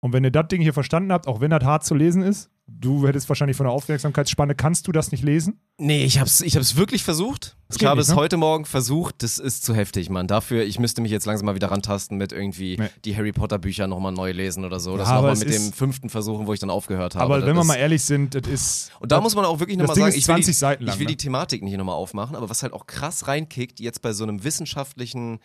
[0.00, 2.50] Und wenn ihr das Ding hier verstanden habt, auch wenn das hart zu lesen ist,
[2.78, 5.60] du hättest wahrscheinlich von der Aufmerksamkeitsspanne, kannst du das nicht lesen?
[5.78, 7.56] Nee, ich hab's, ich hab's wirklich versucht.
[7.68, 8.16] Das Ich habe nicht, es ne?
[8.16, 9.22] heute Morgen versucht.
[9.22, 10.26] Das ist zu heftig, Mann.
[10.26, 12.88] Dafür, ich müsste mich jetzt langsam mal wieder rantasten mit irgendwie Nee.
[13.04, 14.96] die Harry Potter Bücher nochmal neu lesen oder so.
[14.96, 17.24] Das Ja, aber nochmal mit dem fünften versuchen, wo ich dann aufgehört habe.
[17.24, 18.92] Aber Das wenn wir mal ehrlich sind, das ist.
[19.00, 20.94] Und da muss man auch wirklich Das nochmal sagen, ich will, 20 die, Seiten lang,
[20.94, 21.12] ich will ne?
[21.12, 24.42] die Thematik nicht nochmal aufmachen, aber was halt auch krass reinkickt, jetzt bei so einem
[24.44, 25.40] wissenschaftlichen,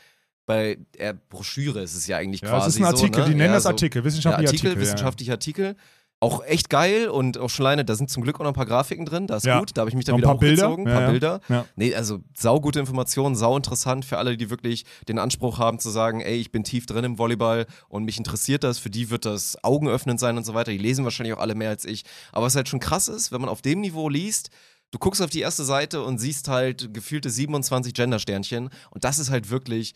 [0.46, 3.26] bei äh, Broschüre ist es ja eigentlich Ja, quasi es ist ein Artikel, so, ne?
[3.30, 4.82] die nennen ja, das Artikel, wissenschaftlicher Artikel, Artikel.
[4.84, 4.88] ja.
[4.88, 5.76] wissenschaftlicher Artikel.
[6.22, 8.66] Auch echt geil und auch schon alleine, da sind zum Glück auch noch ein paar
[8.66, 9.60] Grafiken drin, das ist Ja.
[9.60, 9.72] gut.
[9.76, 10.64] Da habe ich mich dann Noch ein wieder paar Bilder.
[10.70, 11.10] hochgezogen, ein paar ja.
[11.12, 11.42] Bilder.
[11.50, 11.66] Ja.
[11.76, 16.22] Nee, also saugute Informationen, sau interessant für alle, die wirklich den Anspruch haben zu sagen,
[16.22, 19.62] ey, ich bin tief drin im Volleyball und mich interessiert das, für die wird das
[19.64, 20.72] augenöffnend sein und so weiter.
[20.72, 22.04] Die lesen wahrscheinlich auch alle mehr als ich.
[22.32, 24.50] Aber was halt schon krass ist, wenn man auf dem Niveau liest,
[24.92, 29.30] du guckst auf die erste Seite und siehst halt gefühlte 27 Gender-Sternchen und das ist
[29.30, 29.94] halt wirklich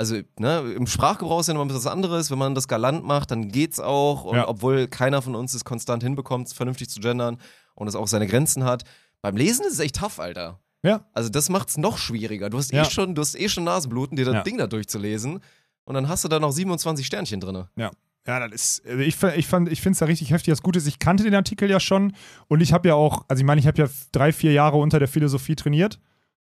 [0.00, 2.30] also ne, im Sprachgebrauch ist ja noch was anderes.
[2.30, 4.24] Wenn man das galant macht, dann geht's auch.
[4.24, 4.48] Und Ja.
[4.48, 7.36] obwohl keiner von uns es konstant hinbekommt, vernünftig zu gendern
[7.74, 8.84] und es auch seine Grenzen hat.
[9.20, 10.58] Beim Lesen ist es echt tough, Alter.
[10.82, 11.04] Ja.
[11.12, 12.48] Also das macht's noch schwieriger.
[12.48, 12.82] Du hast Ja.
[12.82, 14.42] eh schon, du hast eh schon Nasenbluten, dir das Ja.
[14.42, 15.40] Ding da durchzulesen.
[15.84, 17.64] Und dann hast du da noch 27 Sternchen drin.
[17.76, 17.90] Ja,
[18.26, 20.52] das ist, also ich, ich, fand- ich finde es da richtig heftig.
[20.52, 22.14] Das Gute ist, ich kannte den Artikel ja schon
[22.48, 24.98] und ich habe ja auch, also ich meine, ich habe ja drei, vier Jahre unter
[24.98, 25.98] der Philosophie trainiert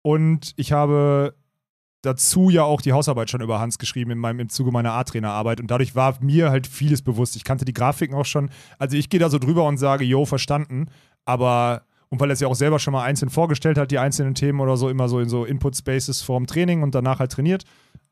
[0.01, 1.35] und ich habe
[2.03, 5.59] dazu ja auch die Hausarbeit schon über Hans geschrieben in meinem, im Zuge meiner A-Trainerarbeit
[5.59, 7.35] und dadurch war mir halt vieles bewusst.
[7.35, 8.51] Ich kannte die Grafiken auch schon.
[8.77, 10.89] Also ich gehe da so drüber und sage, yo, verstanden,
[11.25, 14.35] aber und weil er es ja auch selber schon mal einzeln vorgestellt hat, die einzelnen
[14.35, 17.63] Themen oder so, immer so in so Input-Spaces vorm Training und danach halt trainiert.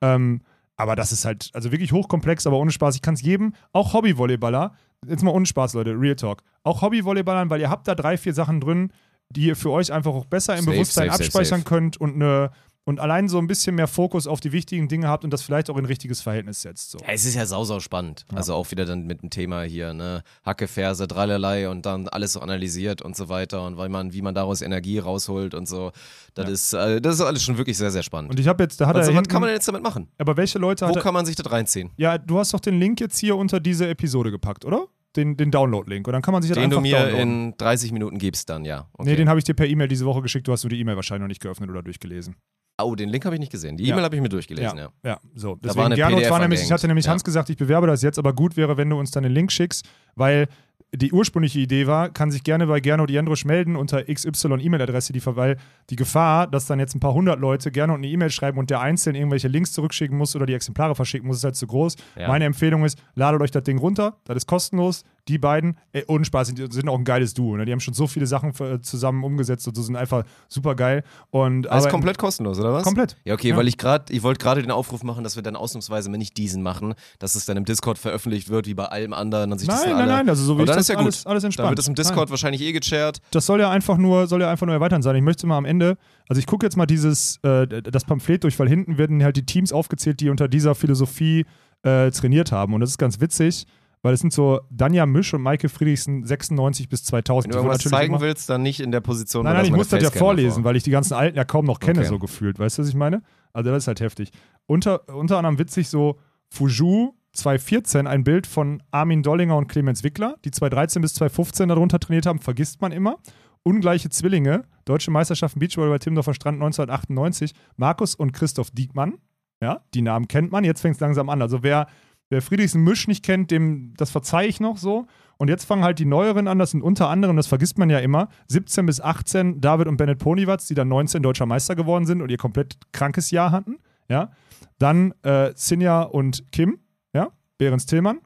[0.02, 0.42] Ähm,
[0.76, 2.96] aber das ist halt, also wirklich hochkomplex, aber ohne Spaß.
[2.96, 4.74] Ich kann es jedem, auch Hobby-Volleyballer,
[5.08, 8.34] jetzt mal ohne Spaß, Leute, Real Talk, auch Hobby-Volleyballern, weil ihr habt da drei, vier
[8.34, 8.92] Sachen drin,
[9.30, 11.70] die ihr für euch einfach auch besser im Safe, Bewusstsein safe, abspeichern safe.
[11.70, 12.50] könnt und eine
[12.84, 15.70] und allein so ein bisschen mehr Fokus auf die wichtigen Dinge habt und das vielleicht
[15.70, 16.92] auch in ein richtiges Verhältnis setzt.
[16.92, 16.98] So.
[17.00, 18.26] Ja, es ist ja sau, sau spannend.
[18.34, 22.34] Also auch wieder dann mit dem Thema hier, ne, Hacke, Ferse, Dralerlei und dann alles
[22.34, 25.92] so analysiert und so weiter und weil man, wie man daraus Energie rausholt und so.
[26.34, 26.52] Das Ja.
[26.52, 28.32] ist, äh, das ist alles schon wirklich sehr, sehr spannend.
[28.32, 29.84] Und ich habe jetzt, da hat also, er was hinten, kann man denn jetzt damit
[29.84, 30.08] machen?
[30.18, 31.92] aber welche Leute Wo kann man sich das reinziehen?
[31.98, 34.88] Ja, du hast doch den Link jetzt hier unter diese Episode gepackt, oder?
[35.16, 36.08] Den, den Download-Link.
[36.08, 37.50] Und dann kann man sich das Den einfach du mir downloaden.
[37.52, 38.88] in 30 Minuten gibst dann, ja.
[38.94, 39.10] Okay.
[39.10, 40.48] Nee, den habe ich dir per E-Mail diese Woche geschickt.
[40.48, 42.36] Du hast nur die E-Mail wahrscheinlich noch nicht geöffnet oder durchgelesen.
[42.84, 43.78] Oh, den Link habe ich nicht gesehen.
[43.78, 43.94] Die Ja.
[43.94, 44.90] E-Mail habe ich mir durchgelesen, ja.
[45.04, 45.56] Ja, so.
[45.56, 47.12] Da Deswegen, war eine Gernot PDF war nämlich, ich hatte nämlich Ja.
[47.12, 49.52] Hans gesagt, ich bewerbe das jetzt, aber gut wäre, wenn du uns dann den Link
[49.52, 50.48] schickst, weil
[50.94, 55.26] die ursprüngliche Idee war, kann sich gerne bei Gernot Jendrusch melden unter XY E-Mail-Adresse, die,
[55.26, 55.58] weil
[55.90, 58.82] die Gefahr, dass dann jetzt ein paar hundert Leute gerne eine E-Mail schreiben und der
[58.82, 61.96] einzeln irgendwelche Links zurückschicken muss oder die Exemplare verschicken muss, ist halt zu groß.
[62.18, 62.28] Ja.
[62.28, 65.04] Meine Empfehlung ist, ladet euch das Ding runter, das ist kostenlos.
[65.28, 67.56] Die beiden, ey, ohne Spaß, sind, sind auch ein geiles Duo.
[67.56, 67.66] Ne?
[67.66, 71.04] Die haben schon so viele Sachen äh, zusammen umgesetzt und so sind einfach super geil.
[71.30, 72.84] Und aber- komplett kostenlos, oder was?
[72.84, 73.18] Komplett.
[73.24, 73.58] Ja, okay, Ja.
[73.58, 76.38] weil ich gerade, ich wollte gerade den Aufruf machen, dass wir dann ausnahmsweise mal nicht
[76.38, 79.68] diesen machen, dass es dann im Discord veröffentlicht wird, wie bei allem anderen und sich
[79.70, 80.96] das Nein, dann nein, alle, nein, also so wie Aber ich dann das ist ja
[80.96, 81.04] gut.
[81.06, 81.66] alles, alles entspannt.
[81.66, 83.22] Dann wird das im Discord wahrscheinlich eh gecharrt.
[83.32, 85.16] das soll ja einfach nur, soll ja einfach nur erweitern sein.
[85.16, 85.98] Ich möchte mal am Ende,
[86.28, 89.46] also ich gucke jetzt mal dieses, äh, das Pamphlet durch, weil hinten werden halt die
[89.46, 91.46] Teams aufgezählt, die unter dieser Philosophie
[91.84, 92.74] äh, trainiert haben.
[92.74, 93.66] Und das ist ganz witzig,
[94.04, 97.54] weil es sind so Danja Misch und Maike Friedrichsen 96 bis 2000.
[97.54, 99.89] Wenn du natürlich zeigen immer- willst, dann nicht in der Position, Nein, nein, ich muss
[99.89, 100.64] das ja vorlesen, davor.
[100.66, 102.08] weil ich die ganzen alten ja kaum noch kenne, Okay.
[102.10, 102.58] so gefühlt.
[102.60, 103.22] Weißt du, was ich meine?
[103.54, 104.32] Also das ist halt heftig.
[104.66, 106.18] Unter, unter anderem witzig so
[106.49, 111.99] Fuju 2014, ein Bild von Armin Dollinger und Clemens Wickler, die 2013 bis 2015 darunter
[111.99, 113.18] trainiert haben, vergisst man immer.
[113.64, 119.20] Ungleiche Zwillinge, Deutsche Meisterschaften Beachvolleyball bei Timmendorfer Strand 1998, Markus und Christoph Diekmann.
[119.62, 121.41] Ja, die Namen kennt man, jetzt fängt es langsam an.
[121.41, 121.86] Also wer,
[122.32, 125.06] wer Friedrichsen Misch nicht kennt, dem, das verzeihe ich noch so.
[125.38, 128.00] Und jetzt fangen halt die neueren an, das sind unter anderem, das vergisst man ja
[128.00, 132.22] immer, 17 bis 18 David und Bennett Ponywatz, die dann 19 deutscher Meister geworden sind
[132.22, 133.80] und ihr komplett krankes Jahr hatten.
[134.08, 134.32] Ja.
[134.78, 136.80] Dann äh, Sinja und Kim,
[137.14, 138.20] ja, Behrens Tillmann.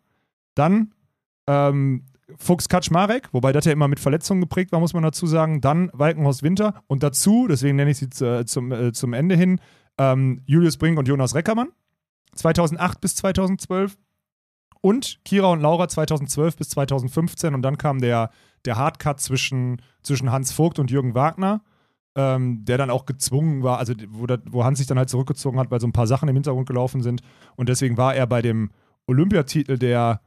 [0.56, 0.93] Dann
[1.47, 2.03] ähm,
[2.38, 5.62] Fuchs Kaczmarek, wobei das ja immer mit Verletzungen geprägt war, muss man dazu sagen.
[5.62, 9.60] Dann Walkenhorst Winter und dazu, deswegen nenne ich sie äh, zum, äh, zum Ende hin,
[9.97, 11.70] ähm, Julius Brink und Jonas Reckermann.
[12.36, 13.97] 2008 bis 2012.
[14.81, 17.55] Und Kira und Laura 2012 bis 2015.
[17.55, 18.29] Und dann kam der,
[18.65, 21.61] der Hardcut zwischen, zwischen Hans Vogt und Jürgen Wagner,
[22.15, 25.59] ähm, der dann auch gezwungen war, also wo, das, wo Hans sich dann halt zurückgezogen
[25.59, 27.21] hat, weil so ein paar Sachen im Hintergrund gelaufen sind.
[27.55, 28.69] Und deswegen war er bei dem
[29.07, 30.21] Olympiatitel, der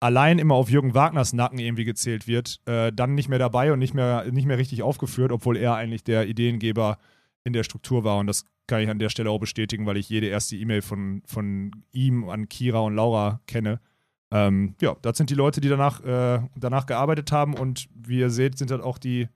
[0.00, 3.78] allein immer auf Jürgen Wagners Nacken irgendwie gezählt wird, äh, dann nicht mehr dabei und
[3.78, 6.98] nicht mehr, nicht mehr richtig aufgeführt, obwohl er eigentlich der Ideengeber
[7.48, 8.18] in der Struktur war.
[8.18, 11.22] Und das kann ich an der Stelle auch bestätigen, weil ich jede erste E-Mail von,
[11.26, 13.80] von ihm an Kira und Laura kenne.
[14.30, 18.30] Ähm, ja, das sind die Leute, die danach, äh, danach gearbeitet haben und wie ihr
[18.30, 19.28] seht, sind das auch die,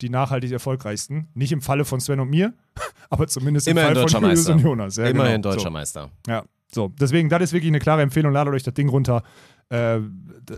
[0.00, 1.28] die nachhaltig erfolgreichsten.
[1.34, 2.54] Nicht im Falle von Sven und mir,
[3.10, 4.54] aber zumindest im Immerhin Fall deutscher von Julius Meister.
[4.54, 4.96] und Jonas.
[4.96, 5.50] Ja, Immerhin genau.
[5.50, 5.70] deutscher so.
[5.70, 6.10] Meister.
[6.28, 6.88] Ja, so.
[7.00, 8.32] Deswegen, das ist wirklich eine klare Empfehlung.
[8.32, 9.24] Ladet euch das Ding runter.
[9.70, 10.00] Äh,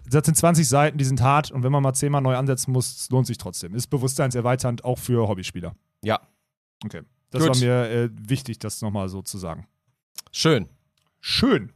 [0.09, 3.09] das sind 20 Seiten, die sind hart und wenn man mal zehnmal neu ansetzen muss,
[3.11, 3.75] lohnt sich trotzdem.
[3.75, 5.75] Ist bewusstseinserweiternd auch für Hobbyspieler.
[6.05, 6.21] Ja.
[6.85, 7.03] Okay.
[7.31, 7.51] Das Gut.
[7.51, 9.67] war mir äh, wichtig, das nochmal so zu sagen.
[10.33, 10.69] Schön.
[11.21, 11.73] Schön.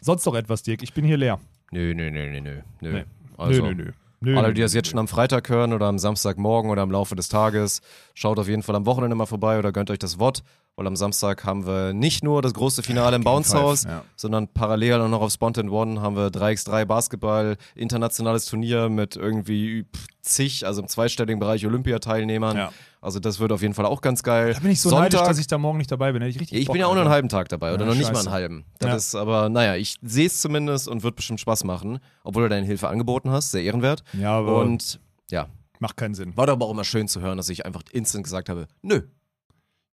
[0.00, 0.82] Sonst noch etwas, Dirk?
[0.82, 1.40] Ich bin hier leer.
[1.72, 2.62] Nö, nö, nö, nö, nö.
[2.80, 2.92] nö.
[2.92, 3.04] Nee.
[3.36, 3.92] Also, nö, nö, nö.
[4.20, 7.16] nö Alle, die das jetzt schon am Freitag hören oder am Samstagmorgen oder im Laufe
[7.16, 7.80] des Tages,
[8.14, 10.42] schaut auf jeden Fall am Wochenende mal vorbei oder gönnt euch das Wort,
[10.76, 14.04] weil am Samstag haben wir nicht nur das große Finale im Bounce House, Ja.
[14.16, 19.86] sondern parallel auch noch auf Spontan One haben wir 3x3 Basketball, internationales Turnier mit irgendwie
[20.22, 22.56] zig, also im zweistelligen Bereich Olympiateilnehmern.
[22.56, 22.72] Ja.
[23.00, 24.52] Also das wird auf jeden Fall auch ganz geil.
[24.54, 26.22] Da bin ich so neidisch, dass ich da morgen nicht dabei bin.
[26.22, 28.08] Ich ich Bock, bin ja auch nur einen halben Tag dabei oder Ja, noch nicht
[28.08, 28.26] mal scheiße.
[28.28, 28.64] einen halben.
[28.80, 28.96] Das Ja.
[28.96, 32.66] ist aber, naja, ich sehe es zumindest und wird bestimmt Spaß machen, obwohl du deine
[32.66, 34.02] Hilfe angeboten hast, sehr ehrenwert.
[34.14, 34.98] Ja, aber Und
[35.30, 35.46] ja,
[35.78, 36.36] macht keinen Sinn.
[36.36, 39.02] war doch aber auch immer schön zu hören, dass ich einfach instant gesagt habe, nö,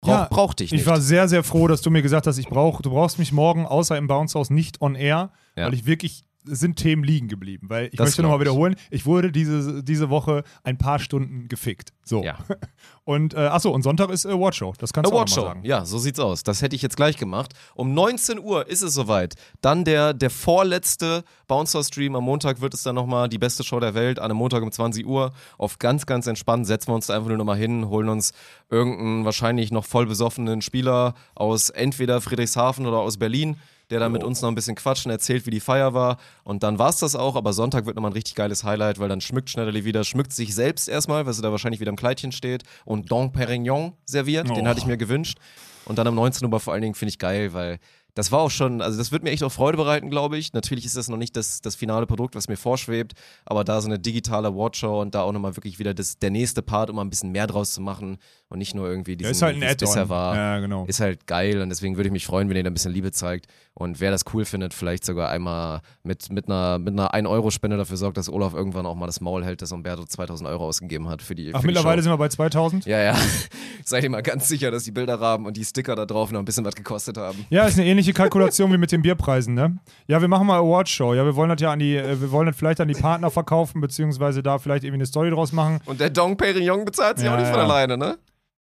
[0.02, 0.82] brauch, Ja, brauch dich nicht.
[0.82, 3.32] Ich war sehr, sehr froh, dass du mir gesagt hast, ich brauch, du brauchst mich
[3.32, 5.66] morgen außer im Bounce House nicht on air, Ja.
[5.68, 7.70] weil ich wirklich sind Themen liegen geblieben.
[7.70, 11.92] Weil ich Das möchte nochmal wiederholen, ich wurde diese, diese Woche ein paar Stunden gefickt.
[12.04, 12.24] So.
[12.24, 12.38] ja.
[13.04, 14.74] Und äh, achso, und Sonntag ist äh, Awardshow.
[14.80, 15.48] Das kannst du auch Award noch mal Show.
[15.48, 15.64] sagen.
[15.64, 16.42] Ja, so sieht's aus.
[16.42, 17.54] Das hätte ich jetzt gleich gemacht.
[17.76, 19.36] Um 19 Uhr ist es soweit.
[19.62, 22.16] Dann der, der vorletzte Bouncer-Stream.
[22.16, 24.18] Am Montag wird es dann nochmal die beste Show der Welt.
[24.18, 25.34] An einem Montag um 20 Uhr.
[25.60, 28.34] Auf ganz, ganz entspannt setzen wir uns da einfach nur nochmal hin, holen uns
[28.72, 33.58] irgendeinen wahrscheinlich noch voll besoffenen Spieler aus entweder Friedrichshafen oder aus Berlin,
[33.90, 36.18] der dann mit uns noch ein bisschen quatscht und erzählt, wie die Feier war.
[36.44, 37.36] Und dann war's das auch.
[37.36, 40.54] Aber Sonntag wird nochmal ein richtig geiles Highlight, weil dann schmückt Schneiderli wieder, schmückt sich
[40.56, 44.48] selbst erstmal, weil sie da wahrscheinlich wieder im Kleidchen steht und Dom Perignon serviert.
[44.50, 44.68] Den Oh.
[44.68, 45.38] hatte ich mir gewünscht.
[45.86, 46.52] Und dann am 19.
[46.52, 47.80] Uhr vor allen Dingen finde ich geil, weil
[48.16, 50.54] das war auch schon, also das wird mir echt auch Freude bereiten, glaube ich.
[50.54, 53.12] Natürlich ist das noch nicht das, das finale Produkt, was mir vorschwebt,
[53.44, 56.62] aber da so eine digitale Awardshow und da auch nochmal wirklich wieder das, der nächste
[56.62, 58.18] Part, um mal ein bisschen mehr draus zu machen
[58.48, 60.34] und nicht nur irgendwie Ja, diesen, ist halt ein es bisher war.
[60.34, 60.86] Ja, genau.
[60.86, 63.12] Ist halt geil und deswegen würde ich mich freuen, wenn ihr da ein bisschen Liebe
[63.12, 63.48] zeigt.
[63.78, 67.98] Und wer das cool findet, vielleicht sogar einmal mit, mit einer, mit einer 1-Euro-Spende dafür
[67.98, 71.22] sorgt, dass Olaf irgendwann auch mal das Maul hält, dass Umberto 2000 Euro ausgegeben hat
[71.22, 72.04] für die Ach, für die mittlerweile Show.
[72.04, 72.86] sind wir bei 2000?
[72.86, 73.16] Ja, ja.
[73.84, 76.46] Seid ihr mal ganz sicher, dass die Bilderrahmen und die Sticker da drauf noch ein
[76.46, 77.46] bisschen was gekostet haben.
[77.50, 79.78] Ja, ist eine ähnliche Kalkulation wie mit den Bierpreisen, ne?
[80.08, 81.14] Ja, wir machen mal Awardshow.
[81.14, 83.30] Ja, wir wollen das ja an die, äh, wir wollen das vielleicht an die Partner
[83.30, 85.82] verkaufen, beziehungsweise da vielleicht irgendwie eine Story draus machen.
[85.86, 87.66] Und der Dong Perignon bezahlt sich Ja, auch nicht von ja.
[87.66, 88.18] alleine, ne?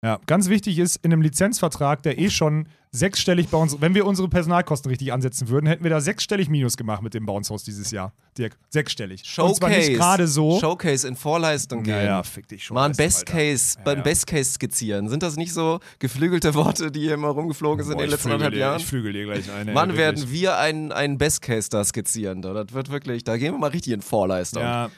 [0.04, 4.06] Ja, ganz wichtig ist, in einem Lizenzvertrag, der eh schon sechsstellig bei uns, wenn wir
[4.06, 7.64] unsere Personalkosten richtig ansetzen würden, hätten wir da sechsstellig Minus gemacht mit dem Bounce House
[7.64, 8.12] dieses Jahr.
[8.38, 9.22] Dirk, sechsstellig.
[9.38, 10.60] Und zwar nicht gerade so.
[10.60, 11.96] Showcase in Vorleistung gehen.
[11.96, 12.76] ja, ja, fick dich schon.
[12.76, 13.02] Mal ein Alter.
[13.02, 14.02] Best Case, Ja, beim ja.
[14.04, 15.08] Best Case skizzieren.
[15.08, 18.30] Sind das nicht so geflügelte Worte, die hier immer rumgeflogen sind Boah, in den letzten
[18.30, 18.78] anderthalb Jahren?
[18.78, 19.74] Ich flügel dir gleich eine.
[19.74, 22.40] Wann werden wir einen, einen Best Case da skizzieren?
[22.40, 22.52] Da?
[22.54, 24.62] Das wird wirklich, da gehen wir mal richtig in Vorleistung.
[24.62, 24.90] Ja.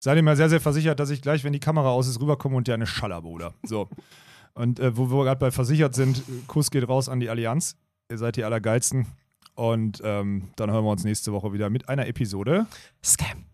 [0.00, 2.56] Seid ihr mal sehr, sehr versichert, dass ich gleich, wenn die Kamera aus ist, rüberkomme
[2.56, 3.54] und dir eine Schaller, Bruder.
[3.62, 3.88] So.
[4.54, 7.76] Und äh, wo wir gerade bei versichert sind, Kuss geht raus an die Allianz.
[8.10, 9.06] Ihr seid die Allergeilsten.
[9.54, 12.66] Und ähm, dann hören wir uns nächste Woche wieder mit einer Episode.
[13.02, 13.44] Scam.